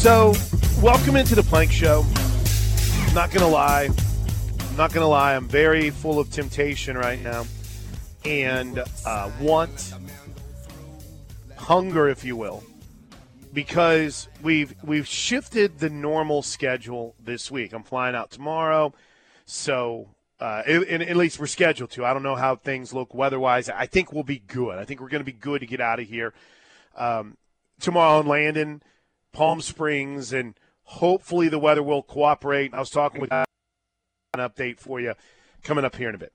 So, 0.00 0.32
welcome 0.80 1.14
into 1.14 1.34
the 1.34 1.42
Plank 1.42 1.70
Show. 1.70 2.06
I'm 3.06 3.14
not 3.14 3.30
gonna 3.30 3.46
lie, 3.46 3.90
I'm 4.70 4.76
not 4.76 4.94
gonna 4.94 5.06
lie. 5.06 5.36
I'm 5.36 5.46
very 5.46 5.90
full 5.90 6.18
of 6.18 6.30
temptation 6.30 6.96
right 6.96 7.20
now, 7.20 7.44
and 8.24 8.82
uh, 9.04 9.30
want, 9.38 9.92
hunger, 11.58 12.08
if 12.08 12.24
you 12.24 12.34
will, 12.34 12.64
because 13.52 14.28
we've 14.42 14.74
we've 14.82 15.06
shifted 15.06 15.80
the 15.80 15.90
normal 15.90 16.40
schedule 16.40 17.14
this 17.22 17.50
week. 17.50 17.74
I'm 17.74 17.82
flying 17.82 18.16
out 18.16 18.30
tomorrow, 18.30 18.94
so 19.44 20.08
uh, 20.40 20.62
at 20.66 21.16
least 21.18 21.38
we're 21.38 21.46
scheduled 21.46 21.90
to. 21.90 22.06
I 22.06 22.14
don't 22.14 22.22
know 22.22 22.36
how 22.36 22.56
things 22.56 22.94
look 22.94 23.12
weather-wise. 23.12 23.68
I 23.68 23.84
think 23.84 24.14
we'll 24.14 24.22
be 24.22 24.38
good. 24.38 24.78
I 24.78 24.86
think 24.86 25.02
we're 25.02 25.10
going 25.10 25.20
to 25.20 25.30
be 25.30 25.32
good 25.32 25.60
to 25.60 25.66
get 25.66 25.82
out 25.82 26.00
of 26.00 26.08
here 26.08 26.32
um, 26.96 27.36
tomorrow 27.78 28.20
in 28.20 28.26
Landon, 28.26 28.82
Palm 29.32 29.60
Springs, 29.60 30.32
and 30.32 30.54
hopefully 30.84 31.48
the 31.48 31.58
weather 31.58 31.82
will 31.82 32.02
cooperate. 32.02 32.74
I 32.74 32.80
was 32.80 32.90
talking 32.90 33.20
with 33.20 33.32
an 33.32 33.44
update 34.36 34.78
for 34.78 35.00
you 35.00 35.14
coming 35.62 35.84
up 35.84 35.96
here 35.96 36.08
in 36.08 36.14
a 36.14 36.18
bit. 36.18 36.32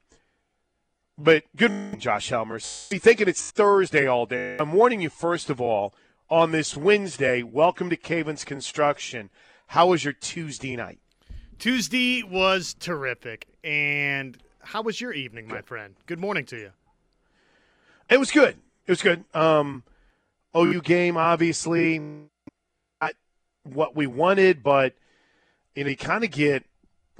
But 1.18 1.44
good 1.56 1.72
morning, 1.72 2.00
Josh 2.00 2.30
Helmers. 2.30 2.88
Be 2.90 3.00
thinking 3.00 3.28
it's 3.28 3.52
Thursday 3.52 4.06
all 4.06 4.26
day. 4.26 4.58
I'm 4.60 4.74
warning 4.74 5.02
you 5.02 5.10
first 5.10 5.50
of 5.50 5.62
all 5.62 5.94
on 6.30 6.52
this 6.52 6.76
Wednesday. 6.76 7.42
Welcome 7.42 7.90
to 7.90 7.96
Cavens 7.96 8.44
Construction. 8.44 9.30
How 9.68 9.88
was 9.88 10.04
your 10.04 10.14
Tuesday 10.14 10.76
night? 10.76 11.00
Tuesday 11.58 12.22
was 12.22 12.74
terrific. 12.74 13.48
And 13.64 14.38
how 14.60 14.82
was 14.82 15.00
your 15.00 15.14
evening, 15.14 15.48
my 15.48 15.62
friend? 15.62 15.96
Good 16.06 16.20
morning 16.20 16.46
to 16.48 16.58
you. 16.58 16.72
It 18.10 18.20
was 18.20 18.32
good. 18.32 18.58
It 18.86 18.92
was 18.92 19.02
good. 19.02 19.24
Um, 19.34 19.84
OU 20.56 20.82
game, 20.82 21.18
obviously, 21.18 22.28
what 23.66 23.96
we 23.96 24.08
wanted, 24.08 24.64
but 24.64 24.94
you 25.76 25.84
know, 25.84 25.90
you 25.90 25.98
kind 25.98 26.24
of 26.24 26.32
get 26.32 26.64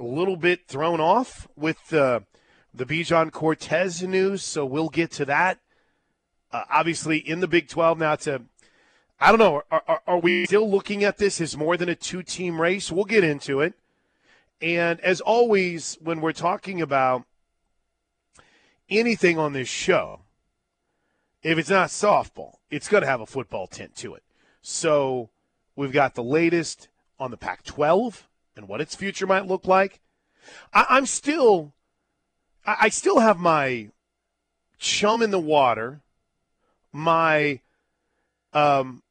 a 0.00 0.04
little 0.04 0.36
bit 0.36 0.66
thrown 0.66 1.00
off 1.00 1.48
with 1.56 1.88
the 1.88 2.24
the 2.72 2.84
Bijan 2.84 3.32
Cortes 3.32 4.02
news. 4.02 4.42
So 4.42 4.64
we'll 4.64 4.88
get 4.88 5.10
to 5.12 5.24
that. 5.26 5.58
Uh, 6.52 6.64
obviously, 6.70 7.18
in 7.18 7.40
the 7.40 7.48
Big 7.48 7.68
12 7.68 7.98
now. 7.98 8.16
To 8.16 8.42
I 9.20 9.30
don't 9.30 9.38
know. 9.38 9.62
Are, 9.70 9.82
are, 9.88 10.02
are 10.06 10.18
we 10.18 10.46
still 10.46 10.70
looking 10.70 11.04
at 11.04 11.18
this 11.18 11.40
as 11.40 11.56
more 11.56 11.76
than 11.76 11.88
a 11.88 11.94
two 11.94 12.22
team 12.22 12.60
race? 12.60 12.92
We'll 12.92 13.04
get 13.04 13.24
into 13.24 13.60
it. 13.60 13.74
And 14.60 15.00
as 15.00 15.20
always, 15.20 15.98
when 16.00 16.20
we're 16.20 16.32
talking 16.32 16.80
about 16.80 17.24
anything 18.88 19.38
on 19.38 19.52
this 19.52 19.68
show, 19.68 20.20
if 21.42 21.58
it's 21.58 21.70
not 21.70 21.88
softball, 21.88 22.56
it's 22.70 22.88
going 22.88 23.02
to 23.02 23.08
have 23.08 23.20
a 23.20 23.26
football 23.26 23.66
tint 23.66 23.94
to 23.96 24.14
it. 24.14 24.22
So 24.62 25.30
we've 25.76 25.92
got 25.92 26.14
the 26.14 26.24
latest 26.24 26.88
on 27.18 27.30
the 27.30 27.36
Pac 27.36 27.62
12 27.64 28.26
and 28.56 28.66
what 28.66 28.80
its 28.80 28.94
future 28.94 29.26
might 29.26 29.46
look 29.46 29.66
like. 29.66 30.00
I, 30.72 30.96
am 30.96 31.06
still, 31.06 31.74
I, 32.64 32.76
I 32.82 32.88
still 32.88 33.20
have 33.20 33.38
my 33.38 33.90
chum 34.78 35.22
in 35.22 35.30
the 35.30 35.38
water, 35.38 36.00
my 36.92 37.60
um, 38.52 39.02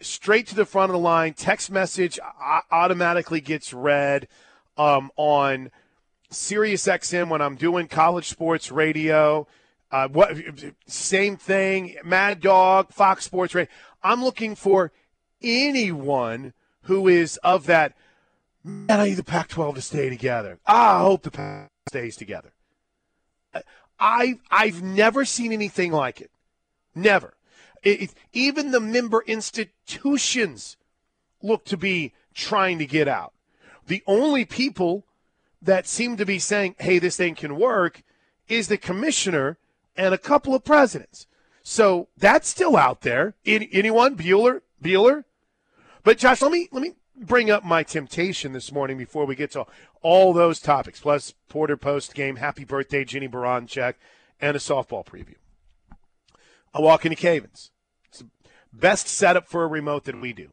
straight 0.00 0.46
to 0.48 0.54
the 0.54 0.64
front 0.64 0.90
of 0.90 0.94
the 0.94 0.98
line 0.98 1.34
text 1.34 1.70
message 1.70 2.18
automatically 2.70 3.40
gets 3.40 3.72
read 3.72 4.28
um, 4.76 5.10
on 5.16 5.70
Sirius 6.30 6.86
XM 6.86 7.28
when 7.28 7.40
I'm 7.40 7.56
doing 7.56 7.88
college 7.88 8.28
sports 8.28 8.70
radio. 8.70 9.46
Uh, 9.90 10.08
what 10.08 10.36
same 10.86 11.36
thing? 11.36 11.96
Mad 12.04 12.40
Dog, 12.40 12.92
Fox 12.92 13.24
Sports 13.24 13.54
Radio. 13.54 13.70
I'm 14.02 14.22
looking 14.22 14.54
for 14.54 14.92
anyone 15.42 16.52
who 16.82 17.08
is 17.08 17.36
of 17.38 17.66
that. 17.66 17.94
Man, 18.62 19.00
I 19.00 19.08
need 19.08 19.14
the 19.14 19.24
Pac-12 19.24 19.76
to 19.76 19.82
stay 19.82 20.10
together. 20.10 20.58
Ah, 20.66 20.98
I 20.98 21.02
hope 21.02 21.22
the 21.22 21.30
Pac 21.30 21.70
stays 21.88 22.16
together. 22.16 22.52
I 23.98 24.38
I've 24.50 24.82
never 24.82 25.24
seen 25.24 25.52
anything 25.52 25.92
like 25.92 26.20
it. 26.20 26.30
Never. 26.94 27.34
It, 27.82 28.02
it, 28.02 28.14
even 28.32 28.70
the 28.70 28.80
member 28.80 29.22
institutions 29.26 30.76
look 31.42 31.64
to 31.66 31.76
be 31.76 32.12
trying 32.34 32.78
to 32.78 32.86
get 32.86 33.08
out. 33.08 33.32
The 33.86 34.02
only 34.06 34.44
people 34.44 35.04
that 35.62 35.86
seem 35.86 36.16
to 36.16 36.26
be 36.26 36.38
saying, 36.38 36.76
hey, 36.78 36.98
this 36.98 37.16
thing 37.16 37.34
can 37.34 37.56
work 37.56 38.02
is 38.48 38.68
the 38.68 38.78
commissioner 38.78 39.58
and 39.96 40.14
a 40.14 40.18
couple 40.18 40.54
of 40.54 40.64
presidents. 40.64 41.26
So 41.62 42.08
that's 42.16 42.48
still 42.48 42.76
out 42.76 43.02
there. 43.02 43.34
anyone? 43.44 44.16
Bueller? 44.16 44.62
Bueller? 44.82 45.24
But 46.02 46.18
Josh, 46.18 46.42
let 46.42 46.52
me 46.52 46.68
let 46.72 46.82
me 46.82 46.94
bring 47.16 47.50
up 47.50 47.64
my 47.64 47.82
temptation 47.82 48.52
this 48.52 48.72
morning 48.72 48.96
before 48.96 49.26
we 49.26 49.34
get 49.34 49.50
to 49.52 49.66
all 50.02 50.32
those 50.32 50.60
topics, 50.60 51.00
plus 51.00 51.34
Porter 51.48 51.76
post 51.76 52.14
game, 52.14 52.36
happy 52.36 52.64
birthday, 52.64 53.04
Jenny 53.04 53.28
check, 53.66 53.98
and 54.40 54.56
a 54.56 54.60
softball 54.60 55.04
preview. 55.04 55.34
I 56.72 56.80
walk 56.80 57.04
into 57.04 57.16
Cavens. 57.16 57.70
It's 58.06 58.20
the 58.20 58.28
best 58.72 59.08
setup 59.08 59.48
for 59.48 59.64
a 59.64 59.68
remote 59.68 60.04
that 60.04 60.20
we 60.20 60.32
do. 60.32 60.50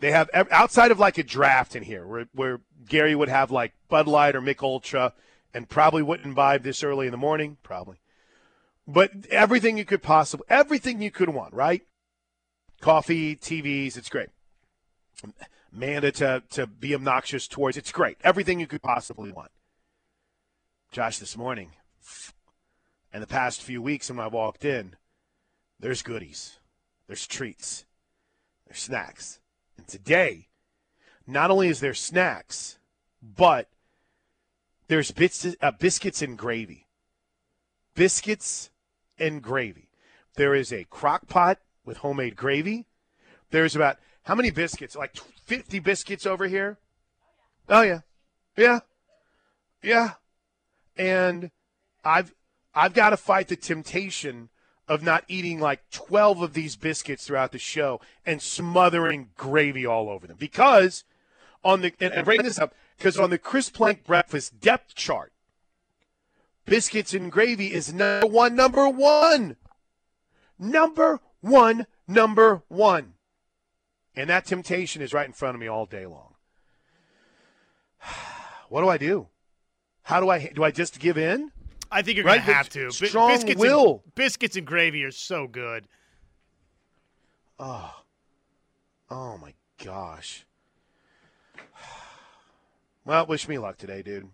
They 0.00 0.12
have 0.12 0.28
outside 0.34 0.90
of 0.90 0.98
like 0.98 1.18
a 1.18 1.22
draft 1.22 1.74
in 1.74 1.82
here 1.82 2.06
where, 2.06 2.26
where 2.32 2.60
Gary 2.86 3.14
would 3.14 3.28
have 3.28 3.50
like 3.50 3.72
Bud 3.88 4.06
Light 4.06 4.36
or 4.36 4.40
Mich 4.40 4.62
Ultra 4.62 5.12
and 5.52 5.68
probably 5.68 6.02
wouldn't 6.02 6.26
imbibe 6.26 6.62
this 6.62 6.84
early 6.84 7.06
in 7.06 7.10
the 7.10 7.16
morning, 7.16 7.56
probably. 7.62 7.96
But 8.86 9.10
everything 9.30 9.76
you 9.76 9.84
could 9.84 10.02
possibly, 10.02 10.46
everything 10.48 11.02
you 11.02 11.10
could 11.10 11.30
want, 11.30 11.52
right? 11.52 11.82
Coffee, 12.80 13.34
TVs, 13.34 13.96
it's 13.96 14.08
great. 14.08 14.28
Amanda 15.74 16.12
to, 16.12 16.42
to 16.50 16.66
be 16.66 16.94
obnoxious 16.94 17.48
towards, 17.48 17.76
it's 17.76 17.92
great. 17.92 18.18
Everything 18.22 18.60
you 18.60 18.66
could 18.66 18.82
possibly 18.82 19.32
want. 19.32 19.50
Josh, 20.90 21.18
this 21.18 21.36
morning, 21.36 21.72
and 23.12 23.22
the 23.22 23.26
past 23.26 23.62
few 23.62 23.82
weeks 23.82 24.08
when 24.08 24.20
I 24.20 24.28
walked 24.28 24.64
in, 24.64 24.96
there's 25.78 26.02
goodies, 26.02 26.58
there's 27.06 27.26
treats, 27.26 27.84
there's 28.66 28.80
snacks 28.80 29.40
and 29.78 29.86
today, 29.86 30.48
not 31.26 31.50
only 31.50 31.68
is 31.68 31.80
there 31.80 31.94
snacks, 31.94 32.78
but 33.22 33.70
there's 34.88 35.10
bits, 35.12 35.46
uh, 35.62 35.70
biscuits 35.70 36.20
and 36.20 36.36
gravy. 36.36 36.86
Biscuits 37.94 38.70
and 39.18 39.40
gravy. 39.40 39.88
There 40.34 40.54
is 40.54 40.72
a 40.72 40.84
crock 40.84 41.28
pot 41.28 41.58
with 41.84 41.98
homemade 41.98 42.36
gravy. 42.36 42.86
There's 43.50 43.76
about 43.76 43.98
how 44.28 44.34
many 44.34 44.50
biscuits? 44.50 44.94
Like 44.94 45.16
50 45.46 45.78
biscuits 45.78 46.26
over 46.26 46.46
here? 46.46 46.76
Oh 47.66 47.80
yeah. 47.80 48.00
Yeah. 48.58 48.80
Yeah. 49.82 50.12
And 50.98 51.50
I've 52.04 52.34
I've 52.74 52.92
got 52.92 53.10
to 53.10 53.16
fight 53.16 53.48
the 53.48 53.56
temptation 53.56 54.50
of 54.86 55.02
not 55.02 55.24
eating 55.28 55.60
like 55.60 55.88
12 55.90 56.42
of 56.42 56.52
these 56.52 56.76
biscuits 56.76 57.26
throughout 57.26 57.52
the 57.52 57.58
show 57.58 58.02
and 58.26 58.42
smothering 58.42 59.30
gravy 59.34 59.86
all 59.86 60.10
over 60.10 60.26
them. 60.26 60.36
Because 60.38 61.04
on 61.64 61.80
the, 61.80 61.94
and, 61.98 62.12
and 62.12 62.24
bring 62.26 62.42
this 62.42 62.58
up, 62.58 62.74
because 62.98 63.16
on 63.16 63.30
the 63.30 63.38
Chris 63.38 63.70
Plank 63.70 64.04
breakfast 64.04 64.60
depth 64.60 64.94
chart, 64.94 65.32
biscuits 66.66 67.14
and 67.14 67.32
gravy 67.32 67.72
is 67.72 67.94
number 67.94 68.26
one, 68.26 68.54
number 68.54 68.90
one. 68.90 69.56
Number 70.58 71.20
one, 71.40 71.86
number 72.06 72.62
one. 72.68 73.14
And 74.18 74.28
that 74.30 74.46
temptation 74.46 75.00
is 75.00 75.14
right 75.14 75.26
in 75.26 75.32
front 75.32 75.54
of 75.54 75.60
me 75.60 75.68
all 75.68 75.86
day 75.86 76.04
long. 76.04 76.34
What 78.68 78.82
do 78.82 78.88
I 78.90 78.98
do? 78.98 79.28
How 80.02 80.20
do 80.20 80.28
I 80.28 80.52
do 80.54 80.62
I 80.62 80.70
just 80.70 81.00
give 81.00 81.16
in? 81.16 81.52
I 81.90 82.02
think 82.02 82.16
you're 82.16 82.26
right? 82.26 82.34
going 82.34 82.46
to 82.46 82.52
have 82.52 82.68
to. 82.70 82.90
Strong 82.90 83.30
biscuits 83.30 83.58
will. 83.58 84.02
And, 84.04 84.14
biscuits 84.14 84.56
and 84.56 84.66
gravy 84.66 85.04
are 85.04 85.10
so 85.10 85.46
good. 85.46 85.86
Oh, 87.58 88.02
oh 89.10 89.38
my 89.38 89.54
gosh. 89.82 90.44
Well, 93.06 93.24
wish 93.24 93.48
me 93.48 93.56
luck 93.56 93.78
today, 93.78 94.02
dude. 94.02 94.28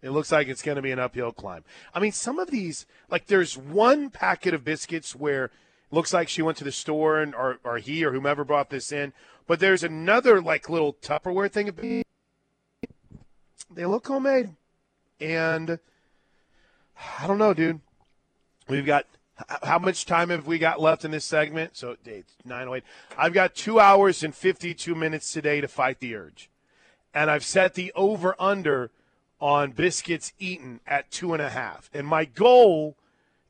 It 0.00 0.08
looks 0.08 0.32
like 0.32 0.48
it's 0.48 0.62
going 0.62 0.76
to 0.76 0.82
be 0.82 0.92
an 0.92 0.98
uphill 0.98 1.30
climb. 1.30 1.62
I 1.92 2.00
mean, 2.00 2.12
some 2.12 2.38
of 2.38 2.50
these, 2.50 2.86
like, 3.10 3.26
there's 3.26 3.54
one 3.54 4.08
packet 4.08 4.54
of 4.54 4.64
biscuits 4.64 5.14
where 5.14 5.50
looks 5.94 6.12
like 6.12 6.28
she 6.28 6.42
went 6.42 6.58
to 6.58 6.64
the 6.64 6.72
store 6.72 7.20
and 7.20 7.34
or, 7.34 7.58
or 7.64 7.78
he 7.78 8.04
or 8.04 8.12
whomever 8.12 8.44
brought 8.44 8.70
this 8.70 8.92
in, 8.92 9.12
but 9.46 9.60
there's 9.60 9.82
another 9.82 10.40
like 10.40 10.68
little 10.68 10.94
Tupperware 10.94 11.50
thing. 11.50 12.04
They 13.70 13.86
look 13.86 14.06
homemade, 14.06 14.50
and 15.20 15.78
I 17.18 17.26
don't 17.26 17.38
know, 17.38 17.54
dude. 17.54 17.80
We've 18.68 18.86
got 18.86 19.06
how 19.62 19.78
much 19.78 20.06
time 20.06 20.30
have 20.30 20.46
we 20.46 20.58
got 20.58 20.80
left 20.80 21.04
in 21.04 21.10
this 21.10 21.24
segment? 21.24 21.76
So 21.76 21.96
it's 22.04 22.36
908. 22.44 22.84
I've 23.18 23.32
got 23.32 23.54
two 23.54 23.80
hours 23.80 24.22
and 24.22 24.34
52 24.34 24.94
minutes 24.94 25.32
today 25.32 25.60
to 25.60 25.68
fight 25.68 25.98
the 26.00 26.14
urge. 26.14 26.50
And 27.12 27.30
I've 27.30 27.44
set 27.44 27.74
the 27.74 27.92
over 27.94 28.36
under 28.38 28.90
on 29.40 29.72
biscuits 29.72 30.32
eaten 30.38 30.80
at 30.86 31.10
two 31.10 31.32
and 31.32 31.42
a 31.42 31.50
half. 31.50 31.90
And 31.92 32.06
my 32.06 32.24
goal 32.24 32.96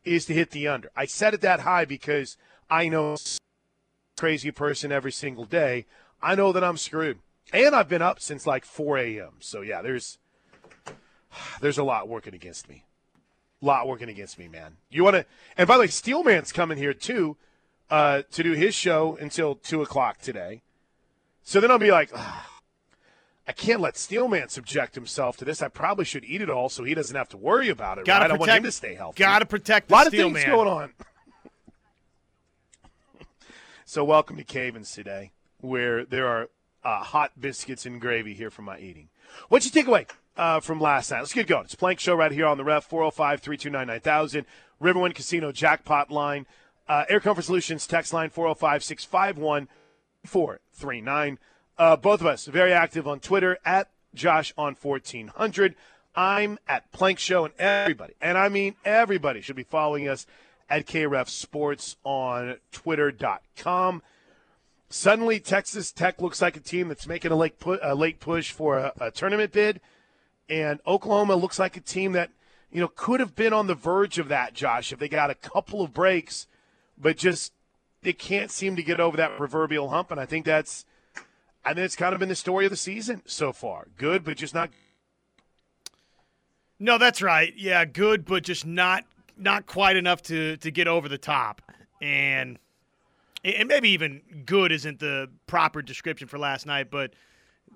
is 0.04 0.26
to 0.26 0.34
hit 0.34 0.50
the 0.50 0.68
under. 0.68 0.90
I 0.96 1.06
set 1.06 1.34
it 1.34 1.40
that 1.42 1.60
high 1.60 1.84
because 1.84 2.36
I 2.70 2.88
know 2.88 3.16
crazy 4.16 4.50
person 4.50 4.92
every 4.92 5.12
single 5.12 5.44
day. 5.44 5.86
I 6.22 6.34
know 6.34 6.52
that 6.52 6.64
I'm 6.64 6.76
screwed. 6.76 7.18
And 7.52 7.74
I've 7.74 7.88
been 7.88 8.02
up 8.02 8.20
since 8.20 8.46
like 8.46 8.64
4 8.64 8.98
a.m. 8.98 9.32
So 9.40 9.60
yeah, 9.60 9.82
there's 9.82 10.18
there's 11.60 11.78
a 11.78 11.84
lot 11.84 12.08
working 12.08 12.34
against 12.34 12.68
me. 12.68 12.84
A 13.62 13.66
lot 13.66 13.86
working 13.86 14.08
against 14.08 14.38
me, 14.38 14.48
man. 14.48 14.76
You 14.90 15.04
want 15.04 15.16
to? 15.16 15.26
And 15.56 15.68
by 15.68 15.74
the 15.76 15.82
way, 15.82 15.86
Steelman's 15.88 16.52
coming 16.52 16.78
here 16.78 16.94
too 16.94 17.36
uh, 17.90 18.22
to 18.32 18.42
do 18.42 18.52
his 18.52 18.74
show 18.74 19.16
until 19.20 19.54
two 19.54 19.82
o'clock 19.82 20.18
today. 20.20 20.62
So 21.42 21.60
then 21.60 21.70
I'll 21.70 21.78
be 21.78 21.90
like, 21.90 22.10
I 23.46 23.52
can't 23.52 23.80
let 23.80 23.96
Steelman 23.96 24.48
subject 24.48 24.94
himself 24.94 25.36
to 25.38 25.44
this. 25.44 25.60
I 25.60 25.68
probably 25.68 26.06
should 26.06 26.24
eat 26.24 26.40
it 26.40 26.48
all 26.48 26.68
so 26.68 26.82
he 26.82 26.94
doesn't 26.94 27.14
have 27.14 27.28
to 27.30 27.36
worry 27.36 27.68
about 27.68 27.98
it. 27.98 28.06
Gotta 28.06 28.22
right? 28.22 28.30
protect, 28.30 28.48
I 28.48 28.52
want 28.52 28.58
him 28.58 28.64
to 28.64 28.72
stay 28.72 28.94
healthy. 28.94 29.18
Gotta 29.18 29.46
protect 29.46 29.90
a 29.90 29.94
lot 29.94 30.06
of 30.06 30.12
things 30.12 30.32
Man. 30.32 30.48
going 30.48 30.68
on. 30.68 30.92
so 33.84 34.02
welcome 34.02 34.36
to 34.38 34.44
Cavens 34.44 34.92
today, 34.92 35.32
where 35.60 36.04
there 36.04 36.26
are 36.26 36.48
uh, 36.84 37.02
hot 37.02 37.32
biscuits 37.38 37.84
and 37.84 38.00
gravy 38.00 38.32
here 38.32 38.50
for 38.50 38.62
my 38.62 38.78
eating. 38.78 39.08
What'd 39.48 39.66
you 39.66 39.70
take 39.70 39.88
away 39.88 40.06
uh, 40.38 40.60
from 40.60 40.80
last 40.80 41.10
night? 41.10 41.20
Let's 41.20 41.34
get 41.34 41.46
going. 41.46 41.64
It's 41.64 41.74
Plank 41.74 42.00
Show 42.00 42.14
right 42.14 42.32
here 42.32 42.46
on 42.46 42.56
the 42.56 42.64
ref, 42.64 42.84
405 42.84 43.40
329 43.40 43.86
9000. 43.86 44.46
Riverwind 44.82 45.14
Casino 45.14 45.52
jackpot 45.52 46.10
line. 46.10 46.46
Uh, 46.88 47.04
Air 47.08 47.20
Comfort 47.20 47.42
Solutions 47.42 47.86
text 47.86 48.12
line 48.12 48.30
405 48.30 48.84
651 48.84 49.68
439. 50.24 51.38
Uh, 51.76 51.96
both 51.96 52.20
of 52.20 52.26
us 52.26 52.46
very 52.46 52.72
active 52.72 53.08
on 53.08 53.20
Twitter 53.20 53.58
at 53.64 53.88
Josh 54.14 54.52
on 54.56 54.76
1400. 54.80 55.74
I'm 56.14 56.58
at 56.68 56.90
Plank 56.92 57.18
Show, 57.18 57.44
and 57.44 57.54
everybody, 57.58 58.14
and 58.20 58.38
I 58.38 58.48
mean 58.48 58.76
everybody, 58.84 59.40
should 59.40 59.56
be 59.56 59.64
following 59.64 60.08
us 60.08 60.26
at 60.70 60.86
KREF 60.86 61.28
Sports 61.28 61.96
on 62.04 62.56
Twitter.com. 62.70 64.02
Suddenly, 64.88 65.40
Texas 65.40 65.90
Tech 65.90 66.20
looks 66.20 66.40
like 66.40 66.56
a 66.56 66.60
team 66.60 66.86
that's 66.86 67.08
making 67.08 67.32
a 67.32 67.36
late, 67.36 67.58
pu- 67.58 67.80
a 67.82 67.96
late 67.96 68.20
push 68.20 68.52
for 68.52 68.78
a, 68.78 68.92
a 69.00 69.10
tournament 69.10 69.50
bid, 69.50 69.80
and 70.48 70.78
Oklahoma 70.86 71.34
looks 71.34 71.58
like 71.58 71.76
a 71.76 71.80
team 71.80 72.12
that 72.12 72.30
you 72.70 72.80
know 72.80 72.88
could 72.94 73.18
have 73.18 73.34
been 73.34 73.52
on 73.52 73.66
the 73.66 73.74
verge 73.74 74.20
of 74.20 74.28
that. 74.28 74.54
Josh, 74.54 74.92
if 74.92 75.00
they 75.00 75.08
got 75.08 75.30
a 75.30 75.34
couple 75.34 75.82
of 75.82 75.92
breaks, 75.92 76.46
but 76.96 77.16
just 77.16 77.52
they 78.02 78.12
can't 78.12 78.52
seem 78.52 78.76
to 78.76 78.84
get 78.84 79.00
over 79.00 79.16
that 79.16 79.36
proverbial 79.36 79.88
hump, 79.88 80.12
and 80.12 80.20
I 80.20 80.26
think 80.26 80.44
that's. 80.44 80.84
Think 81.72 81.84
it's 81.84 81.96
kind 81.96 82.12
of 82.12 82.20
been 82.20 82.28
the 82.28 82.34
story 82.34 82.66
of 82.66 82.70
the 82.70 82.76
season 82.76 83.22
so 83.26 83.52
far. 83.52 83.88
Good, 83.96 84.24
but 84.24 84.36
just 84.36 84.54
not 84.54 84.70
No, 86.78 86.98
that's 86.98 87.22
right. 87.22 87.52
Yeah, 87.56 87.84
good, 87.84 88.24
but 88.24 88.42
just 88.44 88.66
not 88.66 89.04
not 89.36 89.66
quite 89.66 89.96
enough 89.96 90.22
to 90.24 90.56
to 90.58 90.70
get 90.70 90.86
over 90.86 91.08
the 91.08 91.18
top. 91.18 91.62
And 92.02 92.58
and 93.44 93.68
maybe 93.68 93.90
even 93.90 94.22
good 94.46 94.72
isn't 94.72 95.00
the 95.00 95.30
proper 95.46 95.82
description 95.82 96.28
for 96.28 96.38
last 96.38 96.66
night, 96.66 96.90
but 96.90 97.14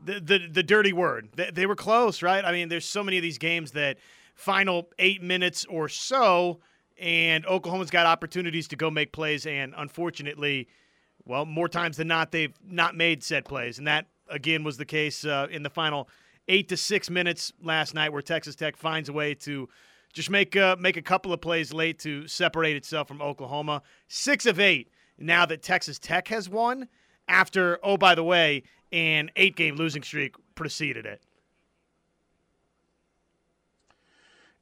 the 0.05 0.20
the, 0.20 0.49
the 0.50 0.62
dirty 0.62 0.93
word. 0.93 1.31
They, 1.34 1.50
they 1.52 1.67
were 1.67 1.76
close, 1.76 2.23
right? 2.23 2.44
I 2.44 2.52
mean, 2.52 2.69
there's 2.69 2.84
so 2.84 3.02
many 3.02 3.17
of 3.17 3.23
these 3.23 3.38
games 3.38 3.73
that 3.73 3.99
final 4.34 4.88
eight 4.99 5.23
minutes 5.23 5.64
or 5.67 5.88
so, 5.88 6.61
and 6.99 7.44
Oklahoma's 7.46 7.91
got 7.91 8.06
opportunities 8.06 8.69
to 8.69 8.76
go 8.76 8.91
make 8.91 9.12
plays, 9.12 9.46
and 9.46 9.75
unfortunately, 9.76 10.69
well, 11.25 11.44
more 11.44 11.69
times 11.69 11.97
than 11.97 12.09
not, 12.09 12.32
they've 12.32 12.55
not 12.65 12.97
made 12.97 13.23
set 13.23 13.44
plays, 13.44 13.79
and 13.79 13.87
that 13.87 14.06
again 14.29 14.65
was 14.65 14.76
the 14.76 14.85
case 14.85 15.25
uh, 15.25 15.47
in 15.50 15.62
the 15.62 15.70
final 15.70 16.09
eight 16.49 16.69
to 16.69 16.76
six 16.76 17.11
minutes 17.11 17.53
last 17.62 17.94
night, 17.94 18.12
where 18.12 18.23
Texas 18.23 18.55
Tech 18.55 18.76
finds 18.76 19.09
a 19.09 19.12
way 19.12 19.35
to 19.35 19.69
just 20.12 20.31
make 20.31 20.56
uh, 20.56 20.76
make 20.79 20.97
a 20.97 21.03
couple 21.03 21.32
of 21.32 21.41
plays 21.41 21.73
late 21.73 21.99
to 22.00 22.26
separate 22.26 22.76
itself 22.76 23.09
from 23.09 23.20
Oklahoma. 23.20 23.82
Six 24.09 24.47
of 24.47 24.59
eight 24.59 24.91
now 25.19 25.44
that 25.47 25.62
Texas 25.62 25.99
Tech 25.99 26.29
has 26.29 26.49
won. 26.49 26.88
After 27.29 27.79
oh 27.82 27.99
by 27.99 28.15
the 28.15 28.25
way, 28.25 28.62
an 28.91 29.31
eight 29.37 29.55
game 29.55 29.76
losing 29.76 30.03
streak 30.03 30.35
preceded 30.55 31.05
it. 31.05 31.23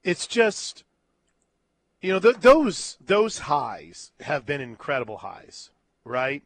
It's 0.02 0.26
just, 0.26 0.84
you 2.00 2.12
know, 2.12 2.20
th- 2.20 2.36
those 2.40 2.96
those 3.04 3.38
highs 3.38 4.12
have 4.20 4.46
been 4.46 4.60
incredible 4.60 5.18
highs, 5.18 5.70
right? 6.06 6.42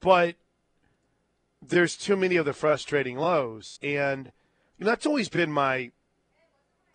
But 0.00 0.36
there's 1.62 1.96
too 1.96 2.16
many 2.16 2.36
of 2.36 2.44
the 2.44 2.52
frustrating 2.52 3.18
lows, 3.18 3.78
and 3.82 4.32
that's 4.78 5.06
always 5.06 5.28
been 5.28 5.52
my 5.52 5.92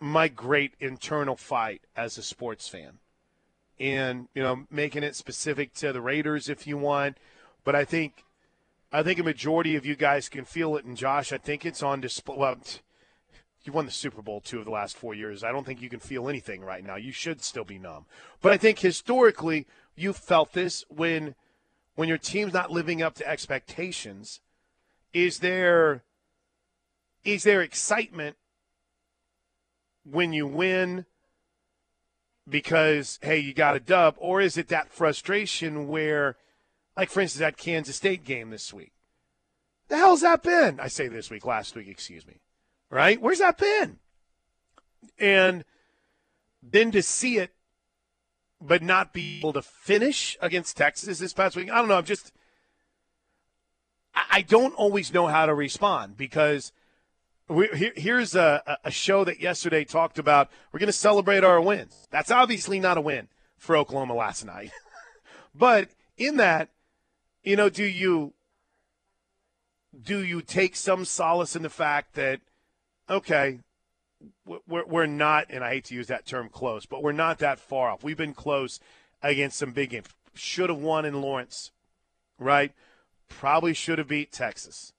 my 0.00 0.26
great 0.26 0.74
internal 0.80 1.36
fight 1.36 1.82
as 1.96 2.18
a 2.18 2.22
sports 2.22 2.68
fan. 2.68 2.98
And, 3.78 4.28
you 4.34 4.42
know, 4.42 4.66
making 4.70 5.02
it 5.02 5.16
specific 5.16 5.74
to 5.74 5.92
the 5.92 6.00
Raiders 6.00 6.48
if 6.48 6.66
you 6.66 6.76
want. 6.76 7.16
But 7.64 7.74
I 7.74 7.84
think 7.84 8.24
I 8.92 9.02
think 9.02 9.18
a 9.18 9.24
majority 9.24 9.76
of 9.76 9.86
you 9.86 9.96
guys 9.96 10.28
can 10.28 10.44
feel 10.44 10.76
it. 10.76 10.84
And 10.84 10.96
Josh, 10.96 11.32
I 11.32 11.38
think 11.38 11.64
it's 11.64 11.82
on 11.82 12.00
display. 12.00 12.36
Well, 12.36 12.58
you 13.64 13.72
won 13.72 13.86
the 13.86 13.92
Super 13.92 14.22
Bowl 14.22 14.40
two 14.40 14.58
of 14.58 14.64
the 14.64 14.70
last 14.70 14.96
four 14.96 15.14
years. 15.14 15.44
I 15.44 15.52
don't 15.52 15.64
think 15.64 15.80
you 15.80 15.88
can 15.88 16.00
feel 16.00 16.28
anything 16.28 16.62
right 16.62 16.84
now. 16.84 16.96
You 16.96 17.12
should 17.12 17.42
still 17.42 17.64
be 17.64 17.78
numb. 17.78 18.06
But 18.40 18.52
I 18.52 18.56
think 18.56 18.80
historically, 18.80 19.66
you 19.94 20.12
felt 20.12 20.52
this 20.52 20.84
when 20.88 21.34
when 21.94 22.08
your 22.08 22.18
team's 22.18 22.52
not 22.52 22.70
living 22.70 23.02
up 23.02 23.14
to 23.16 23.28
expectations. 23.28 24.40
Is 25.12 25.40
there 25.40 26.02
is 27.24 27.42
there 27.44 27.60
excitement 27.62 28.36
when 30.04 30.32
you 30.32 30.46
win 30.46 31.06
because 32.48 33.18
hey 33.22 33.38
you 33.38 33.54
got 33.54 33.76
a 33.76 33.80
dub? 33.80 34.14
Or 34.18 34.40
is 34.40 34.56
it 34.56 34.68
that 34.68 34.92
frustration 34.92 35.88
where 35.88 36.36
like 36.96 37.10
for 37.10 37.20
instance 37.20 37.40
that 37.40 37.56
kansas 37.56 37.96
state 37.96 38.24
game 38.24 38.50
this 38.50 38.72
week? 38.72 38.92
The 39.88 39.96
hell's 39.96 40.22
that 40.22 40.42
been? 40.42 40.80
I 40.80 40.88
say 40.88 41.08
this 41.08 41.30
week 41.30 41.44
last 41.44 41.74
week 41.74 41.88
excuse 41.88 42.26
me 42.26 42.40
right? 42.92 43.20
Where's 43.20 43.38
that 43.38 43.58
been? 43.58 43.98
And 45.18 45.64
then 46.62 46.92
to 46.92 47.02
see 47.02 47.38
it 47.38 47.50
but 48.66 48.82
not 48.82 49.12
be 49.12 49.38
able 49.38 49.52
to 49.52 49.62
finish 49.62 50.36
against 50.40 50.76
texas 50.76 51.18
this 51.18 51.32
past 51.32 51.56
week 51.56 51.70
i 51.70 51.76
don't 51.76 51.88
know 51.88 51.96
i'm 51.96 52.04
just 52.04 52.32
i 54.30 54.42
don't 54.42 54.74
always 54.74 55.12
know 55.12 55.26
how 55.26 55.46
to 55.46 55.54
respond 55.54 56.16
because 56.16 56.72
we, 57.48 57.68
here, 57.74 57.92
here's 57.96 58.34
a, 58.34 58.78
a 58.84 58.90
show 58.90 59.24
that 59.24 59.40
yesterday 59.40 59.84
talked 59.84 60.18
about 60.18 60.50
we're 60.72 60.78
going 60.78 60.86
to 60.86 60.92
celebrate 60.92 61.44
our 61.44 61.60
wins. 61.60 62.06
That's 62.10 62.30
obviously 62.30 62.80
not 62.80 62.98
a 62.98 63.00
win 63.00 63.28
for 63.56 63.76
Oklahoma 63.76 64.14
last 64.14 64.44
night. 64.44 64.70
but 65.54 65.88
in 66.16 66.36
that, 66.38 66.70
you 67.42 67.56
know, 67.56 67.68
do 67.68 67.84
you 67.84 68.32
do 70.00 70.24
you 70.24 70.40
take 70.40 70.74
some 70.74 71.04
solace 71.04 71.54
in 71.54 71.62
the 71.62 71.70
fact 71.70 72.14
that 72.14 72.40
okay, 73.10 73.58
we're, 74.44 74.84
we're 74.86 75.06
not, 75.06 75.46
and 75.50 75.64
I 75.64 75.70
hate 75.70 75.84
to 75.86 75.94
use 75.94 76.08
that 76.08 76.26
term 76.26 76.48
close, 76.48 76.86
but 76.86 77.02
we're 77.02 77.12
not 77.12 77.38
that 77.38 77.58
far 77.58 77.90
off. 77.90 78.04
We've 78.04 78.16
been 78.16 78.34
close 78.34 78.80
against 79.22 79.58
some 79.58 79.72
big 79.72 79.90
games. 79.90 80.06
Should 80.34 80.70
have 80.70 80.78
won 80.78 81.04
in 81.04 81.20
Lawrence, 81.20 81.70
right? 82.38 82.72
Probably 83.28 83.74
should 83.74 83.98
have 83.98 84.08
beat 84.08 84.32
Texas 84.32 84.92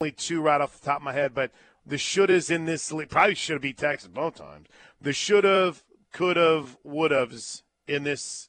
only 0.00 0.12
two 0.12 0.40
right 0.40 0.60
off 0.60 0.78
the 0.78 0.86
top 0.86 0.98
of 0.98 1.02
my 1.02 1.12
head, 1.12 1.34
but 1.34 1.50
the 1.84 1.96
shouldas 1.96 2.52
in 2.52 2.66
this 2.66 2.92
league 2.92 3.08
probably 3.08 3.34
should 3.34 3.54
have 3.54 3.62
beat 3.62 3.76
Texas 3.76 4.08
both 4.08 4.36
times. 4.36 4.68
The 5.00 5.12
should 5.12 5.42
have, 5.42 5.82
could 6.12 6.36
have, 6.36 6.76
would 6.84 7.10
have's 7.10 7.64
in 7.88 8.04
this 8.04 8.48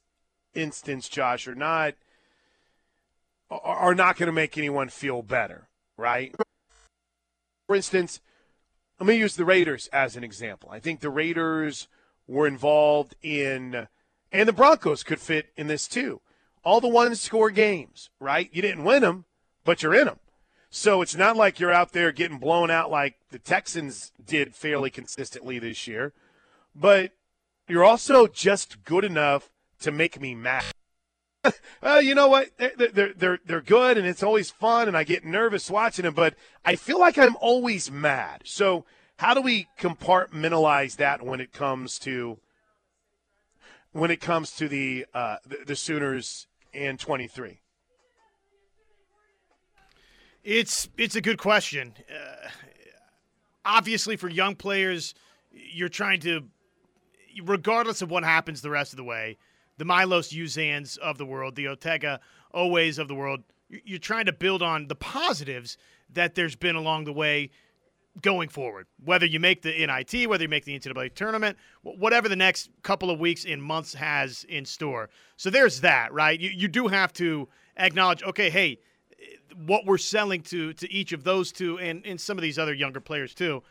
instance, 0.54 1.08
Josh, 1.08 1.48
are 1.48 1.56
not 1.56 1.94
are 3.50 3.96
not 3.96 4.16
going 4.16 4.28
to 4.28 4.32
make 4.32 4.56
anyone 4.56 4.88
feel 4.88 5.22
better, 5.22 5.66
right? 5.96 6.32
For 7.66 7.74
instance, 7.74 8.20
let 9.00 9.06
me 9.06 9.16
use 9.16 9.34
the 9.34 9.46
Raiders 9.46 9.88
as 9.94 10.14
an 10.14 10.22
example. 10.22 10.68
I 10.70 10.78
think 10.78 11.00
the 11.00 11.08
Raiders 11.08 11.88
were 12.28 12.46
involved 12.46 13.16
in, 13.22 13.88
and 14.30 14.48
the 14.48 14.52
Broncos 14.52 15.02
could 15.02 15.20
fit 15.20 15.46
in 15.56 15.68
this 15.68 15.88
too. 15.88 16.20
All 16.62 16.82
the 16.82 16.88
one 16.88 17.14
score 17.14 17.50
games, 17.50 18.10
right? 18.20 18.50
You 18.52 18.60
didn't 18.60 18.84
win 18.84 19.00
them, 19.00 19.24
but 19.64 19.82
you're 19.82 19.94
in 19.94 20.04
them. 20.04 20.20
So 20.68 21.00
it's 21.00 21.16
not 21.16 21.34
like 21.34 21.58
you're 21.58 21.72
out 21.72 21.92
there 21.92 22.12
getting 22.12 22.38
blown 22.38 22.70
out 22.70 22.90
like 22.90 23.16
the 23.30 23.38
Texans 23.38 24.12
did 24.22 24.54
fairly 24.54 24.90
consistently 24.90 25.58
this 25.58 25.86
year, 25.86 26.12
but 26.74 27.12
you're 27.66 27.84
also 27.84 28.26
just 28.26 28.84
good 28.84 29.04
enough 29.04 29.50
to 29.80 29.90
make 29.90 30.20
me 30.20 30.34
mad. 30.34 30.64
well, 31.82 32.02
you 32.02 32.14
know 32.14 32.28
what? 32.28 32.50
They're, 32.58 32.90
they're, 32.92 33.12
they're, 33.14 33.38
they're 33.44 33.60
good, 33.60 33.98
and 33.98 34.06
it's 34.06 34.22
always 34.22 34.50
fun, 34.50 34.88
and 34.88 34.96
I 34.96 35.04
get 35.04 35.24
nervous 35.24 35.70
watching 35.70 36.04
them, 36.04 36.14
but 36.14 36.34
I 36.64 36.76
feel 36.76 36.98
like 36.98 37.18
I'm 37.18 37.36
always 37.36 37.90
mad. 37.90 38.42
So 38.44 38.84
how 39.16 39.34
do 39.34 39.40
we 39.40 39.68
compartmentalize 39.78 40.96
that 40.96 41.22
when 41.22 41.40
it 41.40 41.52
comes 41.52 41.98
to 42.00 42.38
when 43.92 44.10
it 44.10 44.20
comes 44.20 44.52
to 44.52 44.68
the 44.68 45.04
uh, 45.12 45.36
the, 45.46 45.58
the 45.66 45.76
Sooners 45.76 46.46
and 46.72 46.98
23? 46.98 47.60
It's 50.42 50.88
it's 50.96 51.16
a 51.16 51.20
good 51.20 51.38
question. 51.38 51.94
Uh, 52.10 52.48
obviously, 53.64 54.16
for 54.16 54.28
young 54.28 54.56
players, 54.56 55.14
you're 55.52 55.90
trying 55.90 56.20
to, 56.20 56.44
regardless 57.44 58.00
of 58.00 58.10
what 58.10 58.24
happens 58.24 58.62
the 58.62 58.70
rest 58.70 58.94
of 58.94 58.96
the 58.96 59.04
way, 59.04 59.36
the 59.80 59.86
Milos 59.86 60.28
Uzans 60.28 60.98
of 60.98 61.16
the 61.16 61.24
world, 61.24 61.56
the 61.56 61.64
Otega 61.64 62.18
Owehs 62.54 62.98
of 62.98 63.08
the 63.08 63.14
world, 63.14 63.40
you're 63.70 63.98
trying 63.98 64.26
to 64.26 64.32
build 64.32 64.60
on 64.60 64.88
the 64.88 64.94
positives 64.94 65.78
that 66.12 66.34
there's 66.34 66.54
been 66.54 66.76
along 66.76 67.04
the 67.04 67.14
way 67.14 67.48
going 68.20 68.50
forward. 68.50 68.86
Whether 69.02 69.24
you 69.24 69.40
make 69.40 69.62
the 69.62 69.70
NIT, 69.70 70.28
whether 70.28 70.42
you 70.42 70.50
make 70.50 70.66
the 70.66 70.78
NCAA 70.78 71.14
tournament, 71.14 71.56
whatever 71.80 72.28
the 72.28 72.36
next 72.36 72.68
couple 72.82 73.10
of 73.10 73.18
weeks 73.18 73.46
and 73.46 73.62
months 73.62 73.94
has 73.94 74.44
in 74.50 74.66
store. 74.66 75.08
So 75.38 75.48
there's 75.48 75.80
that, 75.80 76.12
right? 76.12 76.38
You, 76.38 76.50
you 76.50 76.68
do 76.68 76.88
have 76.88 77.14
to 77.14 77.48
acknowledge, 77.78 78.22
okay, 78.22 78.50
hey, 78.50 78.80
eh, 79.18 79.54
what 79.64 79.86
we're 79.86 79.96
selling 79.96 80.42
to 80.42 80.74
to 80.74 80.92
each 80.92 81.12
of 81.12 81.24
those 81.24 81.52
two 81.52 81.78
and, 81.78 82.04
and 82.04 82.20
some 82.20 82.36
of 82.36 82.42
these 82.42 82.58
other 82.58 82.74
younger 82.74 83.00
players 83.00 83.32
too, 83.32 83.62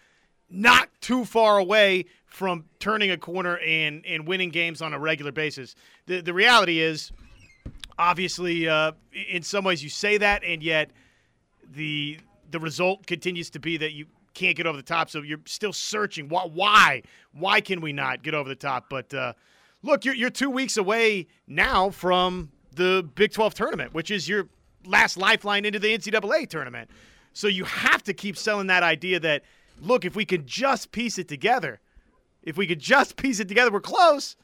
not 0.49 0.89
too 1.01 1.25
far 1.25 1.57
away 1.57 2.05
from 2.25 2.65
turning 2.79 3.11
a 3.11 3.17
corner 3.17 3.57
and, 3.59 4.05
and 4.05 4.27
winning 4.27 4.49
games 4.49 4.81
on 4.81 4.93
a 4.93 4.99
regular 4.99 5.31
basis. 5.31 5.75
The, 6.05 6.21
the 6.21 6.33
reality 6.33 6.79
is, 6.79 7.11
obviously, 7.97 8.67
uh, 8.67 8.93
in 9.29 9.43
some 9.43 9.63
ways 9.63 9.83
you 9.83 9.89
say 9.89 10.17
that, 10.17 10.43
and 10.43 10.63
yet 10.63 10.91
the 11.71 12.19
the 12.51 12.59
result 12.59 13.05
continues 13.05 13.49
to 13.51 13.59
be 13.59 13.77
that 13.77 13.91
you 13.91 14.07
can't 14.33 14.55
get 14.55 14.65
over 14.65 14.77
the 14.77 14.83
top. 14.83 15.09
So 15.09 15.21
you're 15.21 15.41
still 15.45 15.73
searching. 15.73 16.29
Why? 16.29 16.45
Why, 16.45 17.03
why 17.33 17.61
can 17.61 17.81
we 17.81 17.93
not 17.93 18.23
get 18.23 18.33
over 18.33 18.49
the 18.49 18.55
top? 18.55 18.85
But 18.89 19.13
uh, 19.13 19.33
look, 19.83 20.05
you're, 20.05 20.15
you're 20.15 20.29
two 20.29 20.49
weeks 20.49 20.77
away 20.77 21.27
now 21.47 21.89
from 21.89 22.49
the 22.75 23.07
Big 23.15 23.31
12 23.31 23.53
tournament, 23.53 23.93
which 23.93 24.11
is 24.11 24.27
your 24.27 24.47
last 24.85 25.17
lifeline 25.17 25.65
into 25.65 25.79
the 25.79 25.95
NCAA 25.95 26.49
tournament. 26.49 26.89
So 27.33 27.47
you 27.47 27.65
have 27.65 28.03
to 28.03 28.13
keep 28.13 28.37
selling 28.37 28.67
that 28.67 28.83
idea 28.83 29.19
that, 29.19 29.43
look, 29.81 30.05
if 30.05 30.15
we 30.15 30.25
could 30.25 30.47
just 30.47 30.91
piece 30.91 31.17
it 31.17 31.27
together, 31.27 31.79
if 32.43 32.57
we 32.57 32.67
could 32.67 32.79
just 32.79 33.15
piece 33.15 33.39
it 33.39 33.47
together, 33.47 33.71
we're 33.71 33.81
close. 33.81 34.35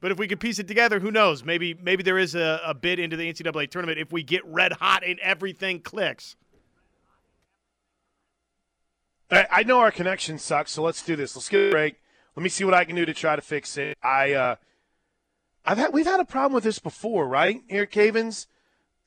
But 0.00 0.10
if 0.10 0.18
we 0.18 0.28
could 0.28 0.40
piece 0.40 0.58
it 0.58 0.68
together, 0.68 1.00
who 1.00 1.10
knows? 1.10 1.44
Maybe 1.44 1.72
maybe 1.72 2.02
there 2.02 2.18
is 2.18 2.34
a, 2.34 2.60
a 2.64 2.74
bid 2.74 2.98
into 2.98 3.16
the 3.16 3.32
NCAA 3.32 3.70
tournament 3.70 3.98
if 3.98 4.12
we 4.12 4.22
get 4.22 4.44
red 4.44 4.74
hot 4.74 5.02
and 5.02 5.18
everything 5.20 5.80
clicks. 5.80 6.36
I 9.30 9.62
know 9.64 9.80
our 9.80 9.90
connection 9.90 10.38
sucks, 10.38 10.70
so 10.70 10.82
let's 10.82 11.02
do 11.02 11.16
this. 11.16 11.34
Let's 11.34 11.48
get 11.48 11.68
a 11.68 11.70
break. 11.70 11.96
Let 12.36 12.42
me 12.42 12.48
see 12.48 12.64
what 12.64 12.74
I 12.74 12.84
can 12.84 12.94
do 12.94 13.06
to 13.06 13.14
try 13.14 13.34
to 13.34 13.42
fix 13.42 13.76
it. 13.76 13.96
I, 14.02 14.32
uh, 14.32 14.56
I've 15.64 15.78
had 15.78 15.92
we've 15.92 16.06
had 16.06 16.20
a 16.20 16.24
problem 16.24 16.52
with 16.52 16.64
this 16.64 16.78
before, 16.78 17.26
right? 17.26 17.62
Here, 17.68 17.86
Cavens. 17.86 18.46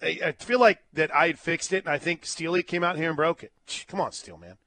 I, 0.01 0.19
I 0.25 0.31
feel 0.33 0.59
like 0.59 0.79
that 0.93 1.13
I 1.15 1.27
had 1.27 1.39
fixed 1.39 1.73
it, 1.73 1.85
and 1.85 1.93
I 1.93 1.97
think 1.97 2.25
Steely 2.25 2.63
came 2.63 2.83
out 2.83 2.97
here 2.97 3.09
and 3.09 3.15
broke 3.15 3.43
it. 3.43 3.51
Come 3.87 4.01
on, 4.01 4.11
Steel 4.11 4.37
man. 4.37 4.57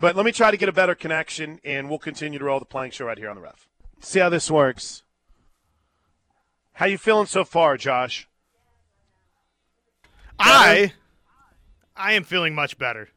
But 0.00 0.14
let 0.14 0.24
me 0.24 0.32
try 0.32 0.50
to 0.50 0.56
get 0.56 0.68
a 0.68 0.72
better 0.72 0.94
connection, 0.94 1.60
and 1.64 1.88
we'll 1.88 1.98
continue 1.98 2.38
to 2.38 2.44
roll 2.44 2.60
the 2.60 2.64
Plank 2.64 2.92
Show 2.92 3.06
right 3.06 3.18
here 3.18 3.30
on 3.30 3.36
the 3.36 3.42
ref. 3.42 3.68
See 4.00 4.20
how 4.20 4.28
this 4.28 4.50
works. 4.50 5.02
How 6.74 6.86
you 6.86 6.98
feeling 6.98 7.26
so 7.26 7.44
far, 7.44 7.76
Josh? 7.76 8.28
I, 10.38 10.92
I 11.96 12.12
am 12.12 12.22
feeling 12.22 12.54
much 12.54 12.78
better, 12.78 13.08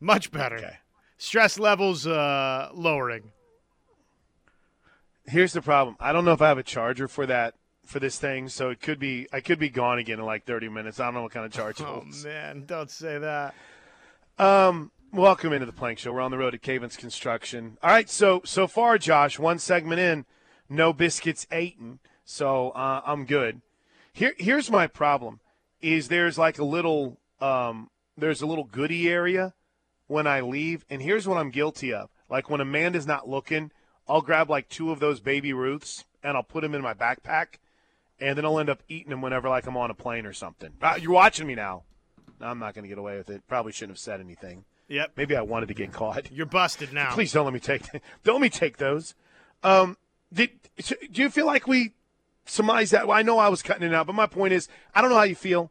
much 0.00 0.30
better. 0.30 0.56
Okay 0.56 0.76
stress 1.20 1.58
levels 1.58 2.06
uh, 2.06 2.70
lowering. 2.72 3.30
Here's 5.26 5.52
the 5.52 5.62
problem. 5.62 5.96
I 6.00 6.12
don't 6.12 6.24
know 6.24 6.32
if 6.32 6.42
I 6.42 6.48
have 6.48 6.58
a 6.58 6.64
charger 6.64 7.06
for 7.06 7.26
that 7.26 7.54
for 7.86 8.00
this 8.00 8.18
thing, 8.18 8.48
so 8.48 8.70
it 8.70 8.80
could 8.80 8.98
be 8.98 9.28
I 9.32 9.40
could 9.40 9.58
be 9.60 9.68
gone 9.68 9.98
again 9.98 10.18
in 10.18 10.24
like 10.24 10.44
30 10.44 10.70
minutes. 10.70 10.98
I 10.98 11.04
don't 11.04 11.14
know 11.14 11.22
what 11.22 11.32
kind 11.32 11.46
of 11.46 11.52
charge. 11.52 11.80
oh 11.80 12.04
man, 12.24 12.64
don't 12.66 12.90
say 12.90 13.18
that. 13.18 13.54
Um, 14.38 14.90
welcome 15.12 15.52
into 15.52 15.66
the 15.66 15.72
Plank 15.72 15.98
Show. 15.98 16.12
We're 16.12 16.20
on 16.20 16.30
the 16.30 16.38
road 16.38 16.50
to 16.50 16.58
Cavens 16.58 16.96
Construction. 16.96 17.78
All 17.82 17.90
right, 17.90 18.08
so 18.08 18.42
so 18.44 18.66
far, 18.66 18.98
Josh, 18.98 19.38
one 19.38 19.58
segment 19.58 20.00
in, 20.00 20.24
no 20.68 20.92
biscuits 20.92 21.46
eaten, 21.52 21.98
so 22.24 22.70
uh, 22.70 23.02
I'm 23.06 23.24
good. 23.24 23.60
Here, 24.12 24.34
here's 24.38 24.70
my 24.70 24.86
problem: 24.86 25.40
is 25.80 26.08
there's 26.08 26.38
like 26.38 26.58
a 26.58 26.64
little 26.64 27.18
um, 27.40 27.90
there's 28.16 28.42
a 28.42 28.46
little 28.46 28.64
goody 28.64 29.08
area 29.08 29.54
when 30.06 30.26
I 30.26 30.40
leave. 30.40 30.84
And 30.90 31.02
here's 31.02 31.26
what 31.26 31.38
I'm 31.38 31.50
guilty 31.50 31.92
of. 31.92 32.10
Like 32.28 32.50
when 32.50 32.60
Amanda's 32.60 33.06
not 33.06 33.28
looking, 33.28 33.70
I'll 34.08 34.20
grab 34.20 34.50
like 34.50 34.68
two 34.68 34.90
of 34.90 35.00
those 35.00 35.20
baby 35.20 35.52
Ruths 35.52 36.04
and 36.22 36.36
I'll 36.36 36.42
put 36.42 36.62
them 36.62 36.74
in 36.74 36.82
my 36.82 36.94
backpack. 36.94 37.58
And 38.20 38.36
then 38.36 38.44
I'll 38.44 38.58
end 38.58 38.68
up 38.68 38.82
eating 38.88 39.10
them 39.10 39.22
whenever 39.22 39.48
like 39.48 39.66
I'm 39.66 39.76
on 39.76 39.90
a 39.90 39.94
plane 39.94 40.26
or 40.26 40.32
something. 40.32 40.72
Uh, 40.82 40.98
you're 41.00 41.12
watching 41.12 41.46
me 41.46 41.54
now. 41.54 41.84
I'm 42.40 42.58
not 42.58 42.74
going 42.74 42.82
to 42.82 42.88
get 42.88 42.98
away 42.98 43.16
with 43.16 43.30
it. 43.30 43.42
Probably 43.48 43.72
shouldn't 43.72 43.92
have 43.92 43.98
said 43.98 44.20
anything. 44.20 44.64
Yep. 44.90 45.12
Maybe 45.16 45.36
I 45.36 45.42
wanted 45.42 45.66
to 45.68 45.74
get 45.74 45.92
caught. 45.92 46.32
You're 46.32 46.46
busted 46.46 46.92
now. 46.92 47.14
Please 47.14 47.32
don't 47.32 47.44
let 47.44 47.54
me 47.54 47.60
take. 47.60 47.82
Don't 48.24 48.34
let 48.34 48.42
me 48.42 48.50
take 48.50 48.76
those. 48.76 49.14
Um, 49.62 49.96
did 50.32 50.50
do 51.12 51.22
you 51.22 51.30
feel 51.30 51.46
like 51.46 51.68
we 51.68 51.92
surmise 52.44 52.90
that? 52.90 53.06
Well, 53.06 53.16
I 53.16 53.22
know 53.22 53.38
I 53.38 53.48
was 53.48 53.62
cutting 53.62 53.86
it 53.86 53.94
out, 53.94 54.06
but 54.06 54.14
my 54.14 54.26
point 54.26 54.52
is, 54.52 54.68
I 54.94 55.00
don't 55.00 55.10
know 55.10 55.16
how 55.16 55.22
you 55.22 55.36
feel. 55.36 55.70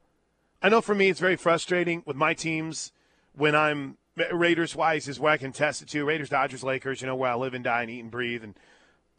I 0.62 0.70
know 0.70 0.80
for 0.80 0.96
me, 0.96 1.10
it's 1.10 1.20
very 1.20 1.36
frustrating 1.36 2.02
with 2.06 2.16
my 2.16 2.34
teams 2.34 2.94
when 3.34 3.56
I'm 3.56 3.98
Raiders 4.32 4.76
wise 4.76 5.08
is 5.08 5.20
where 5.20 5.34
I 5.34 5.38
can 5.38 5.52
test 5.52 5.82
it 5.82 5.90
to. 5.90 6.06
Raiders, 6.06 6.30
Dodgers, 6.30 6.64
Lakers, 6.64 7.02
you 7.02 7.08
know, 7.08 7.16
where 7.16 7.32
I 7.32 7.36
live 7.36 7.54
and 7.54 7.64
die 7.64 7.82
and 7.82 7.92
eat 7.92 8.00
and 8.02 8.12
breathe. 8.12 8.44
And 8.44 8.56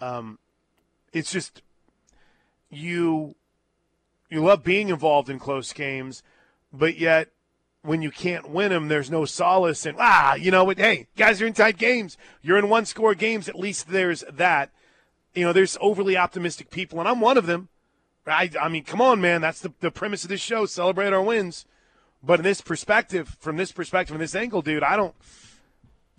um, 0.00 0.38
it's 1.12 1.33
just 1.33 1.62
you 2.71 3.35
you 4.30 4.42
love 4.42 4.64
being 4.64 4.88
involved 4.88 5.28
in 5.28 5.38
close 5.38 5.73
games, 5.73 6.23
but 6.73 6.97
yet 6.99 7.28
when 7.82 8.02
you 8.02 8.10
can't 8.10 8.50
win 8.50 8.70
them, 8.70 8.88
there's 8.88 9.10
no 9.10 9.25
solace 9.25 9.87
in 9.87 9.96
ah, 9.99 10.34
you 10.34 10.50
know? 10.50 10.68
Hey, 10.70 11.06
guys 11.16 11.40
are 11.40 11.46
in 11.46 11.52
tight 11.52 11.78
games. 11.78 12.16
You're 12.42 12.58
in 12.58 12.68
one 12.68 12.84
score 12.84 13.14
games. 13.14 13.49
At 13.49 13.58
least 13.58 13.88
there's 13.88 14.25
that. 14.30 14.70
You 15.34 15.44
know, 15.44 15.52
there's 15.52 15.78
overly 15.80 16.16
optimistic 16.16 16.70
people, 16.70 16.99
and 16.99 17.08
I'm 17.08 17.20
one 17.20 17.38
of 17.38 17.46
them. 17.46 17.68
I, 18.26 18.50
I 18.60 18.68
mean, 18.68 18.84
come 18.84 19.00
on, 19.00 19.20
man. 19.20 19.40
That's 19.40 19.60
the, 19.60 19.72
the 19.80 19.90
premise 19.90 20.25
of 20.25 20.28
this 20.28 20.40
show. 20.40 20.66
Celebrate 20.66 21.12
our 21.12 21.22
wins. 21.22 21.64
But 22.22 22.40
in 22.40 22.44
this 22.44 22.60
perspective, 22.60 23.37
from 23.40 23.56
this 23.56 23.72
perspective, 23.72 24.14
from 24.14 24.20
this 24.20 24.34
angle, 24.34 24.60
dude, 24.60 24.82
I 24.82 24.96
don't. 24.96 25.14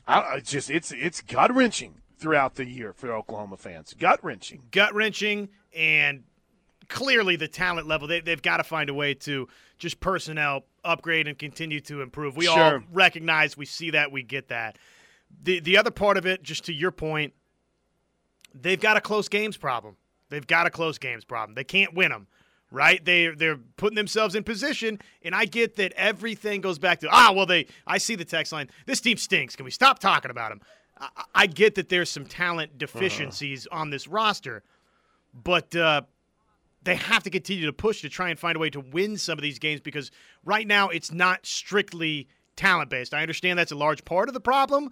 I 0.08 0.40
just 0.40 0.70
it's 0.70 0.92
it's 0.92 1.22
gut 1.22 1.54
wrenching 1.54 1.96
throughout 2.18 2.56
the 2.56 2.66
year 2.66 2.92
for 2.92 3.12
Oklahoma 3.14 3.58
fans. 3.58 3.94
Gut 3.94 4.24
wrenching. 4.24 4.64
Gut 4.72 4.96
wrenching, 4.96 5.50
and 5.76 6.24
clearly 6.88 7.36
the 7.36 7.48
talent 7.48 7.88
level 7.88 8.08
they, 8.08 8.20
they've 8.20 8.42
got 8.42 8.58
to 8.58 8.64
find 8.64 8.90
a 8.90 8.94
way 8.94 9.14
to 9.14 9.48
just 9.78 10.00
personnel 10.00 10.64
upgrade 10.84 11.28
and 11.28 11.38
continue 11.38 11.80
to 11.82 12.02
improve. 12.02 12.36
We 12.36 12.46
sure. 12.46 12.60
all 12.60 12.80
recognize, 12.92 13.56
we 13.58 13.66
see 13.66 13.92
that, 13.92 14.12
we 14.12 14.24
get 14.24 14.50
that. 14.50 14.78
The 15.44 15.60
the 15.60 15.78
other 15.78 15.92
part 15.92 16.18
of 16.18 16.26
it, 16.26 16.44
just 16.44 16.66
to 16.66 16.74
your 16.74 16.92
point, 16.92 17.34
they've 18.54 18.80
got 18.80 18.98
a 18.98 19.02
close 19.02 19.30
games 19.30 19.58
problem. 19.58 19.96
They've 20.30 20.46
got 20.46 20.68
a 20.68 20.70
close 20.70 20.98
games 20.98 21.26
problem. 21.26 21.56
They 21.56 21.64
can't 21.64 21.94
win 21.94 22.12
them 22.12 22.28
right? 22.72 23.04
They 23.04 23.28
they're 23.28 23.58
putting 23.78 23.96
themselves 23.96 24.34
in 24.34 24.44
position, 24.44 25.00
and 25.22 25.36
I 25.36 25.46
get 25.46 25.76
that 25.76 25.92
everything 25.96 26.62
goes 26.62 26.80
back 26.80 27.02
to 27.02 27.10
ah 27.12 27.32
well 27.36 27.46
they 27.46 27.68
I 27.86 27.98
see 27.98 28.16
the 28.16 28.26
text 28.26 28.52
line 28.52 28.70
this 28.86 29.02
team 29.02 29.18
stinks. 29.18 29.56
Can 29.56 29.66
we 29.66 29.72
stop 29.72 30.00
talking 30.00 30.32
about 30.32 30.50
them? 30.50 30.62
I, 30.98 31.24
I 31.36 31.48
get 31.48 31.76
that 31.76 31.90
there's 31.90 32.10
some 32.10 32.26
talent 32.26 32.78
deficiencies 32.78 33.68
uh-huh. 33.68 33.82
on 33.82 33.90
this 33.90 34.08
roster, 34.08 34.64
but 35.34 35.76
uh, 35.76 36.04
they 36.84 36.96
have 36.96 37.24
to 37.24 37.30
continue 37.30 37.66
to 37.66 37.74
push 37.74 38.02
to 38.02 38.10
try 38.10 38.30
and 38.30 38.40
find 38.40 38.56
a 38.56 38.60
way 38.60 38.70
to 38.70 38.80
win 38.80 39.18
some 39.18 39.38
of 39.38 39.44
these 39.44 39.60
games 39.60 39.82
because 39.82 40.12
right 40.44 40.68
now 40.68 40.90
it's 40.90 41.12
not 41.12 41.46
strictly 41.46 42.28
talent 42.56 42.90
based. 42.90 43.14
I 43.14 43.22
understand 43.22 43.60
that's 43.60 43.72
a 43.72 43.76
large 43.76 44.04
part 44.06 44.28
of 44.28 44.34
the 44.34 44.40
problem, 44.40 44.92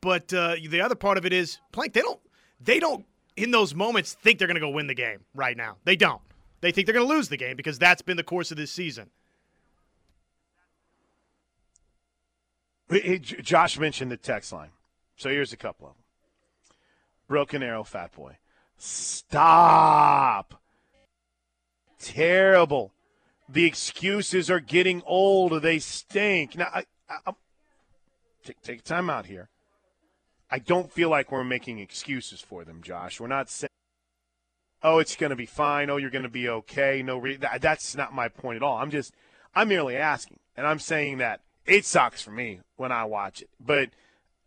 but 0.00 0.32
uh, 0.32 0.56
the 0.68 0.80
other 0.80 0.94
part 0.94 1.18
of 1.18 1.26
it 1.26 1.32
is 1.32 1.58
Plank. 1.72 1.92
They 1.92 2.02
don't 2.02 2.20
they 2.60 2.78
don't 2.78 3.06
in 3.36 3.50
those 3.50 3.74
moments 3.74 4.12
think 4.12 4.38
they're 4.38 4.48
going 4.48 4.56
to 4.56 4.60
go 4.60 4.70
win 4.70 4.86
the 4.86 4.94
game 4.94 5.20
right 5.34 5.56
now. 5.56 5.76
They 5.84 5.96
don't. 5.96 6.20
They 6.60 6.72
think 6.72 6.86
they're 6.86 6.94
going 6.94 7.08
to 7.08 7.14
lose 7.14 7.28
the 7.28 7.38
game 7.38 7.56
because 7.56 7.78
that's 7.78 8.02
been 8.02 8.18
the 8.18 8.22
course 8.22 8.50
of 8.50 8.56
this 8.56 8.70
season. 8.70 9.10
Josh 13.20 13.78
mentioned 13.78 14.10
the 14.10 14.16
text 14.16 14.52
line. 14.52 14.70
So 15.16 15.30
here's 15.30 15.52
a 15.52 15.56
couple 15.56 15.86
of 15.86 15.94
them. 15.94 16.02
Broken 17.28 17.62
Arrow 17.62 17.84
Fat 17.84 18.12
Boy. 18.12 18.36
Stop. 18.76 20.59
Terrible. 22.00 22.92
The 23.48 23.64
excuses 23.64 24.50
are 24.50 24.60
getting 24.60 25.02
old. 25.06 25.62
They 25.62 25.78
stink. 25.78 26.56
Now, 26.56 26.68
I, 26.72 26.84
I, 27.08 27.32
take, 28.44 28.60
take 28.62 28.84
time 28.84 29.10
out 29.10 29.26
here. 29.26 29.48
I 30.50 30.58
don't 30.58 30.90
feel 30.90 31.10
like 31.10 31.30
we're 31.30 31.44
making 31.44 31.78
excuses 31.78 32.40
for 32.40 32.64
them, 32.64 32.82
Josh. 32.82 33.20
We're 33.20 33.28
not 33.28 33.48
saying 33.48 33.70
oh, 34.82 34.98
it's 34.98 35.16
going 35.16 35.30
to 35.30 35.36
be 35.36 35.46
fine. 35.46 35.90
Oh, 35.90 35.96
you're 35.96 36.10
going 36.10 36.22
to 36.22 36.28
be 36.28 36.48
okay. 36.48 37.02
No, 37.02 37.18
re- 37.18 37.36
that, 37.36 37.60
that's 37.60 37.96
not 37.96 38.14
my 38.14 38.28
point 38.28 38.56
at 38.56 38.62
all. 38.62 38.78
I'm 38.78 38.90
just, 38.90 39.12
I'm 39.54 39.68
merely 39.68 39.96
asking, 39.96 40.38
and 40.56 40.66
I'm 40.66 40.78
saying 40.78 41.18
that 41.18 41.40
it 41.66 41.84
sucks 41.84 42.22
for 42.22 42.30
me 42.30 42.60
when 42.76 42.92
I 42.92 43.04
watch 43.04 43.42
it. 43.42 43.50
But 43.64 43.90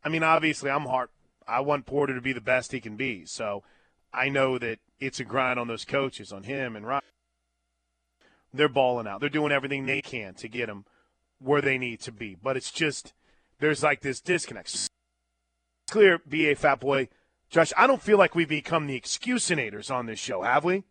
I 0.04 0.10
mean, 0.10 0.24
obviously, 0.24 0.70
I'm 0.70 0.86
hard. 0.86 1.10
I 1.48 1.60
want 1.60 1.86
Porter 1.86 2.16
to 2.16 2.22
be 2.22 2.34
the 2.34 2.42
best 2.42 2.72
he 2.72 2.80
can 2.80 2.96
be, 2.96 3.26
so 3.26 3.64
I 4.14 4.30
know 4.30 4.58
that 4.58 4.80
it's 5.00 5.20
a 5.20 5.26
grind 5.26 5.60
on 5.60 5.68
those 5.68 5.86
coaches, 5.86 6.32
on 6.32 6.44
him 6.44 6.76
and 6.76 6.88
Ryan. 6.88 7.02
They're 8.54 8.70
balling 8.70 9.08
out. 9.08 9.20
They're 9.20 9.30
doing 9.30 9.52
everything 9.52 9.86
they 9.86 10.02
can 10.02 10.34
to 10.36 10.48
get 10.48 10.68
them 10.68 10.86
where 11.40 11.62
they 11.62 11.78
need 11.78 12.02
to 12.02 12.12
be. 12.12 12.36
But 12.42 12.58
it's 12.58 12.72
just 12.72 13.14
there's 13.60 13.84
like 13.84 14.02
this 14.02 14.22
disconnect. 14.22 14.70
It's 14.70 14.90
clear, 15.90 16.20
BA 16.26 16.56
Fat 16.56 16.80
Boy 16.80 17.10
Josh, 17.50 17.72
I 17.78 17.86
don't 17.86 18.02
feel 18.02 18.18
like 18.18 18.34
we've 18.34 18.50
become 18.50 18.88
the 18.88 19.00
excusinators 19.00 19.92
on 19.92 20.08
this 20.08 20.18
show, 20.18 20.42
have 20.42 20.64
we? 20.64 20.84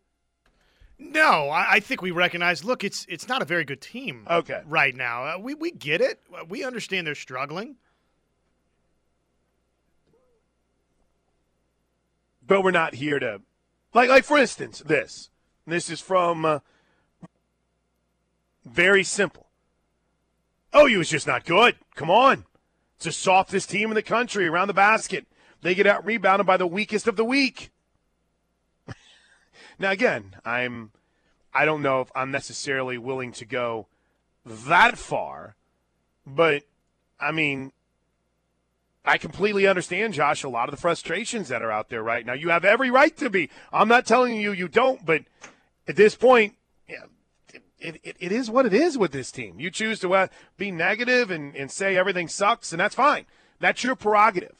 No, 0.97 1.49
I, 1.49 1.73
I 1.73 1.79
think 1.81 2.01
we 2.01 2.11
recognize. 2.11 2.63
Look, 2.63 2.85
it's 2.85 3.05
it's 3.09 3.27
not 3.27 3.41
a 3.41 3.45
very 3.45 3.65
good 3.65 3.81
team. 3.81 4.25
Okay. 4.29 4.61
right 4.65 4.95
now, 4.95 5.25
uh, 5.25 5.37
we 5.39 5.55
we 5.55 5.71
get 5.71 5.99
it. 5.99 6.21
We 6.47 6.63
understand 6.63 7.05
they're 7.05 7.15
struggling. 7.15 7.75
but 12.45 12.63
we're 12.63 12.71
not 12.71 12.95
here 12.95 13.19
to 13.19 13.41
like 13.93 14.09
like 14.09 14.23
for 14.23 14.37
instance 14.37 14.79
this 14.85 15.29
this 15.65 15.89
is 15.89 16.01
from 16.01 16.45
uh, 16.45 16.59
very 18.65 19.03
simple. 19.03 19.47
Oh 20.73 20.85
you 20.85 20.97
was 20.97 21.09
just 21.09 21.27
not 21.27 21.45
good. 21.45 21.75
Come 21.95 22.09
on. 22.09 22.45
It's 22.95 23.05
the 23.05 23.11
softest 23.11 23.69
team 23.69 23.89
in 23.89 23.95
the 23.95 24.01
country 24.01 24.47
around 24.47 24.67
the 24.67 24.73
basket. 24.73 25.27
They 25.61 25.75
get 25.75 25.87
out 25.87 26.05
rebounded 26.05 26.45
by 26.45 26.57
the 26.57 26.67
weakest 26.67 27.07
of 27.07 27.15
the 27.15 27.25
weak. 27.25 27.71
Now 29.79 29.91
again 29.91 30.35
i'm 30.45 30.91
i 31.51 31.65
don't 31.65 31.81
know 31.81 32.01
if 32.01 32.11
i'm 32.15 32.29
necessarily 32.29 32.97
willing 32.97 33.31
to 33.33 33.43
go 33.43 33.87
that 34.45 34.99
far 34.99 35.55
but 36.27 36.63
i 37.19 37.31
mean 37.31 37.71
I 39.05 39.17
completely 39.17 39.67
understand, 39.67 40.13
Josh, 40.13 40.43
a 40.43 40.49
lot 40.49 40.69
of 40.69 40.75
the 40.75 40.79
frustrations 40.79 41.49
that 41.49 41.61
are 41.61 41.71
out 41.71 41.89
there 41.89 42.01
right 42.01 42.25
now. 42.25 42.33
You 42.33 42.49
have 42.49 42.63
every 42.63 42.89
right 42.89 43.15
to 43.17 43.29
be. 43.29 43.49
I'm 43.71 43.89
not 43.89 44.05
telling 44.05 44.35
you 44.35 44.53
you 44.53 44.69
don't, 44.69 45.05
but 45.05 45.23
at 45.87 45.97
this 45.97 46.15
point, 46.15 46.55
yeah, 46.87 47.03
it, 47.83 47.99
it, 48.03 48.15
it 48.19 48.31
is 48.31 48.49
what 48.49 48.65
it 48.65 48.73
is 48.73 48.97
with 48.97 49.11
this 49.11 49.31
team. 49.31 49.59
You 49.59 49.69
choose 49.69 49.99
to 49.99 50.13
uh, 50.13 50.27
be 50.57 50.71
negative 50.71 51.29
and, 51.29 51.55
and 51.55 51.69
say 51.69 51.97
everything 51.97 52.27
sucks, 52.27 52.71
and 52.71 52.79
that's 52.79 52.95
fine. 52.95 53.25
That's 53.59 53.83
your 53.83 53.95
prerogative. 53.95 54.55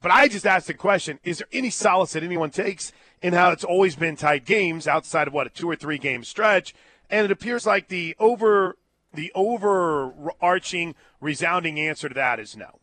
But 0.00 0.10
I 0.10 0.28
just 0.28 0.46
asked 0.46 0.66
the 0.66 0.74
question 0.74 1.18
is 1.24 1.38
there 1.38 1.48
any 1.52 1.70
solace 1.70 2.12
that 2.12 2.22
anyone 2.22 2.50
takes 2.50 2.92
in 3.22 3.32
how 3.32 3.50
it's 3.50 3.64
always 3.64 3.96
been 3.96 4.16
tight 4.16 4.44
games 4.44 4.86
outside 4.86 5.28
of 5.28 5.34
what, 5.34 5.46
a 5.46 5.50
two 5.50 5.70
or 5.70 5.76
three 5.76 5.98
game 5.98 6.24
stretch? 6.24 6.74
And 7.08 7.24
it 7.24 7.30
appears 7.30 7.66
like 7.66 7.88
the 7.88 8.16
over 8.18 8.76
the 9.12 9.30
overarching 9.34 10.94
resounding 11.20 11.78
answer 11.78 12.08
to 12.08 12.14
that 12.14 12.40
is 12.40 12.56
no. 12.56 12.80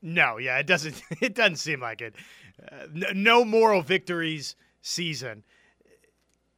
No, 0.00 0.38
yeah, 0.38 0.58
it 0.58 0.66
doesn't. 0.66 1.02
It 1.20 1.34
doesn't 1.34 1.56
seem 1.56 1.80
like 1.80 2.00
it. 2.00 2.14
Uh, 2.60 2.86
no 3.14 3.44
moral 3.44 3.82
victories 3.82 4.56
season. 4.82 5.44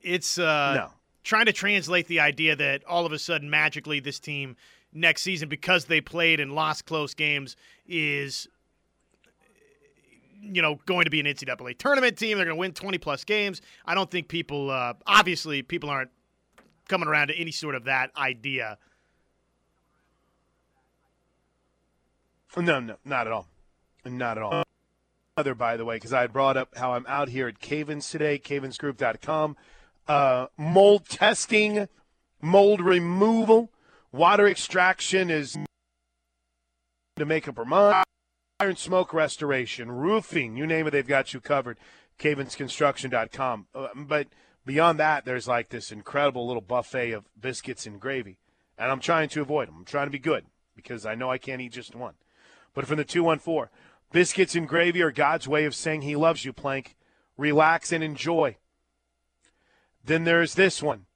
It's 0.02 0.38
uh, 0.38 0.74
no. 0.74 0.90
Trying 1.26 1.46
to 1.46 1.52
translate 1.52 2.06
the 2.06 2.20
idea 2.20 2.54
that 2.54 2.84
all 2.84 3.04
of 3.04 3.12
a 3.12 3.18
sudden 3.18 3.50
magically 3.50 3.98
this 4.00 4.20
team 4.20 4.56
next 4.92 5.22
season 5.22 5.48
because 5.48 5.86
they 5.86 6.00
played 6.00 6.38
and 6.40 6.52
lost 6.52 6.86
close 6.86 7.14
games 7.14 7.56
is 7.86 8.46
you 10.40 10.62
know 10.62 10.78
going 10.86 11.04
to 11.04 11.10
be 11.10 11.18
an 11.20 11.26
NCAA 11.26 11.76
tournament 11.76 12.16
team. 12.16 12.38
They're 12.38 12.46
going 12.46 12.56
to 12.56 12.60
win 12.60 12.72
20 12.72 12.98
plus 12.98 13.24
games. 13.24 13.60
I 13.84 13.94
don't 13.94 14.10
think 14.10 14.28
people 14.28 14.70
uh, 14.70 14.94
obviously 15.06 15.62
people 15.62 15.90
aren't 15.90 16.10
coming 16.88 17.08
around 17.08 17.28
to 17.28 17.34
any 17.34 17.50
sort 17.50 17.74
of 17.74 17.84
that 17.84 18.10
idea 18.16 18.78
No, 22.56 22.80
no, 22.80 22.96
not 23.04 23.26
at 23.26 23.32
all. 23.32 23.46
Not 24.04 24.38
at 24.38 24.42
all. 24.42 24.62
Other, 25.36 25.54
by 25.54 25.76
the 25.76 25.84
way, 25.84 25.96
because 25.96 26.14
I 26.14 26.22
had 26.22 26.32
brought 26.32 26.56
up 26.56 26.76
how 26.76 26.94
I'm 26.94 27.04
out 27.06 27.28
here 27.28 27.48
at 27.48 27.58
Cavens 27.58 28.10
today, 28.10 28.38
cavensgroup.com. 28.38 29.56
Uh, 30.08 30.46
mold 30.56 31.08
testing, 31.08 31.88
mold 32.40 32.80
removal, 32.80 33.70
water 34.12 34.46
extraction 34.46 35.30
is 35.30 35.56
to 37.16 37.24
make 37.24 37.48
up 37.48 37.56
Vermont. 37.56 38.04
Iron 38.60 38.76
smoke 38.76 39.12
restoration, 39.12 39.90
roofing, 39.90 40.56
you 40.56 40.66
name 40.66 40.86
it, 40.86 40.90
they've 40.90 41.06
got 41.06 41.34
you 41.34 41.40
covered. 41.40 41.76
Cavensconstruction.com. 42.18 43.66
Uh, 43.74 43.88
but 43.94 44.28
beyond 44.64 44.98
that, 44.98 45.24
there's 45.24 45.46
like 45.46 45.68
this 45.68 45.92
incredible 45.92 46.46
little 46.46 46.62
buffet 46.62 47.12
of 47.12 47.24
biscuits 47.38 47.86
and 47.86 48.00
gravy. 48.00 48.38
And 48.78 48.90
I'm 48.90 49.00
trying 49.00 49.28
to 49.30 49.42
avoid 49.42 49.68
them. 49.68 49.76
I'm 49.78 49.84
trying 49.84 50.06
to 50.06 50.12
be 50.12 50.18
good 50.18 50.46
because 50.74 51.04
I 51.04 51.14
know 51.14 51.30
I 51.30 51.38
can't 51.38 51.60
eat 51.60 51.72
just 51.72 51.94
one. 51.94 52.14
But 52.74 52.86
from 52.86 52.96
the 52.96 53.04
214, 53.04 53.68
biscuits 54.12 54.54
and 54.54 54.68
gravy 54.68 55.02
are 55.02 55.10
God's 55.10 55.48
way 55.48 55.64
of 55.64 55.74
saying 55.74 56.02
he 56.02 56.16
loves 56.16 56.44
you, 56.44 56.52
Plank. 56.52 56.96
Relax 57.36 57.92
and 57.92 58.04
enjoy. 58.04 58.56
Then 60.06 60.24
there's 60.24 60.54
this 60.54 60.82
one. 60.82 61.06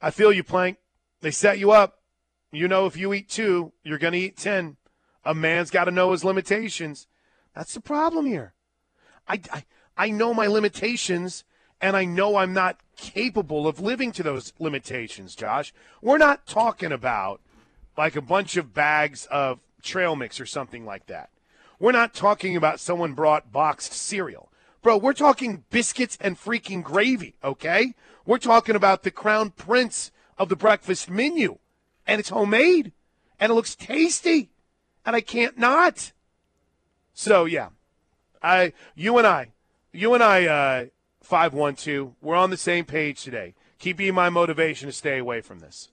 I 0.00 0.10
feel 0.10 0.32
you, 0.32 0.44
Plank. 0.44 0.78
They 1.20 1.32
set 1.32 1.58
you 1.58 1.72
up. 1.72 1.98
You 2.52 2.68
know, 2.68 2.86
if 2.86 2.96
you 2.96 3.12
eat 3.12 3.28
two, 3.28 3.72
you're 3.82 3.98
going 3.98 4.12
to 4.12 4.18
eat 4.18 4.36
10. 4.36 4.76
A 5.24 5.34
man's 5.34 5.70
got 5.70 5.84
to 5.84 5.90
know 5.90 6.12
his 6.12 6.24
limitations. 6.24 7.08
That's 7.54 7.74
the 7.74 7.80
problem 7.80 8.24
here. 8.26 8.54
I, 9.26 9.40
I, 9.52 9.64
I 9.96 10.10
know 10.10 10.32
my 10.32 10.46
limitations, 10.46 11.44
and 11.80 11.96
I 11.96 12.04
know 12.04 12.36
I'm 12.36 12.52
not 12.52 12.78
capable 12.96 13.66
of 13.66 13.80
living 13.80 14.12
to 14.12 14.22
those 14.22 14.52
limitations, 14.60 15.34
Josh. 15.34 15.72
We're 16.00 16.18
not 16.18 16.46
talking 16.46 16.92
about 16.92 17.40
like 17.98 18.14
a 18.14 18.22
bunch 18.22 18.56
of 18.56 18.72
bags 18.72 19.26
of 19.30 19.58
trail 19.82 20.14
mix 20.14 20.38
or 20.38 20.46
something 20.46 20.84
like 20.84 21.06
that. 21.06 21.30
We're 21.80 21.92
not 21.92 22.14
talking 22.14 22.56
about 22.56 22.78
someone 22.78 23.14
brought 23.14 23.52
boxed 23.52 23.92
cereal. 23.92 24.50
Bro, 24.86 24.98
we're 24.98 25.14
talking 25.14 25.64
biscuits 25.68 26.16
and 26.20 26.38
freaking 26.38 26.80
gravy, 26.80 27.34
okay? 27.42 27.94
We're 28.24 28.38
talking 28.38 28.76
about 28.76 29.02
the 29.02 29.10
crown 29.10 29.50
prince 29.50 30.12
of 30.38 30.48
the 30.48 30.54
breakfast 30.54 31.10
menu. 31.10 31.58
And 32.06 32.20
it's 32.20 32.28
homemade. 32.28 32.92
And 33.40 33.50
it 33.50 33.56
looks 33.56 33.74
tasty. 33.74 34.48
And 35.04 35.16
I 35.16 35.22
can't 35.22 35.58
not. 35.58 36.12
So 37.14 37.46
yeah. 37.46 37.70
I 38.40 38.74
you 38.94 39.18
and 39.18 39.26
I, 39.26 39.54
you 39.90 40.14
and 40.14 40.22
I 40.22 40.46
uh 40.46 40.86
512, 41.20 42.14
we're 42.22 42.36
on 42.36 42.50
the 42.50 42.56
same 42.56 42.84
page 42.84 43.24
today. 43.24 43.54
Keep 43.80 43.96
being 43.96 44.14
my 44.14 44.30
motivation 44.30 44.88
to 44.88 44.92
stay 44.92 45.18
away 45.18 45.40
from 45.40 45.58
this 45.58 45.88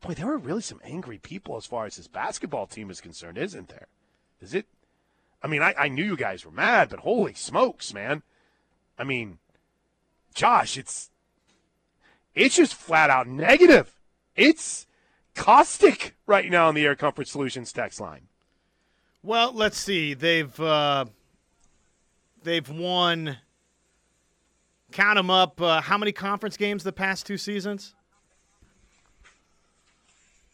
boy, 0.00 0.14
there 0.14 0.32
are 0.32 0.38
really 0.38 0.62
some 0.62 0.80
angry 0.82 1.18
people 1.18 1.58
as 1.58 1.66
far 1.66 1.84
as 1.84 1.96
this 1.96 2.08
basketball 2.08 2.66
team 2.66 2.88
is 2.88 3.02
concerned, 3.02 3.36
isn't 3.36 3.68
there? 3.68 3.88
Is 4.40 4.54
it? 4.54 4.64
I 5.42 5.48
mean, 5.48 5.62
I, 5.62 5.74
I 5.78 5.88
knew 5.88 6.04
you 6.04 6.16
guys 6.16 6.44
were 6.44 6.50
mad, 6.50 6.88
but 6.88 7.00
holy 7.00 7.34
smokes, 7.34 7.92
man! 7.94 8.22
I 8.98 9.04
mean, 9.04 9.38
Josh, 10.34 10.76
it's 10.76 11.10
it's 12.34 12.56
just 12.56 12.74
flat 12.74 13.10
out 13.10 13.26
negative. 13.26 13.98
It's 14.34 14.86
caustic 15.34 16.16
right 16.26 16.50
now 16.50 16.68
on 16.68 16.74
the 16.74 16.84
Air 16.84 16.96
Comfort 16.96 17.28
Solutions 17.28 17.72
text 17.72 18.00
line. 18.00 18.28
Well, 19.22 19.52
let's 19.52 19.78
see. 19.78 20.14
They've 20.14 20.60
uh, 20.60 21.06
they've 22.42 22.68
won. 22.68 23.38
Count 24.92 25.16
them 25.16 25.30
up. 25.30 25.60
Uh, 25.60 25.80
how 25.80 25.98
many 25.98 26.12
conference 26.12 26.56
games 26.56 26.84
the 26.84 26.92
past 26.92 27.26
two 27.26 27.36
seasons? 27.36 27.94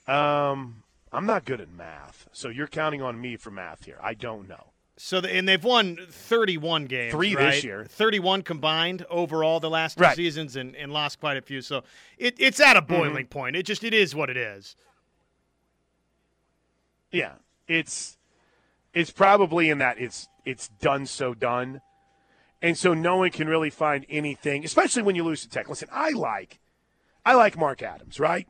Um, 0.07 0.83
I'm 1.13 1.27
not 1.27 1.45
good 1.45 1.61
at 1.61 1.71
math, 1.71 2.29
so 2.33 2.49
you're 2.49 2.67
counting 2.67 3.03
on 3.03 3.21
me 3.21 3.37
for 3.37 3.51
math 3.51 3.85
here. 3.85 3.99
I 4.03 4.15
don't 4.15 4.49
know. 4.49 4.72
So 5.05 5.21
the, 5.21 5.35
and 5.35 5.49
they've 5.49 5.63
won 5.65 5.99
31 6.09 6.87
games, 6.87 7.11
three 7.11 7.35
right? 7.35 7.51
this 7.51 7.65
year, 7.65 7.85
31 7.87 8.43
combined 8.43 9.05
overall 9.11 9.59
the 9.59 9.69
last 9.69 9.99
two 9.99 10.05
right. 10.05 10.15
seasons, 10.15 10.55
and, 10.55 10.77
and 10.77 10.93
lost 10.93 11.19
quite 11.19 11.37
a 11.37 11.43
few. 11.43 11.61
So 11.61 11.83
it, 12.19 12.37
it's 12.39 12.61
at 12.61 12.77
a 12.77 12.81
boiling 12.81 13.25
mm-hmm. 13.25 13.39
point. 13.39 13.57
It 13.57 13.65
just 13.65 13.83
it 13.83 13.93
is 13.95 14.15
what 14.15 14.31
it 14.31 14.37
is. 14.37 14.77
Yeah, 17.11 17.33
it's 17.67 18.17
it's 18.95 19.11
probably 19.11 19.71
in 19.71 19.79
that 19.79 19.99
it's 19.99 20.29
it's 20.45 20.69
done 20.69 21.07
so 21.07 21.35
done, 21.35 21.81
and 22.63 22.79
so 22.79 22.95
no 22.95 23.17
one 23.17 23.31
can 23.31 23.49
really 23.49 23.71
find 23.71 24.07
anything, 24.09 24.65
especially 24.65 25.03
when 25.03 25.17
you 25.17 25.25
lose 25.25 25.43
to 25.43 25.49
Tech. 25.49 25.69
Listen, 25.69 25.89
I 25.91 26.11
like 26.11 26.61
I 27.27 27.35
like 27.35 27.59
Mark 27.59 27.83
Adams, 27.83 28.21
right? 28.21 28.47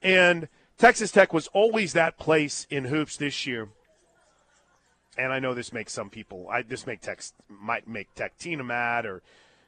And 0.00 0.48
Texas 0.78 1.12
Tech 1.12 1.34
was 1.34 1.48
always 1.48 1.92
that 1.92 2.16
place 2.16 2.66
in 2.70 2.86
hoops 2.86 3.18
this 3.18 3.46
year. 3.46 3.68
And 5.18 5.32
I 5.32 5.38
know 5.38 5.52
this 5.52 5.72
makes 5.72 5.92
some 5.92 6.08
people, 6.08 6.48
I 6.50 6.62
this 6.62 6.86
make 6.86 7.00
Tech 7.02 7.22
might 7.48 7.86
make 7.86 8.14
Tech 8.14 8.38
Tina 8.38 8.64
mad, 8.64 9.04
or 9.04 9.22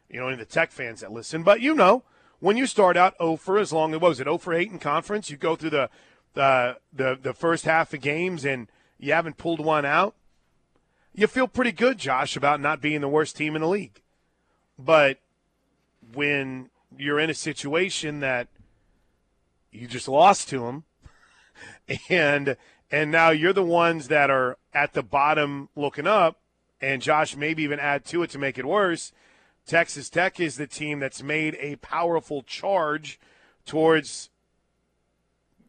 you 0.08 0.18
know, 0.18 0.26
any 0.26 0.34
of 0.34 0.38
the 0.38 0.44
Tech 0.46 0.70
fans 0.70 1.00
that 1.00 1.12
listen. 1.12 1.42
But 1.42 1.60
you 1.60 1.74
know, 1.74 2.02
when 2.40 2.56
you 2.56 2.66
start 2.66 2.96
out 2.96 3.14
0 3.18 3.36
for 3.36 3.58
as 3.58 3.72
long 3.72 3.94
as 3.94 4.00
was 4.00 4.20
it 4.20 4.24
0 4.24 4.38
for 4.38 4.54
8 4.54 4.70
in 4.70 4.78
conference, 4.78 5.30
you 5.30 5.36
go 5.36 5.56
through 5.56 5.70
the 5.70 5.90
the 6.34 6.78
the, 6.92 7.18
the 7.20 7.34
first 7.34 7.64
half 7.64 7.92
of 7.94 8.00
games 8.00 8.44
and 8.44 8.68
you 8.98 9.12
haven't 9.12 9.36
pulled 9.36 9.60
one 9.60 9.84
out. 9.84 10.14
You 11.14 11.26
feel 11.26 11.46
pretty 11.46 11.72
good, 11.72 11.98
Josh, 11.98 12.36
about 12.36 12.60
not 12.60 12.80
being 12.80 13.00
the 13.00 13.08
worst 13.08 13.36
team 13.36 13.54
in 13.54 13.62
the 13.62 13.68
league. 13.68 14.02
But 14.78 15.18
when 16.12 16.70
you're 16.96 17.20
in 17.20 17.30
a 17.30 17.34
situation 17.34 18.20
that 18.20 18.48
you 19.70 19.86
just 19.86 20.08
lost 20.08 20.48
to 20.48 20.60
them, 20.60 20.84
and 22.08 22.56
and 22.90 23.10
now 23.10 23.30
you're 23.30 23.52
the 23.52 23.62
ones 23.62 24.08
that 24.08 24.30
are 24.30 24.56
at 24.74 24.92
the 24.92 25.02
bottom 25.02 25.68
looking 25.76 26.06
up. 26.06 26.40
And 26.80 27.00
Josh, 27.00 27.36
maybe 27.36 27.62
even 27.62 27.78
add 27.78 28.04
to 28.06 28.22
it 28.22 28.30
to 28.30 28.38
make 28.38 28.58
it 28.58 28.66
worse. 28.66 29.12
Texas 29.66 30.10
Tech 30.10 30.38
is 30.38 30.56
the 30.56 30.66
team 30.66 30.98
that's 30.98 31.22
made 31.22 31.56
a 31.60 31.76
powerful 31.76 32.42
charge 32.42 33.18
towards 33.64 34.28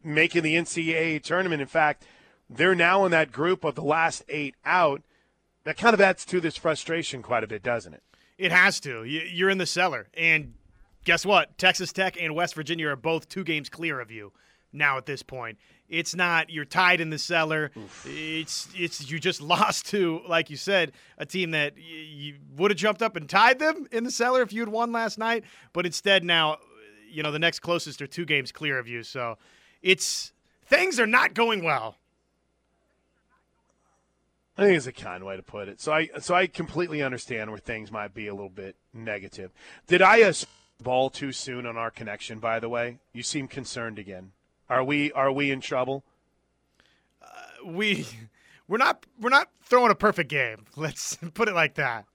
making 0.04 0.44
the 0.44 0.56
NCAA 0.56 1.24
tournament. 1.24 1.62
In 1.62 1.68
fact, 1.68 2.06
they're 2.50 2.76
now 2.76 3.06
in 3.06 3.12
that 3.12 3.32
group 3.32 3.64
of 3.64 3.76
the 3.76 3.84
last 3.84 4.24
eight 4.28 4.56
out. 4.66 5.02
That 5.64 5.78
kind 5.78 5.94
of 5.94 6.02
adds 6.02 6.26
to 6.26 6.40
this 6.40 6.58
frustration 6.58 7.22
quite 7.22 7.44
a 7.44 7.48
bit, 7.48 7.64
doesn't 7.64 7.94
it? 7.94 8.04
It 8.38 8.52
has 8.52 8.80
to. 8.82 9.04
You're 9.04 9.50
in 9.50 9.58
the 9.58 9.66
cellar, 9.66 10.08
and 10.14 10.54
guess 11.06 11.26
what? 11.26 11.58
Texas 11.58 11.94
Tech 11.94 12.18
and 12.20 12.36
West 12.36 12.54
Virginia 12.54 12.90
are 12.90 12.96
both 12.96 13.30
two 13.30 13.44
games 13.44 13.70
clear 13.70 14.00
of 14.02 14.12
you 14.12 14.34
now 14.74 14.98
at 14.98 15.06
this 15.06 15.24
point. 15.24 15.58
It's 15.88 16.16
not 16.16 16.50
you're 16.50 16.66
tied 16.66 17.00
in 17.00 17.10
the 17.10 17.18
cellar. 17.18 17.72
Oof. 17.78 18.08
It's 18.10 18.68
it's 18.76 19.10
you 19.10 19.20
just 19.20 19.42
lost 19.56 19.88
to, 19.88 20.22
like 20.28 20.50
you 20.50 20.58
said, 20.58 20.92
a 21.18 21.26
team 21.26 21.52
that 21.52 21.78
you, 21.78 21.98
you 21.98 22.36
would 22.58 22.72
have 22.72 22.78
jumped 22.78 23.02
up 23.02 23.16
and 23.16 23.30
tied 23.30 23.60
them 23.60 23.88
in 23.92 24.04
the 24.04 24.12
cellar 24.12 24.42
if 24.42 24.52
you 24.52 24.62
had 24.62 24.70
won 24.70 24.92
last 24.92 25.18
night. 25.18 25.44
But 25.74 25.86
instead, 25.86 26.24
now, 26.24 26.58
you 27.10 27.24
know, 27.24 27.32
the 27.32 27.40
next 27.40 27.60
closest 27.60 28.02
are 28.02 28.08
two 28.08 28.26
games 28.26 28.52
clear 28.52 28.80
of 28.80 28.88
you. 28.88 29.04
So 29.04 29.38
it's 29.82 30.34
things 30.66 31.00
are 31.00 31.08
not 31.08 31.34
going 31.34 31.64
well. 31.64 31.98
I 34.58 34.64
think 34.64 34.78
it's 34.78 34.88
a 34.88 34.94
kind 34.94 35.24
way 35.26 35.36
to 35.36 35.44
put 35.44 35.68
it. 35.68 35.82
So 35.82 35.92
I 35.92 36.10
so 36.20 36.34
I 36.34 36.48
completely 36.48 37.04
understand 37.04 37.50
where 37.50 37.60
things 37.60 37.92
might 37.92 38.14
be 38.14 38.28
a 38.28 38.34
little 38.34 38.50
bit 38.50 38.76
negative. 38.94 39.52
Did 39.88 40.02
I 40.02 40.22
uh, 40.24 40.34
ball 40.82 41.10
too 41.10 41.32
soon 41.32 41.66
on 41.66 41.78
our 41.78 41.92
connection? 41.92 42.40
By 42.40 42.60
the 42.60 42.70
way, 42.70 43.00
you 43.14 43.22
seem 43.22 43.48
concerned 43.48 44.00
again. 44.00 44.32
Are 44.70 44.84
we 44.84 45.12
are 45.12 45.32
we 45.32 45.52
in 45.52 45.62
trouble? 45.62 46.04
Uh, 47.22 47.72
we 47.72 48.06
we're 48.68 48.78
not 48.78 49.06
we're 49.20 49.30
not 49.30 49.50
throwing 49.64 49.92
a 49.92 49.96
perfect 49.96 50.30
game. 50.30 50.66
Let's 50.76 51.18
put 51.34 51.48
it 51.48 51.56
like 51.56 51.76
that. 51.76 52.06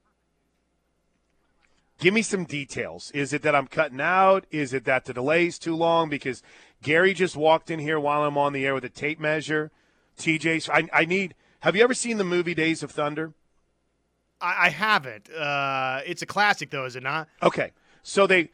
Give 1.99 2.15
me 2.15 2.23
some 2.23 2.45
details. 2.45 3.11
Is 3.11 3.35
it 3.35 3.43
that 3.43 3.55
I'm 3.55 3.67
cutting 3.67 4.01
out? 4.01 4.47
Is 4.51 4.73
it 4.73 4.85
that 4.87 5.05
the 5.05 5.13
delay 5.13 5.47
is 5.47 5.59
too 5.59 5.77
long? 5.77 6.09
Because 6.09 6.43
Gary 6.83 7.13
just 7.13 7.37
walked 7.37 7.71
in 7.71 7.79
here 7.79 8.01
while 8.01 8.25
I'm 8.25 8.39
on 8.39 8.55
the 8.55 8.65
air 8.65 8.75
with 8.75 8.87
a 8.87 8.89
tape 8.89 9.21
measure. 9.21 9.71
TJ, 10.17 10.71
I, 10.71 10.89
I 11.01 11.05
need. 11.05 11.35
Have 11.61 11.77
you 11.77 11.83
ever 11.85 11.93
seen 11.93 12.17
the 12.17 12.25
movie 12.25 12.55
Days 12.55 12.83
of 12.83 12.91
Thunder? 12.91 13.35
I, 14.41 14.67
I 14.67 14.69
haven't. 14.71 15.31
Uh, 15.31 16.01
it's 16.07 16.23
a 16.23 16.27
classic, 16.27 16.71
though, 16.71 16.87
is 16.87 16.97
it 16.97 17.03
not? 17.03 17.29
Okay, 17.43 17.73
so 18.03 18.27
they, 18.27 18.51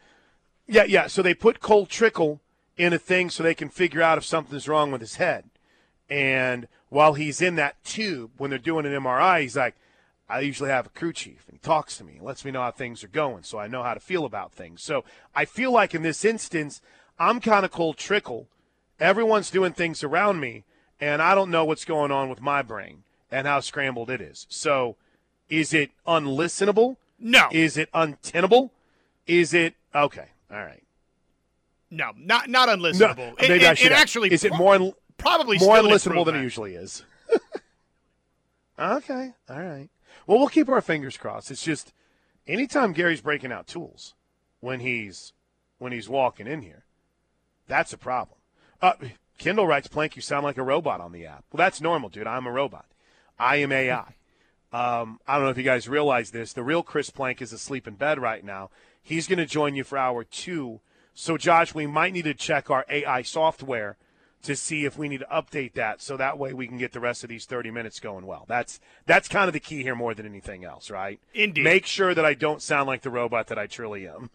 yeah, 0.67 0.83
yeah. 0.83 1.07
So 1.07 1.23
they 1.23 1.35
put 1.35 1.61
Cole 1.61 1.87
Trickle 1.87 2.41
in 2.77 2.93
a 2.93 2.99
thing 2.99 3.31
so 3.31 3.43
they 3.43 3.55
can 3.55 3.69
figure 3.69 4.03
out 4.03 4.19
if 4.19 4.25
something's 4.25 4.69
wrong 4.69 4.91
with 4.91 5.01
his 5.01 5.17
head. 5.17 5.45
And 6.09 6.69
while 6.89 7.15
he's 7.15 7.43
in 7.43 7.57
that 7.57 7.83
tube, 7.85 8.31
when 8.37 8.51
they're 8.51 8.59
doing 8.59 8.87
an 8.87 8.93
MRI, 8.93 9.43
he's 9.43 9.57
like, 9.57 9.75
I 10.29 10.41
usually 10.41 10.71
have 10.71 10.87
a 10.87 10.91
crew 10.91 11.13
chief, 11.13 11.45
and 11.47 11.55
he 11.55 11.59
talks 11.59 11.97
to 11.99 12.05
me 12.05 12.15
and 12.17 12.25
lets 12.25 12.45
me 12.45 12.51
know 12.51 12.63
how 12.63 12.73
things 12.73 13.05
are 13.05 13.09
going, 13.09 13.45
so 13.45 13.59
I 13.59 13.69
know 13.69 13.83
how 13.83 13.95
to 13.95 14.01
feel 14.01 14.25
about 14.25 14.53
things. 14.53 14.83
So 14.83 15.05
I 15.35 15.45
feel 15.45 15.71
like 15.71 15.95
in 15.95 16.03
this 16.03 16.25
instance, 16.25 16.81
I'm 17.19 17.41
kind 17.41 17.65
of 17.65 17.71
Cole 17.71 17.95
Trickle. 17.95 18.49
Everyone's 18.99 19.51
doing 19.51 19.73
things 19.73 20.03
around 20.03 20.41
me, 20.41 20.65
and 21.01 21.23
I 21.23 21.35
don't 21.35 21.51
know 21.51 21.65
what's 21.65 21.85
going 21.85 22.11
on 22.11 22.29
with 22.29 22.41
my 22.41 22.63
brain 22.63 23.05
and 23.31 23.47
how 23.47 23.61
scrambled 23.61 24.11
it 24.11 24.21
is. 24.21 24.47
So 24.49 24.97
is 25.49 25.73
it 25.73 25.91
unlistenable? 26.07 26.97
No. 27.21 27.49
Is 27.53 27.77
it 27.77 27.89
untenable? 27.95 28.73
Is 29.27 29.55
it 29.55 29.75
okay? 29.95 30.29
All 30.51 30.59
right. 30.59 30.83
No, 31.91 32.13
not 32.17 32.49
not 32.49 32.69
unlistenable. 32.69 33.17
No, 33.17 33.35
maybe 33.41 33.55
and, 33.55 33.65
I 33.65 33.75
should. 33.75 33.93
And 33.93 33.95
actually, 33.95 34.33
is 34.33 34.45
it 34.45 34.55
more 34.55 34.75
un, 34.75 34.93
probably 35.19 35.59
more 35.59 35.77
unlistenable 35.77 36.25
than 36.25 36.37
it 36.37 36.43
usually 36.43 36.75
is? 36.75 37.05
okay, 38.79 39.35
all 39.49 39.63
right. 39.63 39.89
Well, 40.27 40.39
we'll 40.39 40.49
keep 40.49 40.69
our 40.69 40.81
fingers 40.81 41.17
crossed. 41.17 41.51
It's 41.51 41.63
just 41.63 41.93
anytime 42.47 42.93
Gary's 42.93 43.21
breaking 43.21 43.53
out 43.53 43.67
tools 43.67 44.15
when 44.61 44.81
he's 44.81 45.33
when 45.79 45.93
he's 45.93 46.09
walking 46.09 46.47
in 46.47 46.63
here, 46.63 46.85
that's 47.69 47.93
a 47.93 47.99
problem. 47.99 48.39
Uh, 48.83 48.95
Kendall 49.39 49.67
writes, 49.67 49.87
"Plank, 49.87 50.17
you 50.17 50.23
sound 50.23 50.45
like 50.45 50.59
a 50.59 50.63
robot 50.63 51.01
on 51.01 51.13
the 51.13 51.27
app." 51.27 51.45
Well, 51.53 51.59
that's 51.59 51.81
normal, 51.81 52.09
dude. 52.09 52.27
I'm 52.27 52.47
a 52.47 52.53
robot. 52.53 52.87
I 53.39 53.57
am 53.57 53.71
AI. 53.71 54.17
Um, 54.73 55.21
I 55.27 55.37
don't 55.37 55.45
know 55.45 55.51
if 55.51 55.57
you 55.57 55.63
guys 55.63 55.89
realize 55.89 56.33
this. 56.33 56.53
The 56.53 56.65
real 56.65 56.83
Chris 56.83 57.11
Plank 57.11 57.41
is 57.41 57.53
asleep 57.53 57.87
in 57.87 57.95
bed 57.95 58.21
right 58.21 58.45
now. 58.45 58.71
He's 59.01 59.29
going 59.29 59.39
to 59.39 59.47
join 59.47 59.77
you 59.77 59.85
for 59.85 59.97
hour 59.97 60.25
two 60.25 60.81
so, 61.19 61.39
Josh, 61.39 61.75
we 61.75 61.87
might 61.87 62.13
need 62.13 62.27
to 62.27 62.35
check 62.35 62.69
our 62.69 62.85
AI 62.91 63.23
software 63.23 63.97
to 64.43 64.55
see 64.55 64.85
if 64.85 64.99
we 64.99 65.09
need 65.09 65.21
to 65.21 65.27
update 65.33 65.73
that 65.73 66.03
so 66.03 66.19
that 66.19 66.39
way 66.39 66.53
we 66.53 66.69
can 66.69 66.77
get 66.77 66.93
the 66.93 67.01
rest 67.01 67.25
of 67.25 67.31
these 67.31 67.47
30 67.47 67.71
minutes 67.71 67.99
going 68.01 68.27
well. 68.27 68.45
That's 68.47 68.81
that's 69.07 69.27
kind 69.27 69.49
of 69.49 69.55
the 69.55 69.61
key 69.61 69.83
here 69.83 69.95
more 69.95 70.13
than 70.13 70.27
anything 70.27 70.63
else, 70.63 70.91
right? 70.91 71.19
Indeed. 71.33 71.65
Make 71.65 71.87
sure 71.87 72.15
that 72.15 72.27
I 72.27 72.35
don't 72.35 72.61
sound 72.61 72.87
like 72.87 73.01
the 73.01 73.09
robot 73.09 73.47
that 73.47 73.59
I 73.59 73.67
truly 73.67 74.07
am. 74.07 74.29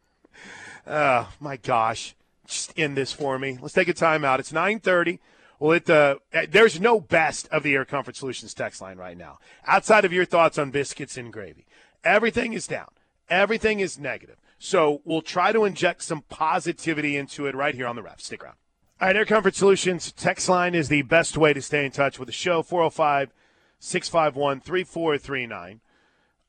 oh, 0.86 1.28
my 1.40 1.56
gosh. 1.56 2.14
Just 2.46 2.78
end 2.78 2.96
this 2.96 3.12
for 3.12 3.36
me. 3.36 3.58
Let's 3.60 3.74
take 3.74 3.88
a 3.88 3.92
timeout. 3.92 4.38
It's 4.38 4.52
9:30. 4.52 5.18
Well, 5.58 5.72
it, 5.72 5.90
uh, 5.90 6.16
there's 6.48 6.80
no 6.80 7.00
best 7.00 7.48
of 7.48 7.64
the 7.64 7.74
Air 7.74 7.84
Comfort 7.84 8.14
Solutions 8.14 8.54
text 8.54 8.80
line 8.80 8.96
right 8.96 9.16
now. 9.16 9.38
Outside 9.66 10.04
of 10.04 10.12
your 10.12 10.24
thoughts 10.24 10.56
on 10.56 10.70
biscuits 10.70 11.16
and 11.16 11.32
gravy, 11.32 11.66
everything 12.04 12.52
is 12.52 12.68
down. 12.68 12.88
Everything 13.28 13.80
is 13.80 13.98
negative. 13.98 14.36
So 14.64 15.02
we'll 15.04 15.22
try 15.22 15.50
to 15.50 15.64
inject 15.64 16.04
some 16.04 16.22
positivity 16.28 17.16
into 17.16 17.46
it 17.46 17.56
right 17.56 17.74
here 17.74 17.88
on 17.88 17.96
the 17.96 18.02
ref. 18.02 18.20
Stick 18.20 18.44
around. 18.44 18.54
All 19.00 19.08
right, 19.08 19.16
Air 19.16 19.24
Comfort 19.24 19.56
Solutions 19.56 20.12
text 20.12 20.48
line 20.48 20.76
is 20.76 20.88
the 20.88 21.02
best 21.02 21.36
way 21.36 21.52
to 21.52 21.60
stay 21.60 21.84
in 21.84 21.90
touch 21.90 22.16
with 22.16 22.26
the 22.26 22.32
show 22.32 22.62
405 22.62 23.32
651 23.80 24.60
3439. 24.60 25.80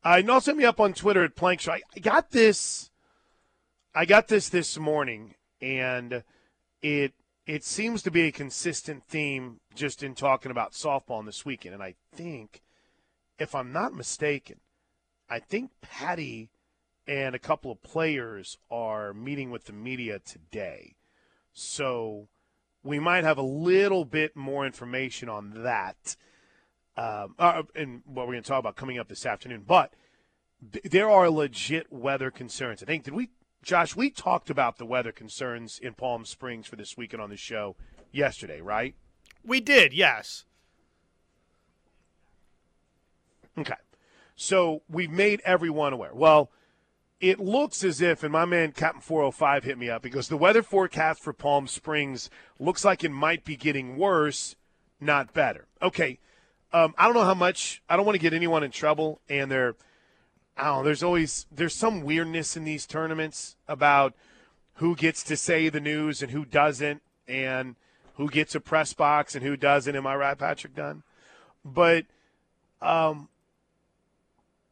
Uh, 0.06 0.16
and 0.20 0.30
also 0.30 0.52
hit 0.52 0.58
me 0.60 0.64
up 0.64 0.80
on 0.80 0.94
Twitter 0.94 1.24
at 1.24 1.36
Plank 1.36 1.62
Show. 1.62 1.72
I 1.72 1.82
got 2.04 2.30
this. 2.30 2.92
I 3.96 4.06
got 4.06 4.28
this 4.28 4.48
this 4.48 4.78
morning, 4.78 5.34
and 5.60 6.24
it 6.84 7.14
it 7.48 7.64
seems 7.64 8.04
to 8.04 8.12
be 8.12 8.28
a 8.28 8.32
consistent 8.32 9.06
theme 9.08 9.60
just 9.74 10.04
in 10.04 10.14
talking 10.14 10.52
about 10.52 10.74
softball 10.74 11.26
this 11.26 11.48
weekend. 11.48 11.74
And 11.74 11.82
I 11.82 11.96
think, 12.14 12.62
if 13.40 13.56
I'm 13.56 13.74
not 13.74 13.96
mistaken, 13.96 14.60
I 15.32 15.40
think 15.40 15.72
Patty 15.82 16.52
and 17.08 17.36
a 17.36 17.40
couple 17.40 17.72
of 17.72 17.84
players 17.84 18.58
are 18.72 19.14
meeting 19.14 19.52
with 19.52 19.66
the 19.66 19.74
media 19.74 20.20
today. 20.20 20.96
So 21.54 22.28
we 22.84 23.00
might 23.00 23.24
have 23.24 23.38
a 23.38 23.44
little 23.44 24.06
bit 24.06 24.36
more 24.36 24.66
information 24.66 25.30
on 25.30 25.64
that. 25.64 26.16
Um, 26.96 27.36
uh, 27.40 27.64
and 27.76 28.04
what 28.06 28.28
we're 28.28 28.34
going 28.34 28.44
to 28.44 28.48
talk 28.48 28.60
about 28.60 28.76
coming 28.76 29.00
up 29.00 29.08
this 29.08 29.26
afternoon. 29.26 29.64
But 29.66 29.94
th- 30.72 30.86
there 30.86 31.10
are 31.10 31.30
legit 31.30 31.92
weather 31.92 32.30
concerns. 32.30 32.84
I 32.84 32.86
think, 32.86 33.04
did 33.04 33.14
we, 33.14 33.30
Josh, 33.64 33.96
we 33.96 34.10
talked 34.10 34.50
about 34.50 34.78
the 34.78 34.86
weather 34.86 35.12
concerns 35.12 35.80
in 35.80 35.94
Palm 35.94 36.26
Springs 36.26 36.68
for 36.68 36.76
this 36.76 36.96
weekend 36.96 37.22
on 37.22 37.30
the 37.30 37.38
show 37.38 37.76
yesterday, 38.12 38.62
right? 38.62 38.96
We 39.44 39.60
did, 39.60 39.92
yes. 39.92 40.46
Okay. 43.58 43.74
So 44.36 44.84
we've 44.90 45.12
made 45.12 45.42
everyone 45.46 45.94
aware. 45.94 46.14
Well, 46.14 46.52
it 47.24 47.40
looks 47.40 47.86
as 47.86 48.02
if, 48.02 48.22
and 48.22 48.34
my 48.34 48.44
man 48.44 48.74
Captain 48.74 49.00
405 49.00 49.64
hit 49.64 49.78
me 49.78 49.90
up 49.90 50.02
because 50.02 50.28
the 50.28 50.36
weather 50.36 50.62
forecast 50.62 51.22
for 51.22 51.32
Palm 51.32 51.68
Springs 51.68 52.30
looks 52.60 52.84
like 52.84 53.02
it 53.02 53.12
might 53.12 53.46
be 53.46 53.56
getting 53.56 53.96
worse, 53.96 54.58
not 55.00 55.34
better. 55.34 55.66
Okay, 55.82 56.20
um, 56.74 56.94
I 56.98 57.06
don't 57.06 57.14
know 57.14 57.24
how 57.24 57.34
much. 57.34 57.82
I 57.88 57.96
don't 57.96 58.06
want 58.06 58.18
to 58.18 58.22
get 58.22 58.34
anyone 58.34 58.62
in 58.62 58.72
trouble, 58.72 59.22
and 59.30 59.50
there, 59.50 59.78
I 60.58 60.66
don't 60.66 60.80
know. 60.80 60.84
There's 60.84 61.02
always 61.02 61.46
there's 61.50 61.74
some 61.74 62.02
weirdness 62.02 62.58
in 62.58 62.66
these 62.66 62.86
tournaments 62.86 63.56
about 63.70 64.14
who 64.76 64.94
gets 64.94 65.24
to 65.24 65.38
say 65.38 65.70
the 65.70 65.80
news 65.80 66.22
and 66.22 66.30
who 66.30 66.44
doesn't, 66.44 67.02
and 67.26 67.78
who 68.16 68.30
gets 68.30 68.54
a 68.54 68.60
press 68.60 68.92
box 68.92 69.34
and 69.34 69.46
who 69.46 69.56
doesn't. 69.56 69.96
Am 69.96 70.06
I 70.06 70.18
right, 70.18 70.38
Patrick 70.38 70.76
Dunn? 70.76 71.04
But 71.64 72.04
um, 72.82 73.30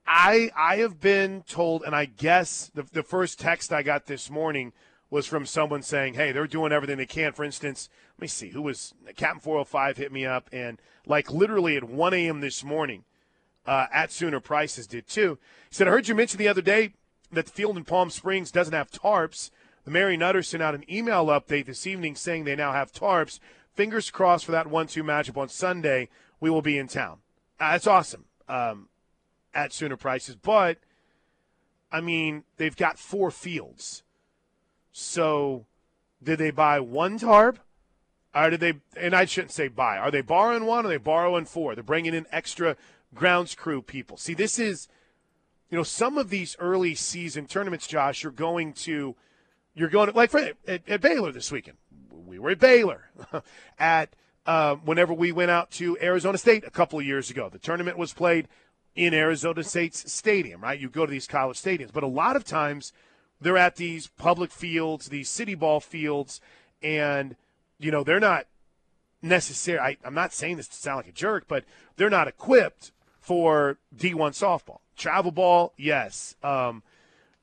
I 0.06 0.52
I 0.56 0.78
have 0.78 1.00
been 1.00 1.44
told, 1.44 1.84
and 1.84 1.96
I 1.96 2.06
guess 2.06 2.72
the 2.74 2.84
the 2.84 3.04
first 3.04 3.40
text 3.40 3.72
I 3.72 3.84
got 3.84 4.06
this 4.06 4.30
morning 4.30 4.74
was 5.10 5.28
from 5.28 5.46
someone 5.46 5.82
saying, 5.82 6.16
"Hey, 6.16 6.32
they're 6.32 6.48
doing 6.48 6.72
everything 6.72 6.98
they 6.98 7.06
can." 7.06 7.34
For 7.34 7.44
instance, 7.44 7.90
let 8.18 8.22
me 8.22 8.28
see 8.28 8.50
who 8.50 8.62
was 8.62 8.94
Captain 9.16 9.40
405 9.40 9.98
hit 9.98 10.12
me 10.12 10.26
up, 10.26 10.50
and 10.52 10.80
like 11.06 11.32
literally 11.32 11.78
at 11.78 11.84
1 11.84 12.14
a.m. 12.14 12.42
this 12.42 12.64
morning, 12.64 13.04
uh, 13.66 13.88
at 13.94 14.12
Sooner 14.12 14.40
Prices 14.40 14.88
did 14.88 15.08
too. 15.08 15.38
He 15.70 15.76
said, 15.76 15.88
"I 15.88 15.92
heard 15.92 16.08
you 16.08 16.16
mention 16.16 16.38
the 16.38 16.48
other 16.48 16.62
day 16.62 16.94
that 17.32 17.46
the 17.46 17.52
field 17.52 17.78
in 17.78 17.86
Palm 17.86 18.10
Springs 18.10 18.52
doesn't 18.52 18.74
have 18.74 18.92
tarps." 18.92 19.52
The 19.84 19.92
Mary 19.92 20.16
Nutter 20.16 20.44
sent 20.44 20.62
out 20.62 20.76
an 20.76 20.86
email 20.92 21.26
update 21.28 21.66
this 21.66 21.88
evening 21.88 22.16
saying 22.16 22.44
they 22.44 22.56
now 22.56 22.72
have 22.72 22.92
tarps. 22.92 23.40
Fingers 23.74 24.12
crossed 24.12 24.46
for 24.46 24.52
that 24.52 24.68
one-two 24.68 25.04
matchup 25.04 25.38
on 25.38 25.50
Sunday. 25.50 26.10
We 26.40 26.50
will 26.50 26.62
be 26.62 26.78
in 26.78 26.88
town. 26.88 27.20
Uh, 27.60 27.72
that's 27.72 27.88
awesome. 27.88 28.26
Um, 28.48 28.90
at 29.54 29.74
Sooner 29.74 29.98
prices. 29.98 30.36
But, 30.36 30.78
I 31.92 32.02
mean, 32.02 32.44
they've 32.58 32.76
got 32.76 33.00
four 33.00 33.32
fields. 33.32 34.04
So, 34.92 35.66
did 36.24 36.40
they 36.40 36.52
buy 36.52 36.80
one 36.80 37.18
tarp? 37.18 37.60
Or 38.34 38.50
did 38.50 38.60
they, 38.62 38.74
and 38.96 39.14
I 39.14 39.26
shouldn't 39.26 39.52
say 39.52 39.68
buy, 39.68 39.98
are 39.98 40.12
they 40.12 40.22
borrowing 40.22 40.66
one 40.66 40.86
or 40.86 40.90
they 40.90 40.98
borrowing 40.98 41.46
four? 41.46 41.76
They're 41.76 41.84
bringing 41.84 42.14
in 42.14 42.26
extra 42.32 42.78
grounds 43.14 43.56
crew 43.56 43.82
people. 43.82 44.16
See, 44.16 44.34
this 44.34 44.58
is, 44.58 44.88
you 45.70 45.78
know, 45.78 45.84
some 45.84 46.18
of 46.18 46.30
these 46.30 46.56
early 46.60 46.96
season 46.96 47.46
tournaments, 47.46 47.88
Josh, 47.88 48.24
you're 48.24 48.32
going 48.32 48.74
to, 48.74 49.16
you're 49.74 49.90
going 49.90 50.10
to, 50.10 50.16
like 50.16 50.32
for, 50.32 50.40
at, 50.66 50.88
at 50.88 51.02
Baylor 51.02 51.34
this 51.34 51.52
weekend. 51.52 51.78
We 52.26 52.40
were 52.40 52.52
at 52.52 52.60
Baylor. 52.60 53.10
at, 53.80 54.16
uh, 54.46 54.76
whenever 54.76 55.14
we 55.14 55.34
went 55.34 55.52
out 55.52 55.70
to 55.72 55.98
Arizona 56.02 56.38
State 56.38 56.64
a 56.66 56.72
couple 56.72 57.00
of 57.00 57.06
years 57.06 57.30
ago, 57.30 57.50
the 57.50 57.60
tournament 57.60 57.98
was 57.98 58.14
played 58.14 58.48
in 58.96 59.14
Arizona 59.14 59.64
State's 59.64 60.12
stadium, 60.12 60.62
right? 60.62 60.80
You 60.80 60.90
go 60.90 61.06
to 61.06 61.12
these 61.12 61.28
college 61.28 61.62
stadiums, 61.62 61.94
but 61.94 62.04
a 62.04 62.08
lot 62.08 62.36
of 62.36 62.44
times 62.44 62.94
they're 63.40 63.58
at 63.58 63.76
these 63.78 64.08
public 64.08 64.52
fields, 64.52 65.08
these 65.08 65.30
city 65.30 65.56
ball 65.56 65.80
fields, 65.80 66.42
and 66.84 67.36
you 67.80 67.92
know 67.92 68.04
they're 68.04 68.20
not 68.20 68.48
necessary. 69.22 69.98
I'm 70.04 70.14
not 70.14 70.34
saying 70.34 70.58
this 70.58 70.68
to 70.68 70.76
sound 70.76 70.98
like 70.98 71.08
a 71.08 71.12
jerk, 71.12 71.46
but 71.48 71.64
they're 71.96 72.10
not 72.10 72.28
equipped 72.28 72.92
for 73.20 73.78
D1 73.96 74.32
softball. 74.32 74.80
Travel 74.98 75.32
ball, 75.32 75.74
yes. 75.78 76.36
Um, 76.44 76.84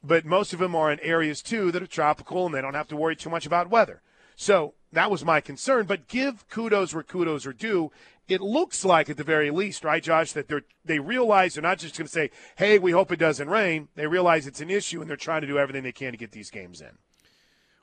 but 0.02 0.24
most 0.24 0.52
of 0.52 0.58
them 0.58 0.74
are 0.74 0.92
in 0.92 1.00
areas 1.00 1.42
too 1.42 1.72
that 1.72 1.82
are 1.82 1.86
tropical 1.86 2.46
and 2.46 2.54
they 2.54 2.60
don't 2.60 2.74
have 2.74 2.88
to 2.88 2.96
worry 2.96 3.16
too 3.16 3.30
much 3.30 3.46
about 3.46 3.70
weather. 3.70 4.02
So 4.36 4.74
that 4.92 5.10
was 5.10 5.24
my 5.24 5.40
concern. 5.40 5.86
But 5.86 6.08
give 6.08 6.48
kudos 6.48 6.94
where 6.94 7.02
kudos 7.02 7.46
are 7.46 7.52
due. 7.52 7.90
It 8.28 8.42
looks 8.42 8.84
like, 8.84 9.08
at 9.08 9.16
the 9.16 9.24
very 9.24 9.50
least, 9.50 9.84
right, 9.84 10.02
Josh, 10.02 10.32
that 10.32 10.48
they 10.48 10.60
they 10.84 10.98
realize 10.98 11.54
they're 11.54 11.62
not 11.62 11.78
just 11.78 11.96
going 11.96 12.06
to 12.06 12.12
say, 12.12 12.30
"Hey, 12.56 12.78
we 12.78 12.92
hope 12.92 13.10
it 13.10 13.18
doesn't 13.18 13.48
rain." 13.48 13.88
They 13.94 14.06
realize 14.06 14.46
it's 14.46 14.60
an 14.60 14.70
issue 14.70 15.00
and 15.00 15.08
they're 15.08 15.16
trying 15.16 15.40
to 15.40 15.46
do 15.46 15.58
everything 15.58 15.82
they 15.82 15.92
can 15.92 16.12
to 16.12 16.18
get 16.18 16.32
these 16.32 16.50
games 16.50 16.82
in. 16.82 16.98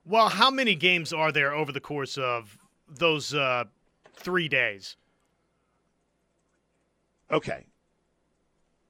Well, 0.05 0.29
how 0.29 0.51
many 0.51 0.75
games 0.75 1.11
are 1.11 1.31
there 1.31 1.51
over 1.51 1.71
the 1.71 1.79
course 1.79 2.15
of 2.15 2.59
those 2.87 3.33
uh, 3.33 3.63
three 4.13 4.47
days? 4.47 4.97
Okay. 7.31 7.65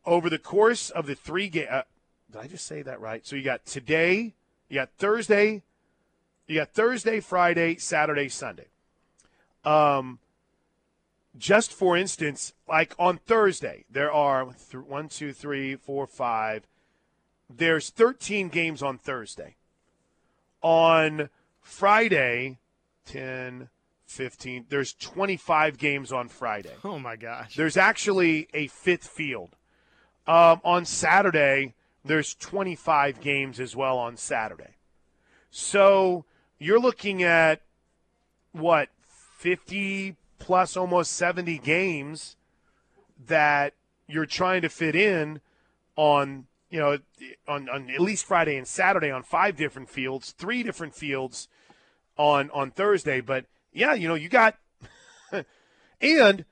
Over 0.05 0.29
the 0.29 0.37
course 0.37 0.89
of 0.89 1.07
the 1.07 1.15
three 1.15 1.47
games, 1.47 1.69
uh, 1.71 1.83
did 2.31 2.41
I 2.41 2.47
just 2.47 2.65
say 2.65 2.81
that 2.81 2.99
right? 2.99 3.25
So 3.25 3.37
you 3.37 3.43
got 3.43 3.65
today, 3.65 4.33
you 4.67 4.75
got 4.75 4.89
Thursday, 4.97 5.63
you 6.47 6.55
got 6.55 6.73
Thursday, 6.73 7.21
Friday, 7.21 7.77
Saturday, 7.77 8.27
Sunday. 8.27 8.67
Um, 9.63 10.19
just 11.37 11.73
for 11.73 11.97
instance, 11.97 12.53
like 12.67 12.93
on 12.97 13.17
Thursday, 13.17 13.85
there 13.89 14.11
are 14.11 14.45
th- 14.45 14.83
one, 14.83 15.09
two, 15.09 15.33
three, 15.33 15.75
four, 15.75 16.07
five. 16.07 16.67
There's 17.49 17.89
13 17.89 18.49
games 18.49 18.81
on 18.81 18.97
Thursday. 18.97 19.55
On 20.61 21.29
Friday, 21.61 22.59
10, 23.05 23.69
15. 24.07 24.65
There's 24.69 24.93
25 24.93 25.77
games 25.77 26.11
on 26.11 26.27
Friday. 26.29 26.73
Oh 26.83 26.99
my 26.99 27.15
gosh. 27.15 27.55
There's 27.55 27.77
actually 27.77 28.47
a 28.53 28.67
fifth 28.67 29.07
field. 29.07 29.55
Um, 30.27 30.61
on 30.63 30.85
Saturday, 30.85 31.75
there's 32.03 32.33
25 32.35 33.21
games 33.21 33.59
as 33.59 33.75
well 33.75 33.97
on 33.97 34.17
Saturday. 34.17 34.75
So 35.51 36.25
you're 36.57 36.79
looking 36.79 37.23
at 37.23 37.61
what 38.51 38.89
50 39.37 40.15
plus 40.39 40.75
almost 40.77 41.13
70 41.13 41.57
games 41.59 42.35
that 43.27 43.73
you're 44.07 44.25
trying 44.25 44.61
to 44.61 44.69
fit 44.69 44.95
in 44.95 45.41
on 45.95 46.45
you 46.69 46.79
know 46.79 46.97
on, 47.47 47.69
on 47.69 47.89
at 47.89 48.01
least 48.01 48.25
Friday 48.25 48.57
and 48.57 48.67
Saturday 48.67 49.11
on 49.11 49.23
five 49.23 49.55
different 49.55 49.89
fields, 49.89 50.31
three 50.31 50.63
different 50.63 50.93
fields 50.93 51.47
on 52.17 52.49
on 52.51 52.71
Thursday. 52.71 53.21
But 53.21 53.45
yeah, 53.71 53.93
you 53.93 54.07
know 54.07 54.15
you 54.15 54.29
got 54.29 54.57
and 56.01 56.45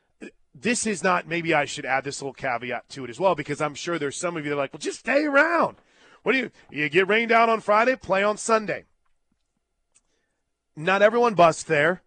this 0.56 0.86
is 0.86 1.04
not 1.04 1.28
maybe 1.28 1.54
I 1.54 1.66
should 1.66 1.86
add 1.86 2.04
this 2.04 2.22
little 2.22 2.34
caveat 2.34 2.90
to 2.90 3.04
it 3.04 3.10
as 3.10 3.20
well 3.20 3.36
because 3.36 3.62
I'm 3.62 3.76
sure 3.76 4.00
there's 4.00 4.18
some 4.18 4.38
of 4.38 4.44
you 4.46 4.50
that 4.50 4.56
are 4.56 4.60
like, 4.60 4.74
well, 4.74 4.80
just 4.80 5.00
stay 5.00 5.26
around. 5.26 5.78
What 6.24 6.34
do 6.34 6.38
you 6.38 6.52
you 6.70 6.90
get 6.90 7.08
rained 7.08 7.32
out 7.32 7.50
on 7.50 7.60
Friday, 7.60 7.96
play 7.96 8.24
on 8.24 8.38
Sunday. 8.38 8.86
Not 10.76 11.02
everyone 11.02 11.36
busts 11.36 11.64
there. 11.64 12.02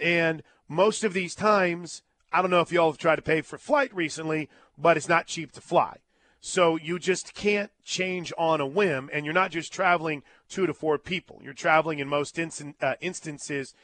And 0.00 0.42
most 0.68 1.04
of 1.04 1.12
these 1.12 1.34
times, 1.34 2.02
I 2.32 2.42
don't 2.42 2.50
know 2.50 2.60
if 2.60 2.72
y'all 2.72 2.90
have 2.90 2.98
tried 2.98 3.16
to 3.16 3.22
pay 3.22 3.40
for 3.40 3.58
flight 3.58 3.94
recently, 3.94 4.48
but 4.76 4.96
it's 4.96 5.08
not 5.08 5.26
cheap 5.26 5.52
to 5.52 5.60
fly. 5.60 5.98
So 6.40 6.76
you 6.76 6.98
just 6.98 7.34
can't 7.34 7.70
change 7.84 8.32
on 8.38 8.60
a 8.60 8.66
whim, 8.66 9.10
and 9.12 9.24
you're 9.24 9.34
not 9.34 9.50
just 9.50 9.72
traveling 9.72 10.22
two 10.48 10.66
to 10.66 10.74
four 10.74 10.98
people. 10.98 11.40
You're 11.42 11.54
traveling 11.54 11.98
in 11.98 12.08
most 12.08 12.38
instant, 12.38 12.76
uh, 12.80 12.94
instances 13.00 13.74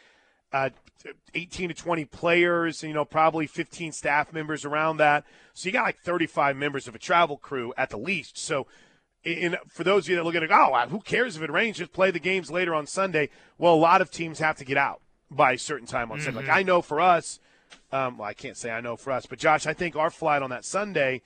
uh, 0.52 0.70
18 1.34 1.68
to 1.68 1.74
20 1.74 2.04
players, 2.06 2.82
you 2.82 2.92
know, 2.92 3.04
probably 3.04 3.46
15 3.46 3.92
staff 3.92 4.32
members 4.32 4.64
around 4.64 4.98
that. 4.98 5.24
So 5.54 5.68
you 5.68 5.72
got 5.72 5.84
like 5.84 5.98
35 5.98 6.56
members 6.56 6.86
of 6.86 6.94
a 6.94 6.98
travel 6.98 7.36
crew 7.36 7.72
at 7.76 7.90
the 7.90 7.96
least. 7.96 8.38
So, 8.38 8.66
in, 9.24 9.56
for 9.68 9.84
those 9.84 10.04
of 10.04 10.10
you 10.10 10.16
that 10.16 10.24
look 10.24 10.34
at 10.34 10.42
it, 10.42 10.50
oh, 10.52 10.86
who 10.88 11.00
cares 11.00 11.36
if 11.36 11.42
it 11.42 11.50
rains? 11.50 11.78
Just 11.78 11.92
play 11.92 12.10
the 12.10 12.18
games 12.18 12.50
later 12.50 12.74
on 12.74 12.86
Sunday. 12.86 13.30
Well, 13.56 13.74
a 13.74 13.76
lot 13.76 14.00
of 14.00 14.10
teams 14.10 14.40
have 14.40 14.56
to 14.56 14.64
get 14.64 14.76
out 14.76 15.00
by 15.36 15.52
a 15.52 15.58
certain 15.58 15.86
time 15.86 16.10
on 16.10 16.18
mm-hmm. 16.18 16.24
Sunday. 16.24 16.40
Like 16.40 16.48
mm-hmm. 16.48 16.58
I 16.58 16.62
know 16.62 16.82
for 16.82 17.00
us, 17.00 17.40
um, 17.90 18.18
well, 18.18 18.28
I 18.28 18.34
can't 18.34 18.56
say 18.56 18.70
I 18.70 18.80
know 18.80 18.96
for 18.96 19.12
us, 19.12 19.26
but 19.26 19.38
Josh, 19.38 19.66
I 19.66 19.72
think 19.72 19.96
our 19.96 20.10
flight 20.10 20.42
on 20.42 20.50
that 20.50 20.64
Sunday 20.64 21.22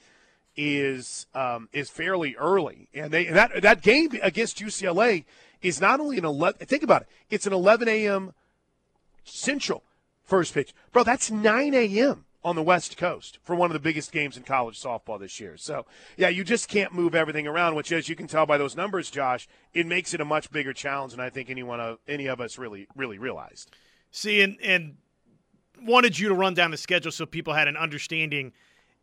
is 0.57 1.27
um, 1.35 1.69
is 1.73 1.91
fairly 1.91 2.35
early, 2.37 2.89
and 2.95 3.11
they 3.11 3.27
and 3.27 3.37
that 3.37 3.63
that 3.63 3.83
game 3.83 4.11
against 4.23 4.59
UCLA 4.59 5.25
is 5.63 5.81
not 5.81 6.01
only 6.01 6.19
an 6.19 6.25
11. 6.25 6.67
Think 6.67 6.83
about 6.83 7.03
it; 7.03 7.09
it's 7.31 7.47
an 7.47 7.53
11 7.53 7.89
a.m. 7.89 8.33
Central 9.25 9.83
first 10.25 10.55
pitch. 10.55 10.75
Bro, 10.93 11.05
that's 11.05 11.31
9 11.31 11.75
a.m. 11.75 12.25
on 12.45 12.57
the 12.57 12.63
West 12.63 12.97
Coast 12.97 13.39
for 13.43 13.55
one 13.55 13.71
of 13.71 13.75
the 13.75 13.81
biggest 13.81 14.13
games 14.13 14.37
in 14.37 14.43
college 14.43 14.81
softball 14.81 15.19
this 15.19 15.41
year. 15.41 15.57
So, 15.57 15.87
yeah, 16.17 16.29
you 16.29 16.45
just 16.45 16.69
can't 16.69 16.93
move 16.93 17.15
everything 17.15 17.47
around, 17.47 17.75
which, 17.75 17.93
as 17.93 18.09
you 18.09 18.17
can 18.17 18.27
tell 18.27 18.47
by 18.47 18.59
those 18.59 18.77
numbers, 18.77 19.11
Josh, 19.11 19.49
it 19.73 19.87
makes 19.87 20.15
it 20.15 20.21
a 20.21 20.25
much 20.25 20.51
bigger 20.51 20.73
challenge 20.73 21.13
than 21.13 21.21
I 21.21 21.31
think 21.31 21.51
anyone 21.51 21.81
of 21.81 21.99
any 22.09 22.27
of 22.27 22.41
us 22.41 22.59
really 22.59 22.89
really 22.95 23.19
realized. 23.19 23.71
See, 24.11 24.41
and 24.41 24.57
and 24.63 24.97
wanted 25.83 26.19
you 26.19 26.29
to 26.29 26.35
run 26.35 26.55
down 26.55 26.71
the 26.71 26.77
schedule 26.77 27.13
so 27.13 27.27
people 27.27 27.55
had 27.55 27.69
an 27.69 27.77
understanding. 27.77 28.53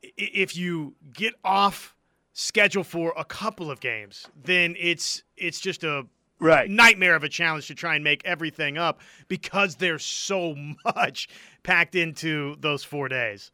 If 0.01 0.57
you 0.57 0.95
get 1.13 1.33
off 1.43 1.95
schedule 2.33 2.83
for 2.83 3.13
a 3.17 3.23
couple 3.23 3.71
of 3.71 3.79
games, 3.79 4.27
then 4.43 4.75
it's 4.79 5.23
it's 5.37 5.59
just 5.59 5.83
a 5.83 6.05
right. 6.39 6.69
nightmare 6.69 7.15
of 7.15 7.23
a 7.23 7.29
challenge 7.29 7.67
to 7.67 7.75
try 7.75 7.95
and 7.95 8.03
make 8.03 8.23
everything 8.25 8.77
up 8.77 8.99
because 9.27 9.75
there's 9.75 10.03
so 10.03 10.55
much 10.85 11.29
packed 11.63 11.95
into 11.95 12.55
those 12.59 12.83
four 12.83 13.07
days. 13.07 13.51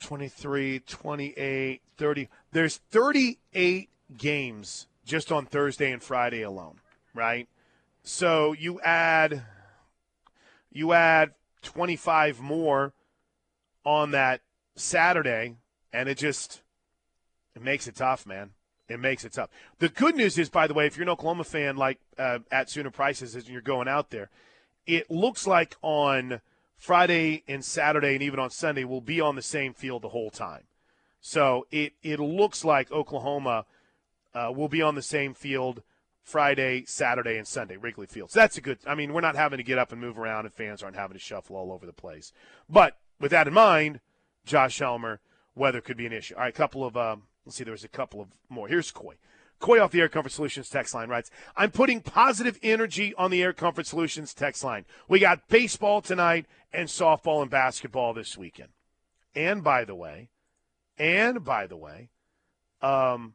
23, 0.00 0.80
28, 0.80 1.82
30. 1.96 2.28
There's 2.52 2.76
38 2.90 3.90
games 4.16 4.86
just 5.04 5.32
on 5.32 5.46
Thursday 5.46 5.90
and 5.90 6.00
Friday 6.02 6.42
alone, 6.42 6.80
right? 7.14 7.48
So 8.08 8.54
you 8.54 8.80
add 8.80 9.42
you 10.72 10.94
add 10.94 11.34
25 11.60 12.40
more 12.40 12.94
on 13.84 14.12
that 14.12 14.40
Saturday 14.76 15.56
and 15.92 16.08
it 16.08 16.16
just 16.16 16.62
it 17.54 17.60
makes 17.60 17.86
it 17.86 17.96
tough, 17.96 18.24
man. 18.24 18.52
It 18.88 18.98
makes 18.98 19.26
it 19.26 19.34
tough. 19.34 19.50
The 19.78 19.90
good 19.90 20.16
news 20.16 20.38
is, 20.38 20.48
by 20.48 20.66
the 20.66 20.72
way, 20.72 20.86
if 20.86 20.96
you're 20.96 21.02
an 21.02 21.10
Oklahoma 21.10 21.44
fan 21.44 21.76
like 21.76 21.98
uh, 22.16 22.38
at 22.50 22.70
Sooner 22.70 22.90
Prices 22.90 23.34
and 23.34 23.46
you're 23.46 23.60
going 23.60 23.88
out 23.88 24.08
there, 24.08 24.30
it 24.86 25.10
looks 25.10 25.46
like 25.46 25.76
on 25.82 26.40
Friday 26.78 27.44
and 27.46 27.62
Saturday 27.62 28.14
and 28.14 28.22
even 28.22 28.40
on 28.40 28.48
Sunday 28.48 28.84
we'll 28.84 29.02
be 29.02 29.20
on 29.20 29.36
the 29.36 29.42
same 29.42 29.74
field 29.74 30.00
the 30.00 30.08
whole 30.08 30.30
time. 30.30 30.62
So 31.20 31.66
it 31.70 31.92
it 32.02 32.18
looks 32.20 32.64
like 32.64 32.90
Oklahoma 32.90 33.66
uh, 34.34 34.50
will 34.56 34.70
be 34.70 34.80
on 34.80 34.94
the 34.94 35.02
same 35.02 35.34
field 35.34 35.82
Friday, 36.28 36.84
Saturday, 36.86 37.38
and 37.38 37.46
Sunday, 37.46 37.76
Wrigley 37.76 38.06
Field. 38.06 38.30
So 38.30 38.40
that's 38.40 38.58
a 38.58 38.60
good. 38.60 38.78
I 38.86 38.94
mean, 38.94 39.12
we're 39.12 39.20
not 39.20 39.36
having 39.36 39.56
to 39.56 39.62
get 39.62 39.78
up 39.78 39.92
and 39.92 40.00
move 40.00 40.18
around, 40.18 40.44
and 40.44 40.54
fans 40.54 40.82
aren't 40.82 40.96
having 40.96 41.14
to 41.14 41.20
shuffle 41.20 41.56
all 41.56 41.72
over 41.72 41.86
the 41.86 41.92
place. 41.92 42.32
But 42.68 42.96
with 43.20 43.30
that 43.30 43.48
in 43.48 43.54
mind, 43.54 44.00
Josh 44.44 44.78
Helmer, 44.78 45.20
weather 45.54 45.80
could 45.80 45.96
be 45.96 46.06
an 46.06 46.12
issue. 46.12 46.34
All 46.34 46.42
right, 46.42 46.54
a 46.54 46.56
couple 46.56 46.84
of 46.84 46.96
um, 46.96 47.22
Let's 47.48 47.56
see, 47.56 47.64
there 47.64 47.72
was 47.72 47.82
a 47.82 47.88
couple 47.88 48.20
of 48.20 48.28
more. 48.50 48.68
Here's 48.68 48.90
Coy. 48.90 49.14
Coy 49.58 49.82
off 49.82 49.90
the 49.90 50.02
Air 50.02 50.10
Comfort 50.10 50.32
Solutions 50.32 50.68
text 50.68 50.94
line 50.94 51.08
writes, 51.08 51.30
I'm 51.56 51.70
putting 51.70 52.02
positive 52.02 52.58
energy 52.62 53.14
on 53.16 53.30
the 53.30 53.42
Air 53.42 53.54
Comfort 53.54 53.86
Solutions 53.86 54.34
text 54.34 54.62
line. 54.62 54.84
We 55.08 55.18
got 55.18 55.48
baseball 55.48 56.02
tonight 56.02 56.44
and 56.74 56.90
softball 56.90 57.40
and 57.40 57.50
basketball 57.50 58.12
this 58.12 58.36
weekend. 58.36 58.68
And 59.34 59.64
by 59.64 59.86
the 59.86 59.94
way, 59.94 60.28
and 60.98 61.42
by 61.42 61.66
the 61.66 61.78
way, 61.78 62.10
um, 62.82 63.32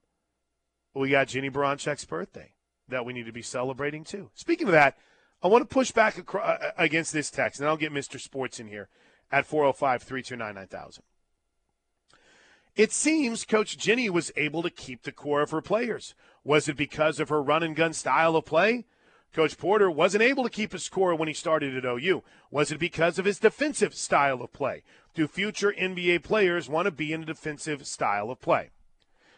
we 0.93 1.09
got 1.09 1.29
Jennie 1.29 1.49
Baranczyk's 1.49 2.05
birthday 2.05 2.51
that 2.87 3.05
we 3.05 3.13
need 3.13 3.25
to 3.25 3.31
be 3.31 3.41
celebrating 3.41 4.03
too. 4.03 4.29
Speaking 4.33 4.67
of 4.67 4.73
that, 4.73 4.97
I 5.41 5.47
want 5.47 5.67
to 5.67 5.73
push 5.73 5.91
back 5.91 6.23
uh, 6.33 6.57
against 6.77 7.11
this 7.11 7.29
text, 7.29 7.59
and 7.59 7.67
I'll 7.67 7.77
get 7.77 7.93
Mr. 7.93 8.19
Sports 8.19 8.59
in 8.59 8.67
here 8.67 8.87
at 9.31 9.45
405 9.45 10.03
329 10.03 10.55
9000. 10.55 11.03
It 12.75 12.91
seems 12.91 13.45
Coach 13.45 13.77
Ginny 13.77 14.09
was 14.09 14.31
able 14.35 14.63
to 14.63 14.69
keep 14.69 15.03
the 15.03 15.11
core 15.11 15.41
of 15.41 15.51
her 15.51 15.61
players. 15.61 16.15
Was 16.43 16.67
it 16.67 16.75
because 16.75 17.19
of 17.19 17.29
her 17.29 17.41
run 17.41 17.61
and 17.61 17.75
gun 17.75 17.93
style 17.93 18.35
of 18.35 18.45
play? 18.45 18.85
Coach 19.33 19.57
Porter 19.57 19.89
wasn't 19.89 20.23
able 20.23 20.43
to 20.43 20.49
keep 20.49 20.71
his 20.71 20.89
core 20.89 21.15
when 21.15 21.27
he 21.27 21.33
started 21.33 21.75
at 21.75 21.85
OU. 21.85 22.23
Was 22.51 22.71
it 22.71 22.79
because 22.79 23.17
of 23.17 23.25
his 23.25 23.39
defensive 23.39 23.95
style 23.95 24.41
of 24.41 24.53
play? 24.53 24.83
Do 25.13 25.27
future 25.27 25.73
NBA 25.79 26.23
players 26.23 26.69
want 26.69 26.85
to 26.85 26.91
be 26.91 27.13
in 27.13 27.23
a 27.23 27.25
defensive 27.25 27.85
style 27.87 28.29
of 28.29 28.41
play? 28.41 28.69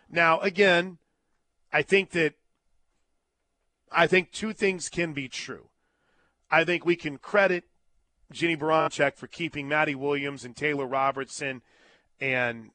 Now, 0.10 0.40
again, 0.40 0.98
I 1.72 1.82
think 1.82 2.12
that 2.12 2.34
I 3.92 4.08
think 4.08 4.32
two 4.32 4.54
things 4.54 4.90
can 4.90 5.14
be 5.14 5.28
true. 5.28 5.70
I 6.52 6.64
think 6.64 6.86
we 6.86 6.96
can 6.96 7.18
credit 7.18 7.66
Jennie 8.32 8.58
Baranczyk 8.58 9.16
for 9.16 9.28
keeping 9.28 9.70
Madi 9.70 9.96
Williams 9.96 10.46
and 10.46 10.56
Taylor 10.56 10.86
Robertson– 10.86 11.62
and 12.20 12.72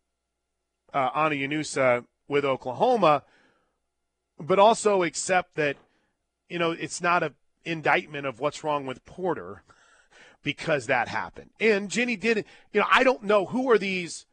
uh, 0.92 1.10
Ana 1.14 1.34
Llanusa 1.34 2.04
with 2.28 2.44
Oklahoma, 2.44 3.24
but 4.38 4.58
also 4.58 5.02
accept 5.02 5.56
that 5.56 5.76
you 6.48 6.58
know 6.58 6.72
it's 6.72 7.00
not 7.00 7.22
an 7.22 7.34
indictment 7.64 8.26
of 8.26 8.40
what's 8.40 8.64
wrong 8.64 8.86
with 8.86 9.04
Porter 9.04 9.62
because 10.42 10.86
that 10.86 11.08
happened. 11.08 11.50
And 11.60 11.90
Jenny 11.90 12.16
did. 12.16 12.44
You 12.72 12.80
know, 12.80 12.86
I 12.90 13.04
don't 13.04 13.24
know 13.24 13.46
who 13.46 13.70
are 13.70 13.78
these. 13.78 14.26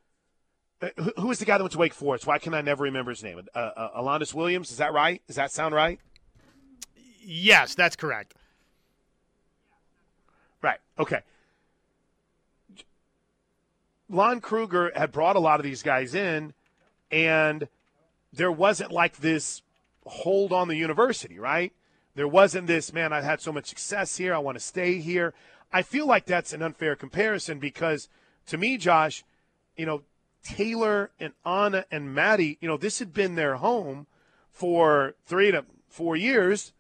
Uh, 0.80 0.90
who, 1.18 1.32
is 1.32 1.40
the 1.40 1.46
guy 1.46 1.58
that 1.58 1.64
went 1.64 1.72
to 1.72 1.80
Wake 1.80 1.94
Forest? 1.94 2.28
Why 2.28 2.38
can 2.38 2.54
I 2.54 2.62
never 2.62 2.84
remember 2.84 3.10
his 3.10 3.24
name? 3.24 3.42
Uh, 3.56 3.58
uh, 3.58 3.90
Alondes 3.96 4.34
Williams. 4.34 4.70
Is 4.70 4.78
that 4.78 4.94
right? 4.94 5.24
Does 5.26 5.36
that 5.36 5.52
sound 5.52 5.74
right? 5.74 6.00
Yes, 7.30 7.76
that's 7.76 7.98
correct. 7.98 8.36
Right. 10.62 10.80
Okay. 10.98 11.20
Lon 14.10 14.40
Kruger 14.40 14.94
had 14.96 15.12
brought 15.12 15.36
a 15.36 15.40
lot 15.40 15.60
of 15.60 15.66
these 15.66 15.84
guys 15.84 16.16
in, 16.16 16.54
and 17.12 17.68
there 18.32 18.52
wasn't 18.52 18.94
like 18.94 19.18
this 19.18 19.62
hold 20.06 20.54
on 20.54 20.70
the 20.70 20.78
university, 20.78 21.38
right? 21.38 21.74
There 22.16 22.30
wasn't 22.30 22.66
this, 22.66 22.94
man, 22.94 23.12
I've 23.12 23.26
had 23.26 23.42
so 23.42 23.52
much 23.52 23.66
success 23.66 24.16
here. 24.16 24.34
I 24.34 24.38
want 24.38 24.56
to 24.58 24.64
stay 24.64 25.00
here. 25.00 25.34
I 25.72 25.82
feel 25.82 26.08
like 26.08 26.26
that's 26.26 26.54
an 26.54 26.62
unfair 26.62 26.96
comparison 26.96 27.60
because 27.60 28.08
to 28.46 28.58
me, 28.58 28.78
Josh, 28.78 29.26
you 29.76 29.86
know, 29.86 30.04
Taylor 30.44 31.12
and 31.20 31.34
Anna 31.46 31.84
and 31.92 32.16
Maddie, 32.16 32.58
you 32.62 32.70
know, 32.70 32.78
this 32.78 33.00
had 33.00 33.14
been 33.14 33.36
their 33.36 33.58
home 33.58 34.08
for 34.50 35.16
three 35.26 35.52
to 35.52 35.66
four 35.90 36.16
years. 36.16 36.72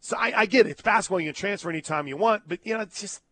So 0.00 0.16
I, 0.16 0.32
I 0.40 0.46
get 0.46 0.66
it. 0.66 0.70
It's 0.70 0.82
basketball. 0.82 1.20
You 1.20 1.28
can 1.28 1.34
transfer 1.34 1.70
anytime 1.70 2.08
you 2.08 2.16
want. 2.16 2.48
But, 2.48 2.60
you 2.64 2.74
know, 2.74 2.80
it's 2.80 3.00
just 3.00 3.22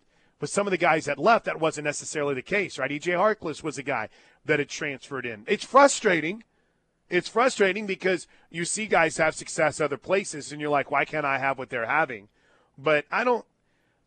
with 0.40 0.50
some 0.50 0.66
of 0.66 0.70
the 0.70 0.78
guys 0.78 1.06
that 1.06 1.18
left, 1.18 1.46
that 1.46 1.60
wasn't 1.60 1.86
necessarily 1.86 2.34
the 2.34 2.42
case, 2.42 2.78
right? 2.78 2.90
EJ 2.90 3.14
Harkless 3.14 3.62
was 3.62 3.78
a 3.78 3.82
guy 3.82 4.08
that 4.44 4.58
had 4.58 4.68
transferred 4.68 5.26
in. 5.26 5.44
It's 5.48 5.64
frustrating. 5.64 6.44
It's 7.10 7.28
frustrating 7.28 7.86
because 7.86 8.26
you 8.50 8.64
see 8.64 8.86
guys 8.86 9.16
have 9.16 9.34
success 9.34 9.80
other 9.80 9.96
places, 9.96 10.52
and 10.52 10.60
you're 10.60 10.70
like, 10.70 10.90
why 10.90 11.04
can't 11.04 11.24
I 11.24 11.38
have 11.38 11.58
what 11.58 11.70
they're 11.70 11.86
having? 11.86 12.28
But 12.76 13.06
I 13.10 13.24
don't, 13.24 13.46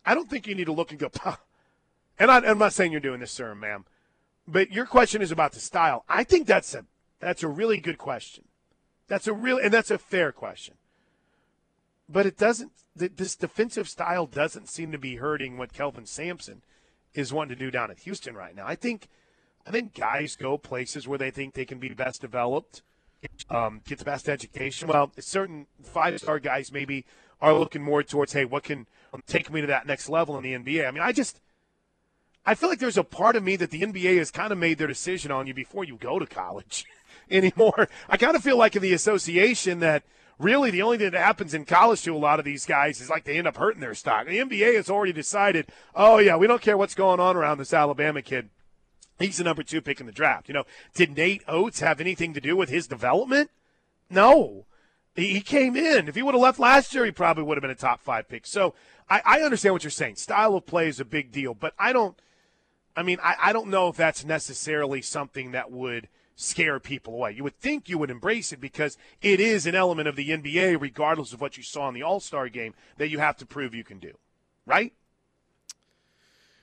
I 0.05 0.13
don't 0.13 0.29
think 0.29 0.47
you 0.47 0.55
need 0.55 0.65
to 0.65 0.71
look 0.71 0.91
and 0.91 0.99
go. 0.99 1.09
And 2.19 2.29
I, 2.29 2.37
I'm 2.37 2.59
not 2.59 2.73
saying 2.73 2.91
you're 2.91 3.01
doing 3.01 3.21
this, 3.21 3.31
sir, 3.31 3.55
ma'am, 3.55 3.85
but 4.47 4.71
your 4.71 4.85
question 4.85 5.23
is 5.23 5.31
about 5.31 5.53
the 5.53 5.59
style. 5.59 6.05
I 6.07 6.23
think 6.23 6.45
that's 6.45 6.75
a 6.75 6.85
that's 7.19 7.41
a 7.41 7.47
really 7.47 7.79
good 7.79 7.97
question. 7.97 8.43
That's 9.07 9.25
a 9.25 9.33
real 9.33 9.57
and 9.57 9.73
that's 9.73 9.89
a 9.89 9.97
fair 9.97 10.31
question. 10.31 10.75
But 12.11 12.25
it 12.25 12.37
doesn't. 12.37 12.71
This 12.95 13.35
defensive 13.35 13.87
style 13.87 14.25
doesn't 14.25 14.67
seem 14.69 14.91
to 14.91 14.97
be 14.97 15.15
hurting 15.15 15.57
what 15.57 15.71
Kelvin 15.71 16.05
Sampson 16.05 16.61
is 17.13 17.31
wanting 17.31 17.57
to 17.57 17.63
do 17.63 17.71
down 17.71 17.89
at 17.89 17.99
Houston 17.99 18.35
right 18.35 18.55
now. 18.55 18.65
I 18.67 18.75
think, 18.75 19.07
I 19.65 19.71
think 19.71 19.93
guys 19.93 20.35
go 20.35 20.57
places 20.57 21.07
where 21.07 21.17
they 21.17 21.31
think 21.31 21.53
they 21.53 21.65
can 21.65 21.79
be 21.79 21.89
best 21.89 22.21
developed, 22.21 22.81
um, 23.49 23.81
get 23.85 23.99
the 23.99 24.05
best 24.05 24.27
education. 24.27 24.89
Well, 24.89 25.11
certain 25.19 25.67
five 25.83 26.19
star 26.19 26.39
guys 26.39 26.71
maybe 26.71 27.05
are 27.39 27.53
looking 27.53 27.81
more 27.81 28.03
towards, 28.03 28.33
hey, 28.33 28.45
what 28.45 28.63
can 28.63 28.87
take 29.25 29.51
me 29.51 29.61
to 29.61 29.67
that 29.67 29.87
next 29.87 30.09
level 30.09 30.37
in 30.37 30.43
the 30.43 30.53
NBA? 30.53 30.87
I 30.87 30.91
mean, 30.91 31.03
I 31.03 31.11
just, 31.11 31.39
I 32.45 32.55
feel 32.55 32.69
like 32.69 32.79
there's 32.79 32.97
a 32.97 33.03
part 33.03 33.35
of 33.35 33.43
me 33.43 33.55
that 33.55 33.71
the 33.71 33.81
NBA 33.81 34.17
has 34.17 34.31
kind 34.31 34.51
of 34.51 34.57
made 34.57 34.77
their 34.77 34.87
decision 34.87 35.31
on 35.31 35.47
you 35.47 35.53
before 35.53 35.83
you 35.83 35.95
go 35.95 36.19
to 36.19 36.25
college 36.25 36.85
anymore. 37.31 37.87
I 38.09 38.17
kind 38.17 38.35
of 38.35 38.43
feel 38.43 38.57
like 38.57 38.75
in 38.75 38.81
the 38.81 38.93
association 38.93 39.79
that 39.79 40.03
really 40.41 40.71
the 40.71 40.81
only 40.81 40.97
thing 40.97 41.11
that 41.11 41.19
happens 41.19 41.53
in 41.53 41.65
college 41.65 42.01
to 42.03 42.15
a 42.15 42.17
lot 42.17 42.39
of 42.39 42.45
these 42.45 42.65
guys 42.65 43.01
is 43.01 43.09
like 43.09 43.23
they 43.23 43.37
end 43.37 43.47
up 43.47 43.57
hurting 43.57 43.81
their 43.81 43.93
stock. 43.93 44.25
The 44.27 44.39
NBA 44.39 44.75
has 44.75 44.89
already 44.89 45.13
decided, 45.13 45.67
oh 45.95 46.17
yeah, 46.17 46.35
we 46.35 46.47
don't 46.47 46.61
care 46.61 46.77
what's 46.77 46.95
going 46.95 47.19
on 47.19 47.35
around 47.35 47.57
this 47.57 47.73
Alabama 47.73 48.21
kid. 48.21 48.49
He's 49.19 49.37
the 49.37 49.43
number 49.43 49.63
two 49.63 49.81
pick 49.81 49.99
in 49.99 50.07
the 50.07 50.11
draft. 50.11 50.47
You 50.47 50.53
know, 50.53 50.63
did 50.95 51.15
Nate 51.15 51.43
Oats 51.47 51.79
have 51.79 52.01
anything 52.01 52.33
to 52.33 52.41
do 52.41 52.55
with 52.55 52.69
his 52.69 52.87
development? 52.87 53.51
No. 54.09 54.65
He 55.15 55.41
came 55.41 55.75
in. 55.75 56.07
If 56.07 56.15
he 56.15 56.21
would 56.21 56.33
have 56.33 56.41
left 56.41 56.59
last 56.59 56.93
year, 56.95 57.05
he 57.05 57.11
probably 57.11 57.43
would 57.43 57.57
have 57.57 57.61
been 57.61 57.69
a 57.69 57.75
top 57.75 58.01
five 58.01 58.27
pick. 58.27 58.47
So 58.47 58.73
I, 59.09 59.21
I 59.25 59.41
understand 59.41 59.73
what 59.73 59.83
you're 59.83 59.91
saying. 59.91 60.15
Style 60.15 60.55
of 60.55 60.65
play 60.65 60.87
is 60.87 60.99
a 60.99 61.05
big 61.05 61.31
deal, 61.31 61.53
but 61.53 61.73
I 61.77 61.93
don't. 61.93 62.19
I 62.95 63.03
mean, 63.03 63.19
I, 63.23 63.35
I 63.41 63.53
don't 63.53 63.69
know 63.69 63.87
if 63.89 63.95
that's 63.95 64.25
necessarily 64.25 65.01
something 65.01 65.51
that 65.51 65.71
would– 65.71 66.07
scare 66.41 66.79
people 66.79 67.13
away. 67.13 67.31
You 67.31 67.43
would 67.43 67.59
think 67.59 67.87
you 67.87 67.97
would 67.97 68.09
embrace 68.09 68.51
it 68.51 68.59
because 68.59 68.97
it 69.21 69.39
is 69.39 69.65
an 69.65 69.75
element 69.75 70.07
of 70.07 70.15
the 70.15 70.29
NBA, 70.29 70.79
regardless 70.79 71.33
of 71.33 71.41
what 71.41 71.57
you 71.57 71.63
saw 71.63 71.87
in 71.87 71.93
the 71.93 72.03
All 72.03 72.19
Star 72.19 72.49
game, 72.49 72.73
that 72.97 73.09
you 73.09 73.19
have 73.19 73.37
to 73.37 73.45
prove 73.45 73.75
you 73.75 73.83
can 73.83 73.99
do. 73.99 74.13
Right? 74.65 74.93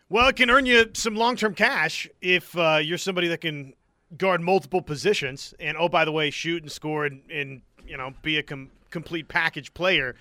Well, 0.09 0.29
it 0.29 0.37
can 0.37 0.51
earn 0.51 0.67
you 0.67 0.91
some 0.95 1.17
long 1.17 1.37
term 1.37 1.55
cash 1.55 2.09
if 2.21 2.57
uh, 2.57 2.81
you're 2.83 2.99
somebody 2.99 3.29
that 3.29 3.41
can 3.41 3.75
guard 4.17 4.41
multiple 4.41 4.81
positions 4.81 5.55
and, 5.61 5.77
oh, 5.77 5.89
by 5.89 6.05
the 6.05 6.13
way, 6.13 6.31
shoot 6.31 6.63
and 6.63 6.73
score 6.73 7.05
and, 7.05 7.23
and 7.31 7.63
you 7.87 7.97
know, 7.97 8.15
be 8.23 8.39
a 8.39 8.43
com- 8.43 8.71
complete 8.91 9.29
package 9.29 9.75
player. 9.75 10.15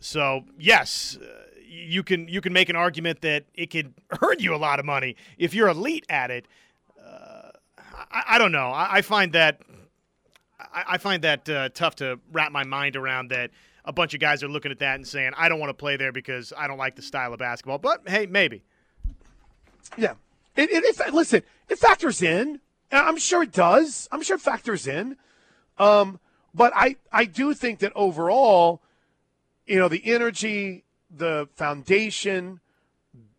So, 0.00 0.44
yes. 0.58 1.16
Uh, 1.16 1.26
you 1.72 2.02
can 2.02 2.26
you 2.26 2.40
can 2.40 2.52
make 2.52 2.68
an 2.68 2.74
argument 2.74 3.20
that 3.20 3.44
it 3.54 3.70
could 3.70 3.94
earn 4.22 4.40
you 4.40 4.54
a 4.54 4.58
lot 4.58 4.80
of 4.80 4.84
money 4.84 5.16
if 5.38 5.54
you're 5.54 5.68
elite 5.68 6.04
at 6.08 6.30
it. 6.30 6.46
I, 8.10 8.22
I 8.28 8.38
don't 8.38 8.52
know. 8.52 8.68
I, 8.70 8.96
I, 8.96 9.02
find 9.02 9.32
that 9.32 9.60
I, 10.58 10.84
I 10.88 10.98
find 10.98 11.22
that 11.24 11.48
uh, 11.48 11.68
tough 11.70 11.96
to 11.96 12.18
wrap 12.32 12.52
my 12.52 12.64
mind 12.64 12.96
around. 12.96 13.28
That 13.28 13.50
a 13.84 13.92
bunch 13.92 14.14
of 14.14 14.20
guys 14.20 14.42
are 14.42 14.48
looking 14.48 14.72
at 14.72 14.78
that 14.80 14.96
and 14.96 15.06
saying, 15.06 15.32
"I 15.36 15.48
don't 15.48 15.60
want 15.60 15.70
to 15.70 15.74
play 15.74 15.96
there 15.96 16.12
because 16.12 16.52
I 16.56 16.66
don't 16.66 16.78
like 16.78 16.96
the 16.96 17.02
style 17.02 17.32
of 17.32 17.38
basketball." 17.38 17.78
But 17.78 18.08
hey, 18.08 18.26
maybe. 18.26 18.62
Yeah, 19.96 20.14
it, 20.56 20.70
it, 20.70 20.84
it 20.84 21.14
listen, 21.14 21.42
it 21.68 21.78
factors 21.78 22.22
in. 22.22 22.60
I'm 22.92 23.18
sure 23.18 23.42
it 23.42 23.52
does. 23.52 24.08
I'm 24.10 24.22
sure 24.22 24.36
it 24.36 24.42
factors 24.42 24.86
in. 24.86 25.16
Um, 25.78 26.18
but 26.54 26.72
I 26.74 26.96
I 27.12 27.24
do 27.24 27.54
think 27.54 27.78
that 27.80 27.92
overall, 27.94 28.82
you 29.66 29.78
know, 29.78 29.88
the 29.88 30.02
energy, 30.04 30.84
the 31.10 31.48
foundation, 31.54 32.60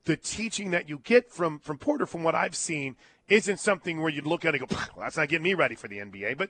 the 0.06 0.18
teaching 0.18 0.72
that 0.72 0.90
you 0.90 1.00
get 1.04 1.32
from 1.32 1.60
from 1.60 1.78
Porter, 1.78 2.06
from 2.06 2.24
what 2.24 2.36
I've 2.36 2.56
seen, 2.56 2.96
isn't 3.32 3.60
something 3.60 4.02
where 4.02 4.10
you'd 4.10 4.28
look 4.28 4.46
at 4.46 4.54
it 4.54 4.62
and 4.62 4.70
go, 4.70 4.76
well, 4.96 5.06
that's 5.06 5.18
not 5.18 5.30
getting 5.30 5.44
me 5.44 5.54
ready 5.54 5.76
for 5.76 5.88
the 5.88 5.98
NBA. 6.00 6.38
But, 6.38 6.50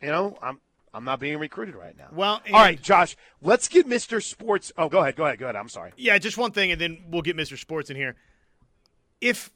you 0.00 0.08
know, 0.08 0.38
I'm 0.40 0.60
I'm 0.92 1.04
not 1.04 1.20
being 1.20 1.38
recruited 1.38 1.74
right 1.76 1.96
now. 1.96 2.08
Well, 2.12 2.40
all 2.52 2.60
right, 2.60 2.80
Josh, 2.80 3.16
let's 3.40 3.68
get 3.68 3.88
Mr. 3.88 4.22
Sports. 4.22 4.72
Oh, 4.76 4.88
go 4.88 4.98
ahead, 5.00 5.16
go 5.16 5.24
ahead, 5.24 5.38
go 5.38 5.46
ahead. 5.46 5.56
I'm 5.56 5.68
sorry. 5.68 5.92
Yeah, 5.96 6.18
just 6.18 6.36
one 6.36 6.50
thing, 6.52 6.72
and 6.72 6.80
then 6.80 7.04
we'll 7.08 7.22
get 7.22 7.36
Mr. 7.36 7.56
Sports 7.58 7.90
in 7.90 7.96
here. 7.96 8.16
If 9.20 9.50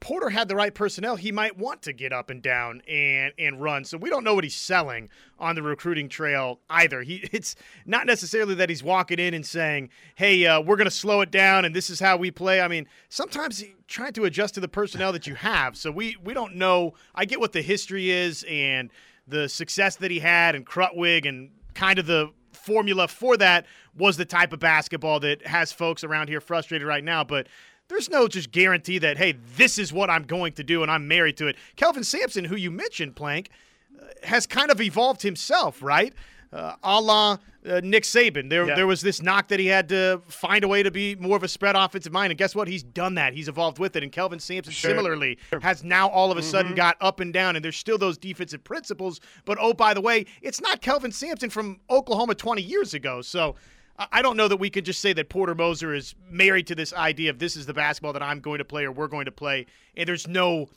Porter 0.00 0.30
had 0.30 0.48
the 0.48 0.56
right 0.56 0.74
personnel, 0.74 1.16
he 1.16 1.32
might 1.32 1.56
want 1.56 1.82
to 1.82 1.92
get 1.92 2.12
up 2.12 2.30
and 2.30 2.42
down 2.42 2.82
and 2.88 3.32
and 3.38 3.60
run. 3.60 3.84
So 3.84 3.96
we 3.96 4.10
don't 4.10 4.24
know 4.24 4.34
what 4.34 4.44
he's 4.44 4.56
selling 4.56 5.08
on 5.38 5.54
the 5.54 5.62
recruiting 5.62 6.08
trail 6.08 6.60
either. 6.68 7.02
He 7.02 7.16
it's 7.32 7.56
not 7.84 8.06
necessarily 8.06 8.54
that 8.56 8.68
he's 8.68 8.82
walking 8.82 9.18
in 9.18 9.34
and 9.34 9.44
saying, 9.44 9.90
"Hey, 10.14 10.46
uh, 10.46 10.60
we're 10.60 10.76
going 10.76 10.86
to 10.86 10.90
slow 10.90 11.20
it 11.20 11.30
down 11.30 11.64
and 11.64 11.74
this 11.74 11.90
is 11.90 12.00
how 12.00 12.16
we 12.16 12.30
play." 12.30 12.60
I 12.60 12.68
mean, 12.68 12.86
sometimes 13.08 13.62
trying 13.88 14.12
to 14.14 14.24
adjust 14.24 14.54
to 14.54 14.60
the 14.60 14.68
personnel 14.68 15.12
that 15.12 15.26
you 15.26 15.34
have. 15.34 15.76
So 15.76 15.90
we 15.90 16.16
we 16.22 16.34
don't 16.34 16.56
know. 16.56 16.94
I 17.14 17.24
get 17.24 17.40
what 17.40 17.52
the 17.52 17.62
history 17.62 18.10
is 18.10 18.44
and 18.48 18.90
the 19.26 19.48
success 19.48 19.96
that 19.96 20.10
he 20.10 20.20
had 20.20 20.54
and 20.54 20.66
Krutwig 20.66 21.26
and 21.26 21.50
kind 21.74 21.98
of 21.98 22.06
the 22.06 22.30
formula 22.52 23.06
for 23.06 23.36
that 23.36 23.66
was 23.96 24.16
the 24.16 24.24
type 24.24 24.52
of 24.52 24.58
basketball 24.58 25.20
that 25.20 25.46
has 25.46 25.72
folks 25.72 26.04
around 26.04 26.28
here 26.28 26.40
frustrated 26.40 26.86
right 26.86 27.04
now, 27.04 27.22
but 27.22 27.46
there's 27.88 28.10
no 28.10 28.28
just 28.28 28.50
guarantee 28.50 28.98
that, 28.98 29.16
hey, 29.16 29.36
this 29.56 29.78
is 29.78 29.92
what 29.92 30.10
I'm 30.10 30.24
going 30.24 30.52
to 30.54 30.64
do 30.64 30.82
and 30.82 30.90
I'm 30.90 31.06
married 31.06 31.36
to 31.38 31.48
it. 31.48 31.56
Kelvin 31.76 32.04
Sampson, 32.04 32.44
who 32.44 32.56
you 32.56 32.70
mentioned, 32.70 33.16
Plank, 33.16 33.50
uh, 33.98 34.06
has 34.24 34.46
kind 34.46 34.70
of 34.70 34.80
evolved 34.80 35.22
himself, 35.22 35.82
right? 35.82 36.12
Uh, 36.52 36.74
a 36.82 37.00
la 37.00 37.38
uh, 37.68 37.80
Nick 37.82 38.04
Saban. 38.04 38.48
There, 38.48 38.66
yeah. 38.66 38.74
there 38.74 38.86
was 38.86 39.00
this 39.00 39.20
knock 39.20 39.48
that 39.48 39.58
he 39.58 39.66
had 39.66 39.88
to 39.88 40.22
find 40.28 40.64
a 40.64 40.68
way 40.68 40.82
to 40.82 40.90
be 40.90 41.16
more 41.16 41.36
of 41.36 41.42
a 41.42 41.48
spread 41.48 41.74
offensive 41.74 42.12
mind. 42.12 42.30
And 42.30 42.38
guess 42.38 42.54
what? 42.54 42.68
He's 42.68 42.82
done 42.82 43.14
that. 43.16 43.34
He's 43.34 43.48
evolved 43.48 43.78
with 43.78 43.96
it. 43.96 44.02
And 44.02 44.12
Kelvin 44.12 44.38
Sampson, 44.38 44.72
sure. 44.72 44.90
similarly, 44.90 45.38
has 45.62 45.82
now 45.82 46.08
all 46.08 46.30
of 46.30 46.38
a 46.38 46.42
sudden 46.42 46.72
mm-hmm. 46.72 46.76
got 46.76 46.96
up 47.00 47.20
and 47.20 47.32
down. 47.32 47.56
And 47.56 47.64
there's 47.64 47.76
still 47.76 47.98
those 47.98 48.16
defensive 48.18 48.62
principles. 48.62 49.20
But 49.44 49.58
oh, 49.60 49.74
by 49.74 49.94
the 49.94 50.00
way, 50.00 50.26
it's 50.42 50.60
not 50.60 50.80
Kelvin 50.80 51.12
Sampson 51.12 51.50
from 51.50 51.80
Oklahoma 51.90 52.34
20 52.34 52.62
years 52.62 52.94
ago. 52.94 53.20
So 53.20 53.56
I 53.98 54.20
don't 54.22 54.36
know 54.36 54.48
that 54.48 54.58
we 54.58 54.68
can 54.68 54.84
just 54.84 55.00
say 55.00 55.12
that 55.14 55.28
Porter 55.28 55.54
Moser 55.54 55.94
is 55.94 56.14
married 56.30 56.66
to 56.66 56.74
this 56.74 56.92
idea 56.92 57.30
of 57.30 57.38
this 57.38 57.56
is 57.56 57.66
the 57.66 57.72
basketball 57.72 58.12
that 58.12 58.22
I'm 58.22 58.40
going 58.40 58.58
to 58.58 58.64
play 58.64 58.84
or 58.84 58.92
we're 58.92 59.08
going 59.08 59.24
to 59.24 59.32
play, 59.32 59.66
and 59.96 60.08
there's 60.08 60.28
no 60.28 60.68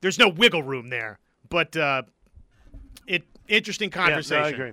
there's 0.00 0.18
no 0.18 0.28
wiggle 0.28 0.62
room 0.62 0.88
there. 0.88 1.18
But 1.48 1.76
uh, 1.76 2.02
it 3.06 3.24
interesting 3.48 3.90
conversation. 3.90 4.36
Yeah, 4.36 4.40
no, 4.40 4.46
I 4.46 4.50
agree. 4.50 4.72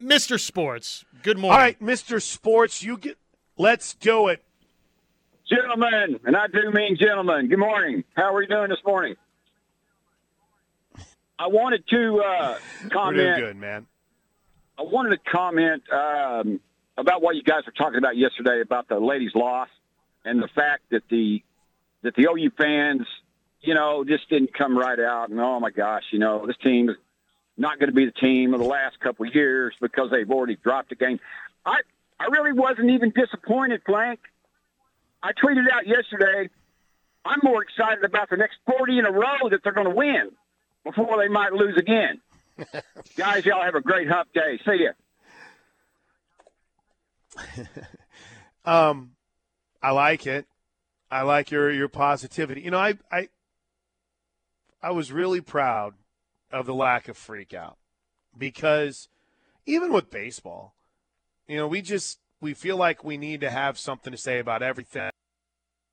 Mr. 0.00 0.38
Sports, 0.38 1.04
good 1.22 1.38
morning. 1.38 1.54
All 1.54 1.64
right, 1.64 1.80
Mr. 1.80 2.20
Sports, 2.22 2.82
you 2.82 2.96
get. 2.96 3.18
Let's 3.58 3.94
do 3.94 4.28
it, 4.28 4.42
gentlemen, 5.48 6.20
and 6.24 6.36
I 6.36 6.46
do 6.46 6.70
mean 6.72 6.96
gentlemen. 6.96 7.48
Good 7.48 7.58
morning. 7.58 8.04
How 8.14 8.34
are 8.34 8.42
you 8.42 8.48
doing 8.48 8.68
this 8.68 8.78
morning? 8.86 9.16
I 11.38 11.48
wanted 11.48 11.84
to 11.88 12.22
uh, 12.24 12.58
comment. 12.92 13.16
We're 13.16 13.36
doing 13.36 13.46
good, 13.46 13.56
man. 13.56 13.86
I 14.78 14.82
wanted 14.82 15.10
to 15.10 15.30
comment 15.30 15.82
um, 15.92 16.60
about 16.96 17.22
what 17.22 17.36
you 17.36 17.42
guys 17.42 17.64
were 17.66 17.72
talking 17.72 17.98
about 17.98 18.16
yesterday 18.16 18.60
about 18.60 18.88
the 18.88 18.98
ladies' 18.98 19.34
loss 19.34 19.68
and 20.24 20.42
the 20.42 20.48
fact 20.48 20.82
that 20.90 21.02
the 21.08 21.42
that 22.02 22.14
the 22.16 22.28
OU 22.28 22.50
fans 22.58 23.06
you 23.62 23.74
know, 23.74 24.04
just 24.04 24.28
didn't 24.28 24.52
come 24.52 24.76
right 24.76 24.98
out. 24.98 25.30
And 25.30 25.40
oh 25.40 25.60
my 25.60 25.70
gosh, 25.70 26.02
you 26.10 26.18
know, 26.18 26.46
this 26.46 26.56
team 26.62 26.90
is 26.90 26.96
not 27.56 27.78
going 27.78 27.88
to 27.88 27.94
be 27.94 28.04
the 28.04 28.12
team 28.12 28.54
of 28.54 28.60
the 28.60 28.66
last 28.66 28.98
couple 29.00 29.26
of 29.26 29.34
years 29.34 29.74
because 29.80 30.10
they've 30.10 30.30
already 30.30 30.56
dropped 30.56 30.92
a 30.92 30.96
game. 30.96 31.20
I 31.64 31.80
I 32.18 32.26
really 32.26 32.52
wasn't 32.52 32.90
even 32.90 33.10
disappointed, 33.10 33.84
Plank. 33.84 34.20
I 35.22 35.32
tweeted 35.32 35.70
out 35.72 35.86
yesterday. 35.86 36.50
I'm 37.24 37.38
more 37.44 37.62
excited 37.62 38.04
about 38.04 38.30
the 38.30 38.36
next 38.36 38.56
40 38.66 38.98
in 38.98 39.06
a 39.06 39.12
row 39.12 39.48
that 39.50 39.62
they're 39.62 39.72
going 39.72 39.88
to 39.88 39.94
win 39.94 40.32
before 40.82 41.18
they 41.18 41.28
might 41.28 41.52
lose 41.52 41.76
again. 41.76 42.20
Guys, 43.16 43.44
y'all 43.44 43.62
have 43.62 43.74
a 43.74 43.80
great 43.80 44.08
hump 44.08 44.28
day. 44.32 44.58
See 44.64 44.84
ya. 44.84 44.92
um, 48.64 49.12
I 49.82 49.90
like 49.90 50.26
it. 50.26 50.46
I 51.10 51.22
like 51.22 51.50
your 51.50 51.70
your 51.70 51.88
positivity. 51.88 52.62
You 52.62 52.70
know, 52.70 52.78
I 52.78 52.98
I 53.10 53.28
I 54.82 54.90
was 54.90 55.12
really 55.12 55.40
proud 55.40 55.94
of 56.50 56.66
the 56.66 56.74
lack 56.74 57.08
of 57.08 57.16
freak 57.16 57.54
out 57.54 57.78
because 58.36 59.08
even 59.66 59.92
with 59.92 60.10
baseball, 60.10 60.74
you 61.46 61.56
know, 61.56 61.66
we 61.66 61.82
just 61.82 62.18
we 62.40 62.54
feel 62.54 62.76
like 62.76 63.04
we 63.04 63.16
need 63.16 63.40
to 63.40 63.50
have 63.50 63.78
something 63.78 64.10
to 64.10 64.16
say 64.16 64.38
about 64.38 64.62
everything. 64.62 65.10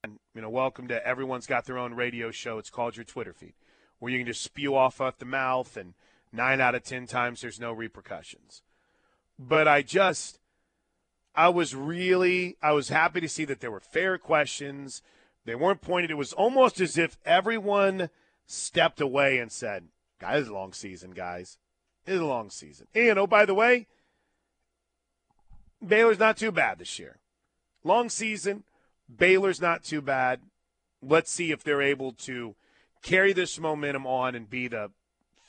And 0.03 0.17
you 0.33 0.41
know, 0.41 0.49
welcome 0.49 0.87
to 0.87 1.05
everyone's 1.05 1.47
got 1.47 1.65
their 1.65 1.77
own 1.77 1.93
radio 1.93 2.31
show. 2.31 2.57
It's 2.57 2.69
called 2.69 2.95
your 2.95 3.03
Twitter 3.05 3.33
feed, 3.33 3.53
where 3.99 4.11
you 4.11 4.19
can 4.19 4.27
just 4.27 4.41
spew 4.41 4.75
off 4.75 5.01
at 5.01 5.19
the 5.19 5.25
mouth, 5.25 5.75
and 5.77 5.93
nine 6.31 6.61
out 6.61 6.75
of 6.75 6.83
ten 6.83 7.05
times 7.05 7.41
there's 7.41 7.59
no 7.59 7.71
repercussions. 7.71 8.61
But 9.37 9.67
I 9.67 9.81
just, 9.81 10.39
I 11.35 11.49
was 11.49 11.75
really, 11.75 12.57
I 12.61 12.73
was 12.73 12.89
happy 12.89 13.21
to 13.21 13.29
see 13.29 13.45
that 13.45 13.61
there 13.61 13.71
were 13.71 13.79
fair 13.79 14.17
questions. 14.17 15.01
They 15.45 15.55
weren't 15.55 15.81
pointed. 15.81 16.11
It 16.11 16.15
was 16.15 16.33
almost 16.33 16.81
as 16.81 16.97
if 16.97 17.17
everyone 17.25 18.09
stepped 18.45 18.99
away 18.99 19.37
and 19.37 19.51
said, 19.51 19.87
"Guys, 20.19 20.41
it's 20.41 20.49
a 20.49 20.53
long 20.53 20.73
season, 20.73 21.11
guys. 21.11 21.57
It's 22.05 22.19
a 22.19 22.25
long 22.25 22.49
season." 22.49 22.87
And 22.93 23.17
oh, 23.17 23.27
by 23.27 23.45
the 23.45 23.53
way 23.53 23.87
Baylor's 25.85 26.19
not 26.19 26.37
too 26.37 26.51
bad 26.51 26.79
this 26.79 26.99
year. 26.99 27.17
Long 27.83 28.09
season, 28.09 28.63
Baylor's 29.13 29.61
not 29.61 29.83
too 29.83 30.01
bad. 30.01 30.41
Let's 31.01 31.31
see 31.31 31.51
if 31.51 31.63
they're 31.63 31.81
able 31.81 32.11
to 32.13 32.55
carry 33.01 33.31
this 33.31 33.59
momentum 33.59 34.05
on 34.05 34.35
and 34.35 34.49
be 34.49 34.67
the 34.67 34.91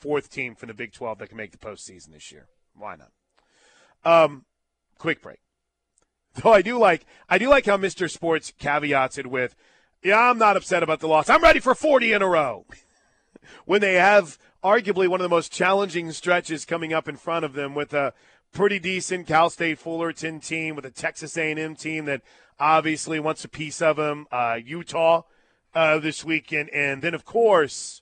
fourth 0.01 0.29
team 0.29 0.55
from 0.55 0.67
the 0.67 0.73
Big 0.73 0.91
12 0.91 1.19
that 1.19 1.29
can 1.29 1.37
make 1.37 1.51
the 1.51 1.57
postseason 1.57 2.11
this 2.11 2.31
year. 2.31 2.47
Why 2.75 2.95
not? 2.95 3.11
Um, 4.03 4.45
quick 4.97 5.21
break. 5.21 5.39
Though 6.35 6.51
I 6.51 6.61
do 6.61 6.77
like 6.77 7.05
I 7.29 7.37
do 7.37 7.49
like 7.49 7.65
how 7.65 7.77
Mr. 7.77 8.09
Sports 8.09 8.51
caveats 8.57 9.17
it 9.17 9.27
with, 9.27 9.55
yeah, 10.03 10.29
I'm 10.29 10.37
not 10.37 10.57
upset 10.57 10.83
about 10.83 10.99
the 10.99 11.07
loss. 11.07 11.29
I'm 11.29 11.43
ready 11.43 11.59
for 11.59 11.75
40 11.75 12.13
in 12.13 12.21
a 12.21 12.27
row. 12.27 12.65
when 13.65 13.81
they 13.81 13.95
have 13.95 14.37
arguably 14.63 15.07
one 15.07 15.19
of 15.19 15.23
the 15.23 15.29
most 15.29 15.51
challenging 15.51 16.11
stretches 16.11 16.65
coming 16.65 16.93
up 16.93 17.07
in 17.07 17.17
front 17.17 17.45
of 17.45 17.53
them 17.53 17.75
with 17.75 17.93
a 17.93 18.13
pretty 18.51 18.79
decent 18.79 19.27
Cal 19.27 19.49
State 19.49 19.79
Fullerton 19.79 20.39
team 20.39 20.75
with 20.75 20.85
a 20.85 20.91
Texas 20.91 21.37
A&M 21.37 21.75
team 21.75 22.05
that 22.05 22.21
obviously 22.59 23.19
wants 23.19 23.43
a 23.43 23.49
piece 23.49 23.81
of 23.81 23.97
them. 23.97 24.27
Uh, 24.31 24.57
Utah 24.63 25.23
uh, 25.73 25.99
this 25.99 26.23
weekend, 26.23 26.69
and 26.69 27.01
then 27.01 27.13
of 27.13 27.25
course, 27.25 28.01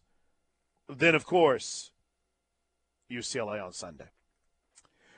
then 0.88 1.16
of 1.16 1.26
course, 1.26 1.89
UCLA 3.12 3.64
on 3.64 3.74
Sunday. 3.74 4.10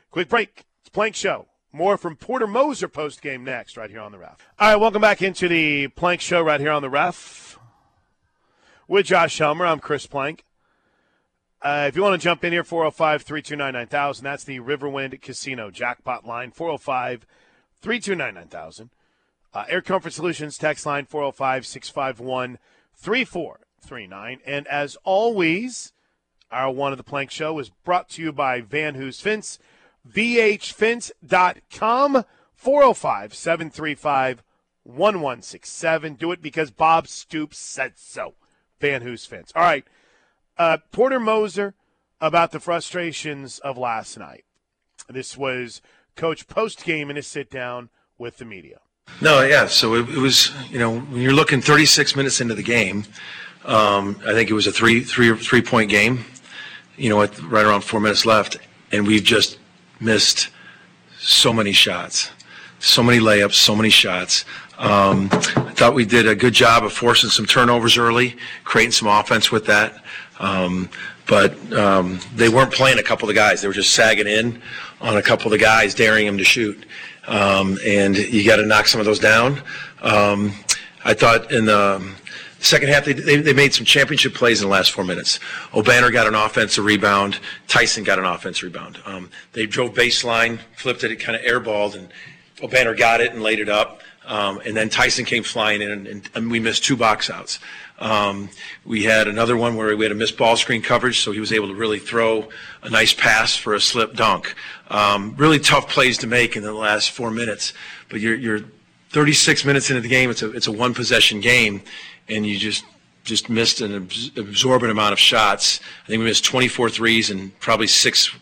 Quick 0.09 0.29
break. 0.29 0.65
It's 0.81 0.89
Plank 0.89 1.15
Show. 1.15 1.47
More 1.73 1.97
from 1.97 2.17
Porter 2.17 2.47
Moser 2.47 2.89
post 2.89 3.21
game 3.21 3.43
next, 3.45 3.77
right 3.77 3.89
here 3.89 4.01
on 4.01 4.11
the 4.11 4.17
ref. 4.17 4.37
All 4.59 4.71
right, 4.71 4.75
welcome 4.75 5.01
back 5.01 5.21
into 5.21 5.47
the 5.47 5.87
Plank 5.89 6.19
Show 6.19 6.41
right 6.41 6.59
here 6.59 6.71
on 6.71 6.81
the 6.81 6.89
ref. 6.89 7.57
With 8.87 9.05
Josh 9.05 9.37
Helmer, 9.37 9.65
I'm 9.65 9.79
Chris 9.79 10.05
Plank. 10.05 10.43
Uh, 11.61 11.85
if 11.87 11.95
you 11.95 12.01
want 12.01 12.19
to 12.19 12.23
jump 12.23 12.43
in 12.43 12.51
here, 12.51 12.63
405 12.63 13.21
329 13.21 13.73
9000. 13.73 14.23
That's 14.23 14.43
the 14.43 14.59
Riverwind 14.59 15.21
Casino 15.21 15.69
jackpot 15.69 16.25
line, 16.25 16.51
405 16.51 17.25
329 17.81 18.33
9000. 18.33 18.89
Uh, 19.53 19.65
Air 19.69 19.81
Comfort 19.81 20.11
Solutions 20.11 20.57
text 20.57 20.85
line, 20.85 21.05
405 21.05 21.65
651 21.65 22.57
3439. 22.95 24.39
And 24.45 24.67
as 24.67 24.97
always, 25.03 25.93
our 26.51 26.71
One 26.71 26.91
of 26.91 26.97
the 26.97 27.03
Plank 27.03 27.31
show 27.31 27.57
is 27.59 27.69
brought 27.69 28.09
to 28.09 28.21
you 28.21 28.31
by 28.31 28.61
Van 28.61 28.95
Hoos 28.95 29.21
Fence, 29.21 29.59
vhfence.com, 30.09 31.13
405 32.53 33.33
735 33.33 34.43
1167. 34.83 36.13
Do 36.15 36.31
it 36.31 36.41
because 36.41 36.71
Bob 36.71 37.07
Stoops 37.07 37.57
said 37.57 37.93
so. 37.97 38.33
Van 38.79 39.01
Hoos 39.03 39.25
Fence. 39.25 39.51
All 39.55 39.61
right. 39.61 39.85
Uh, 40.57 40.77
Porter 40.91 41.19
Moser 41.19 41.75
about 42.19 42.51
the 42.51 42.59
frustrations 42.59 43.59
of 43.59 43.77
last 43.77 44.17
night. 44.17 44.43
This 45.07 45.37
was 45.37 45.81
coach 46.15 46.47
post 46.47 46.83
game 46.83 47.09
in 47.09 47.17
a 47.17 47.21
sit 47.21 47.49
down 47.49 47.89
with 48.17 48.37
the 48.37 48.45
media. 48.45 48.79
No, 49.21 49.41
yeah. 49.41 49.67
So 49.67 49.95
it, 49.95 50.09
it, 50.09 50.17
was, 50.17 50.51
you 50.69 50.79
know, 50.79 50.99
when 50.99 51.21
you're 51.21 51.33
looking 51.33 51.61
36 51.61 52.15
minutes 52.15 52.41
into 52.41 52.55
the 52.55 52.63
game, 52.63 53.05
um, 53.65 54.19
I 54.25 54.33
think 54.33 54.49
it 54.49 54.53
was 54.53 54.67
a 54.67 54.71
three, 54.71 55.03
three, 55.03 55.35
three 55.35 55.61
point 55.61 55.89
game. 55.89 56.25
You 56.97 57.09
know, 57.09 57.17
with 57.17 57.41
right 57.43 57.65
around 57.65 57.81
four 57.81 57.99
minutes 57.99 58.25
left, 58.25 58.57
and 58.91 59.07
we've 59.07 59.23
just 59.23 59.57
missed 59.99 60.49
so 61.19 61.53
many 61.53 61.71
shots, 61.71 62.31
so 62.79 63.01
many 63.03 63.19
layups, 63.19 63.53
so 63.53 63.75
many 63.75 63.89
shots. 63.89 64.45
Um, 64.77 65.29
I 65.31 65.73
thought 65.73 65.93
we 65.93 66.05
did 66.05 66.27
a 66.27 66.35
good 66.35 66.53
job 66.53 66.83
of 66.83 66.91
forcing 66.91 67.29
some 67.29 67.45
turnovers 67.45 67.97
early, 67.97 68.35
creating 68.63 68.91
some 68.91 69.07
offense 69.07 69.51
with 69.51 69.65
that. 69.67 70.03
Um, 70.39 70.89
but 71.27 71.55
um, 71.73 72.19
they 72.35 72.49
weren't 72.49 72.73
playing 72.73 72.97
a 72.97 73.03
couple 73.03 73.29
of 73.29 73.33
the 73.33 73.39
guys. 73.39 73.61
They 73.61 73.67
were 73.67 73.73
just 73.73 73.93
sagging 73.93 74.27
in 74.27 74.61
on 74.99 75.17
a 75.17 75.21
couple 75.21 75.45
of 75.45 75.51
the 75.51 75.59
guys, 75.59 75.93
daring 75.93 76.25
them 76.25 76.37
to 76.37 76.43
shoot. 76.43 76.85
Um, 77.27 77.77
and 77.85 78.17
you 78.17 78.43
got 78.43 78.55
to 78.57 78.65
knock 78.65 78.87
some 78.87 78.99
of 78.99 79.05
those 79.05 79.19
down. 79.19 79.61
Um, 80.01 80.53
I 81.05 81.13
thought 81.13 81.51
in 81.51 81.65
the 81.65 82.03
second 82.61 82.89
half 82.89 83.05
they, 83.05 83.13
they, 83.13 83.37
they, 83.37 83.53
made 83.53 83.73
some 83.73 83.85
championship 83.85 84.33
plays 84.33 84.61
in 84.61 84.67
the 84.67 84.71
last 84.71 84.91
four 84.91 85.03
minutes. 85.03 85.39
Obanor 85.71 86.11
got 86.11 86.27
an 86.27 86.35
offensive 86.35 86.85
rebound. 86.85 87.39
Tyson 87.67 88.03
got 88.03 88.19
an 88.19 88.25
offensive 88.25 88.63
rebound. 88.63 88.99
Um, 89.05 89.29
they 89.53 89.65
drove 89.65 89.93
baseline, 89.93 90.59
flipped 90.75 91.03
it, 91.03 91.11
it 91.11 91.17
kind 91.17 91.35
of 91.35 91.43
airballed, 91.43 91.95
and 91.95 92.09
Obanor 92.57 92.97
got 92.97 93.21
it 93.21 93.33
and 93.33 93.41
laid 93.41 93.59
it 93.59 93.69
up. 93.69 94.01
Um, 94.25 94.61
and 94.65 94.77
then 94.77 94.89
Tyson 94.89 95.25
came 95.25 95.43
flying 95.43 95.81
in, 95.81 95.91
and, 95.91 96.29
and, 96.35 96.51
we 96.51 96.59
missed 96.59 96.83
two 96.83 96.95
box 96.95 97.29
outs. 97.31 97.59
Um, 97.97 98.49
we 98.85 99.03
had 99.03 99.27
another 99.27 99.57
one 99.57 99.75
where 99.75 99.97
we 99.97 100.05
had 100.05 100.11
a 100.11 100.15
missed 100.15 100.37
ball 100.37 100.55
screen 100.55 100.83
coverage, 100.83 101.19
so 101.21 101.31
he 101.31 101.39
was 101.39 101.51
able 101.51 101.67
to 101.67 101.73
really 101.73 101.97
throw 101.97 102.47
a 102.83 102.89
nice 102.89 103.13
pass 103.13 103.55
for 103.55 103.73
a 103.73 103.81
slip 103.81 104.13
dunk. 104.13 104.53
Um, 104.89 105.33
really 105.37 105.59
tough 105.59 105.89
plays 105.89 106.19
to 106.19 106.27
make 106.27 106.55
in 106.55 106.61
the 106.61 106.71
last 106.71 107.11
four 107.11 107.31
minutes, 107.31 107.73
but 108.09 108.19
you're, 108.19 108.35
you're 108.35 108.61
36 109.11 109.65
minutes 109.65 109.89
into 109.89 110.01
the 110.01 110.07
game. 110.07 110.29
It's 110.29 110.41
a 110.41 110.51
it's 110.51 110.67
a 110.67 110.71
one 110.71 110.93
possession 110.93 111.41
game, 111.41 111.81
and 112.29 112.45
you 112.45 112.57
just 112.57 112.85
just 113.23 113.49
missed 113.49 113.81
an 113.81 113.93
absorbent 113.93 114.91
amount 114.91 115.13
of 115.13 115.19
shots. 115.19 115.79
I 116.05 116.07
think 116.07 116.19
we 116.19 116.25
missed 116.25 116.43
24 116.43 116.89
threes 116.89 117.29
and 117.29 117.57
probably 117.59 117.87
six 117.87 118.35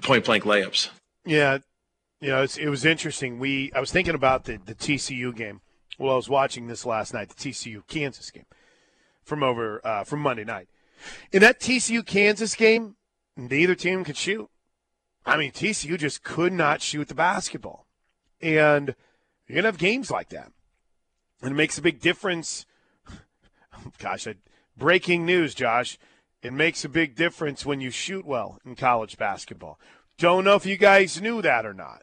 point 0.00 0.24
blank 0.24 0.44
layups. 0.44 0.90
Yeah, 1.24 1.58
you 2.20 2.28
know, 2.28 2.42
it 2.42 2.68
was 2.68 2.84
interesting. 2.84 3.38
We 3.38 3.72
I 3.74 3.80
was 3.80 3.92
thinking 3.92 4.14
about 4.14 4.44
the, 4.44 4.58
the 4.64 4.74
TCU 4.74 5.34
game 5.34 5.60
while 5.98 6.14
I 6.14 6.16
was 6.16 6.28
watching 6.28 6.66
this 6.66 6.86
last 6.86 7.14
night, 7.14 7.28
the 7.28 7.50
TCU 7.50 7.86
Kansas 7.86 8.30
game 8.30 8.46
from 9.24 9.42
over 9.42 9.80
uh, 9.84 10.04
from 10.04 10.20
Monday 10.20 10.44
night. 10.44 10.68
In 11.32 11.40
that 11.42 11.60
TCU 11.60 12.04
Kansas 12.04 12.54
game, 12.54 12.96
neither 13.36 13.74
team 13.74 14.04
could 14.04 14.16
shoot. 14.16 14.48
I 15.24 15.36
mean, 15.36 15.52
TCU 15.52 15.98
just 15.98 16.22
could 16.22 16.52
not 16.52 16.82
shoot 16.82 17.08
the 17.08 17.14
basketball, 17.14 17.86
and 18.40 18.94
you're 19.46 19.56
gonna 19.56 19.68
have 19.68 19.78
games 19.78 20.10
like 20.10 20.30
that, 20.30 20.50
and 21.42 21.52
it 21.52 21.56
makes 21.56 21.76
a 21.76 21.82
big 21.82 22.00
difference. 22.00 22.64
Gosh, 23.98 24.26
breaking 24.76 25.26
news, 25.26 25.54
Josh! 25.54 25.98
It 26.42 26.52
makes 26.52 26.84
a 26.84 26.88
big 26.88 27.14
difference 27.14 27.64
when 27.64 27.80
you 27.80 27.90
shoot 27.90 28.24
well 28.24 28.58
in 28.64 28.74
college 28.74 29.16
basketball. 29.16 29.78
Don't 30.18 30.44
know 30.44 30.54
if 30.54 30.66
you 30.66 30.76
guys 30.76 31.20
knew 31.20 31.42
that 31.42 31.64
or 31.66 31.74
not. 31.74 32.02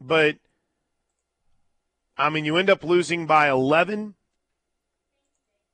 But, 0.00 0.36
I 2.16 2.28
mean, 2.28 2.44
you 2.44 2.56
end 2.56 2.70
up 2.70 2.82
losing 2.82 3.26
by 3.26 3.48
11. 3.48 4.14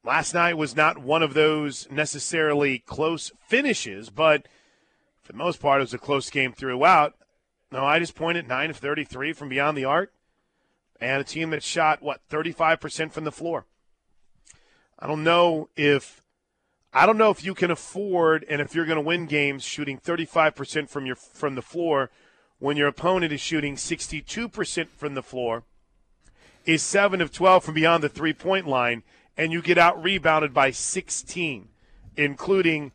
Last 0.05 0.34
night 0.34 0.57
was 0.57 0.76
not 0.76 0.99
one 0.99 1.22
of 1.22 1.34
those 1.34 1.89
necessarily 1.91 2.78
close 2.78 3.32
finishes, 3.47 4.11
but 4.11 4.47
for 5.22 5.32
the 5.32 5.39
most 5.39 5.61
part, 5.61 5.80
it 5.80 5.84
was 5.84 5.95
a 5.95 5.99
close 5.99 6.30
game 6.30 6.53
throughout. 6.53 7.14
No, 7.70 7.84
I 7.84 7.99
just 7.99 8.14
pointed 8.14 8.49
9 8.49 8.70
of 8.70 8.76
33 8.76 9.32
from 9.32 9.49
beyond 9.49 9.76
the 9.76 9.84
arc, 9.84 10.12
and 11.01 11.20
a 11.20 11.24
team 11.24 11.51
that 11.51 11.62
shot, 11.62 12.03
what, 12.03 12.20
35% 12.28 13.12
from 13.12 13.24
the 13.24 13.32
floor. 13.32 13.66
I 14.99 15.07
don't 15.07 15.24
know 15.24 15.68
if. 15.76 16.22
I 16.90 17.05
don't 17.05 17.18
know 17.18 17.30
if 17.30 17.44
you 17.44 17.55
can 17.55 17.70
afford, 17.70 18.46
and 18.49 18.62
if 18.62 18.74
you're 18.74 18.86
going 18.86 18.96
to 18.96 19.03
win 19.03 19.26
games 19.26 19.62
shooting 19.62 19.99
35% 19.99 20.88
from 20.88 21.05
your 21.05 21.16
from 21.16 21.55
the 21.55 21.62
floor 21.62 22.11
when 22.59 22.76
your 22.76 22.88
opponent 22.88 23.32
is 23.32 23.40
shooting 23.40 23.76
62% 23.76 24.88
from 24.88 25.14
the 25.14 25.22
floor, 25.22 25.64
is 26.64 26.82
7 26.82 27.20
of 27.20 27.32
12 27.32 27.64
from 27.64 27.74
beyond 27.74 28.03
the 28.03 28.09
three 28.09 28.32
point 28.32 28.66
line, 28.66 29.03
and 29.36 29.53
you 29.53 29.62
get 29.62 29.78
out 29.78 30.03
rebounded 30.03 30.53
by 30.53 30.70
16, 30.70 31.68
including 32.16 32.92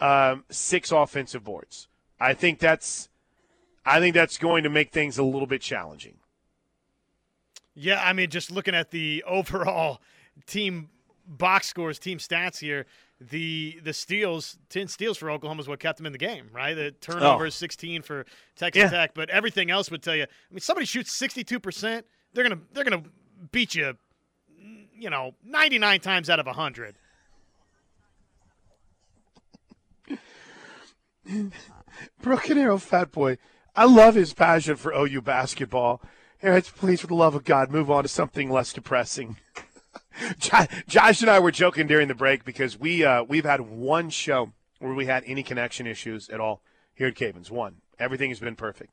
um, 0.00 0.44
six 0.50 0.92
offensive 0.92 1.42
boards. 1.42 1.88
I 2.20 2.34
think 2.34 2.58
that's 2.58 3.08
I 3.84 4.00
think 4.00 4.14
that's 4.14 4.36
going 4.36 4.64
to 4.64 4.68
make 4.70 4.90
things 4.90 5.16
a 5.16 5.22
little 5.22 5.46
bit 5.46 5.60
challenging. 5.60 6.16
Yeah, 7.76 8.02
I 8.02 8.14
mean, 8.14 8.30
just 8.30 8.50
looking 8.50 8.74
at 8.74 8.90
the 8.90 9.22
overall 9.28 10.00
team 10.46 10.88
box 11.28 11.68
scores, 11.68 11.98
team 11.98 12.18
stats 12.18 12.58
here, 12.58 12.86
the 13.20 13.78
the 13.82 13.92
steals, 13.92 14.58
ten 14.68 14.88
steals 14.88 15.18
for 15.18 15.30
Oklahoma 15.30 15.60
is 15.60 15.68
what 15.68 15.78
kept 15.78 15.98
them 15.98 16.06
in 16.06 16.12
the 16.12 16.18
game, 16.18 16.48
right? 16.52 16.74
The 16.74 16.90
turnovers, 16.90 17.54
oh. 17.54 17.58
sixteen 17.58 18.02
for 18.02 18.26
Texas 18.56 18.84
yeah. 18.84 18.90
Tech, 18.90 19.14
but 19.14 19.30
everything 19.30 19.70
else 19.70 19.90
would 19.90 20.02
tell 20.02 20.16
you. 20.16 20.24
I 20.24 20.26
mean, 20.50 20.60
somebody 20.60 20.86
shoots 20.86 21.12
sixty 21.12 21.44
two 21.44 21.60
percent, 21.60 22.06
they're 22.32 22.44
gonna 22.44 22.60
they're 22.72 22.84
gonna 22.84 23.04
beat 23.52 23.74
you, 23.74 23.96
you 24.94 25.10
know, 25.10 25.34
ninety 25.44 25.78
nine 25.78 26.00
times 26.00 26.28
out 26.28 26.40
of 26.40 26.46
hundred. 26.46 26.96
Broken 32.22 32.58
Arrow 32.58 32.78
Fat 32.78 33.10
Boy, 33.10 33.38
I 33.74 33.86
love 33.86 34.14
his 34.14 34.32
passion 34.32 34.76
for 34.76 34.92
OU 34.92 35.22
basketball. 35.22 36.00
Please, 36.46 37.00
for 37.00 37.08
the 37.08 37.14
love 37.14 37.34
of 37.34 37.42
God, 37.42 37.72
move 37.72 37.90
on 37.90 38.04
to 38.04 38.08
something 38.08 38.48
less 38.48 38.72
depressing. 38.72 39.36
Josh 40.86 41.20
and 41.20 41.28
I 41.28 41.40
were 41.40 41.50
joking 41.50 41.88
during 41.88 42.06
the 42.06 42.14
break 42.14 42.44
because 42.44 42.78
we 42.78 43.04
uh, 43.04 43.24
we've 43.24 43.44
had 43.44 43.62
one 43.62 44.10
show 44.10 44.52
where 44.78 44.94
we 44.94 45.06
had 45.06 45.24
any 45.26 45.42
connection 45.42 45.88
issues 45.88 46.28
at 46.28 46.38
all 46.38 46.62
here 46.94 47.08
at 47.08 47.16
Cavens. 47.16 47.50
One, 47.50 47.78
everything 47.98 48.30
has 48.30 48.38
been 48.38 48.54
perfect. 48.54 48.92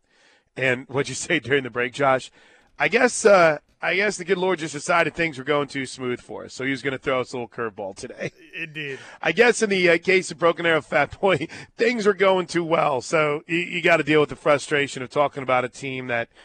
And 0.58 0.88
what'd 0.88 1.10
you 1.10 1.16
say 1.16 1.40
during 1.40 1.64
the 1.64 1.70
break, 1.70 1.94
Josh? 1.94 2.32
I 2.80 2.88
guess 2.88 3.24
uh, 3.24 3.60
I 3.84 3.98
guess 3.98 4.18
the 4.18 4.26
good 4.26 4.40
Lord 4.40 4.58
just 4.58 4.74
decided 4.74 5.14
things 5.14 5.38
were 5.38 5.44
going 5.44 5.68
too 5.68 5.86
smooth 5.86 6.22
for 6.22 6.46
us, 6.46 6.56
so 6.56 6.64
he 6.64 6.72
was 6.72 6.82
going 6.82 6.94
to 6.94 6.98
throw 6.98 7.22
us 7.22 7.34
a 7.34 7.38
little 7.38 7.50
curveball 7.50 7.96
today. 7.96 8.32
Indeed. 8.58 8.98
I 9.22 9.32
guess 9.32 9.62
in 9.62 9.70
the 9.70 9.92
uh, 9.92 10.00
case 10.00 10.32
of 10.32 10.40
Broken 10.40 10.66
Arrow 10.66 10.82
Fat 10.82 11.22
Boy, 11.22 11.48
things 11.78 12.08
are 12.08 12.16
going 12.16 12.48
too 12.48 12.64
well, 12.64 13.00
so 13.02 13.44
you, 13.46 13.60
you 13.60 13.82
got 13.84 13.98
to 13.98 14.04
deal 14.04 14.22
with 14.22 14.30
the 14.30 14.36
frustration 14.36 15.04
of 15.04 15.12
talking 15.12 15.44
about 15.44 15.66
a 15.66 15.70
team 15.70 16.08
that– 16.08 16.30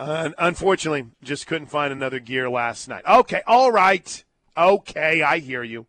uh, 0.00 0.30
unfortunately, 0.38 1.08
just 1.22 1.46
couldn't 1.46 1.66
find 1.66 1.92
another 1.92 2.18
gear 2.20 2.48
last 2.48 2.88
night. 2.88 3.04
Okay, 3.06 3.42
all 3.46 3.70
right. 3.70 4.24
Okay, 4.56 5.20
I 5.20 5.40
hear 5.40 5.62
you. 5.62 5.86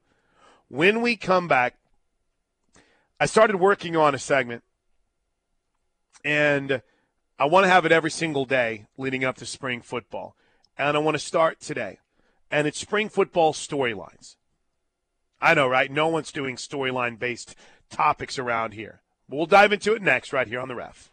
When 0.67 1.01
we 1.01 1.15
come 1.15 1.47
back, 1.47 1.75
I 3.21 3.25
started 3.25 3.55
working 3.55 3.95
on 3.95 4.13
a 4.13 4.19
segment, 4.19 4.63
and 6.25 6.81
I 7.39 7.45
want 7.45 7.63
to 7.63 7.69
have 7.69 7.85
it 7.85 7.93
every 7.93 8.11
single 8.11 8.43
day 8.43 8.85
leading 8.97 9.23
up 9.23 9.37
to 9.37 9.45
spring 9.45 9.81
football. 9.81 10.35
And 10.77 10.97
I 10.97 10.99
want 10.99 11.15
to 11.15 11.19
start 11.19 11.61
today. 11.61 11.99
And 12.51 12.67
it's 12.67 12.79
spring 12.79 13.07
football 13.07 13.53
storylines. 13.53 14.35
I 15.41 15.53
know, 15.53 15.69
right? 15.69 15.89
No 15.89 16.09
one's 16.09 16.33
doing 16.33 16.57
storyline 16.57 17.17
based 17.17 17.55
topics 17.89 18.37
around 18.37 18.73
here. 18.73 18.99
We'll 19.29 19.45
dive 19.45 19.71
into 19.71 19.93
it 19.93 20.01
next, 20.01 20.33
right 20.33 20.47
here 20.47 20.59
on 20.59 20.67
the 20.67 20.75
ref. 20.75 21.09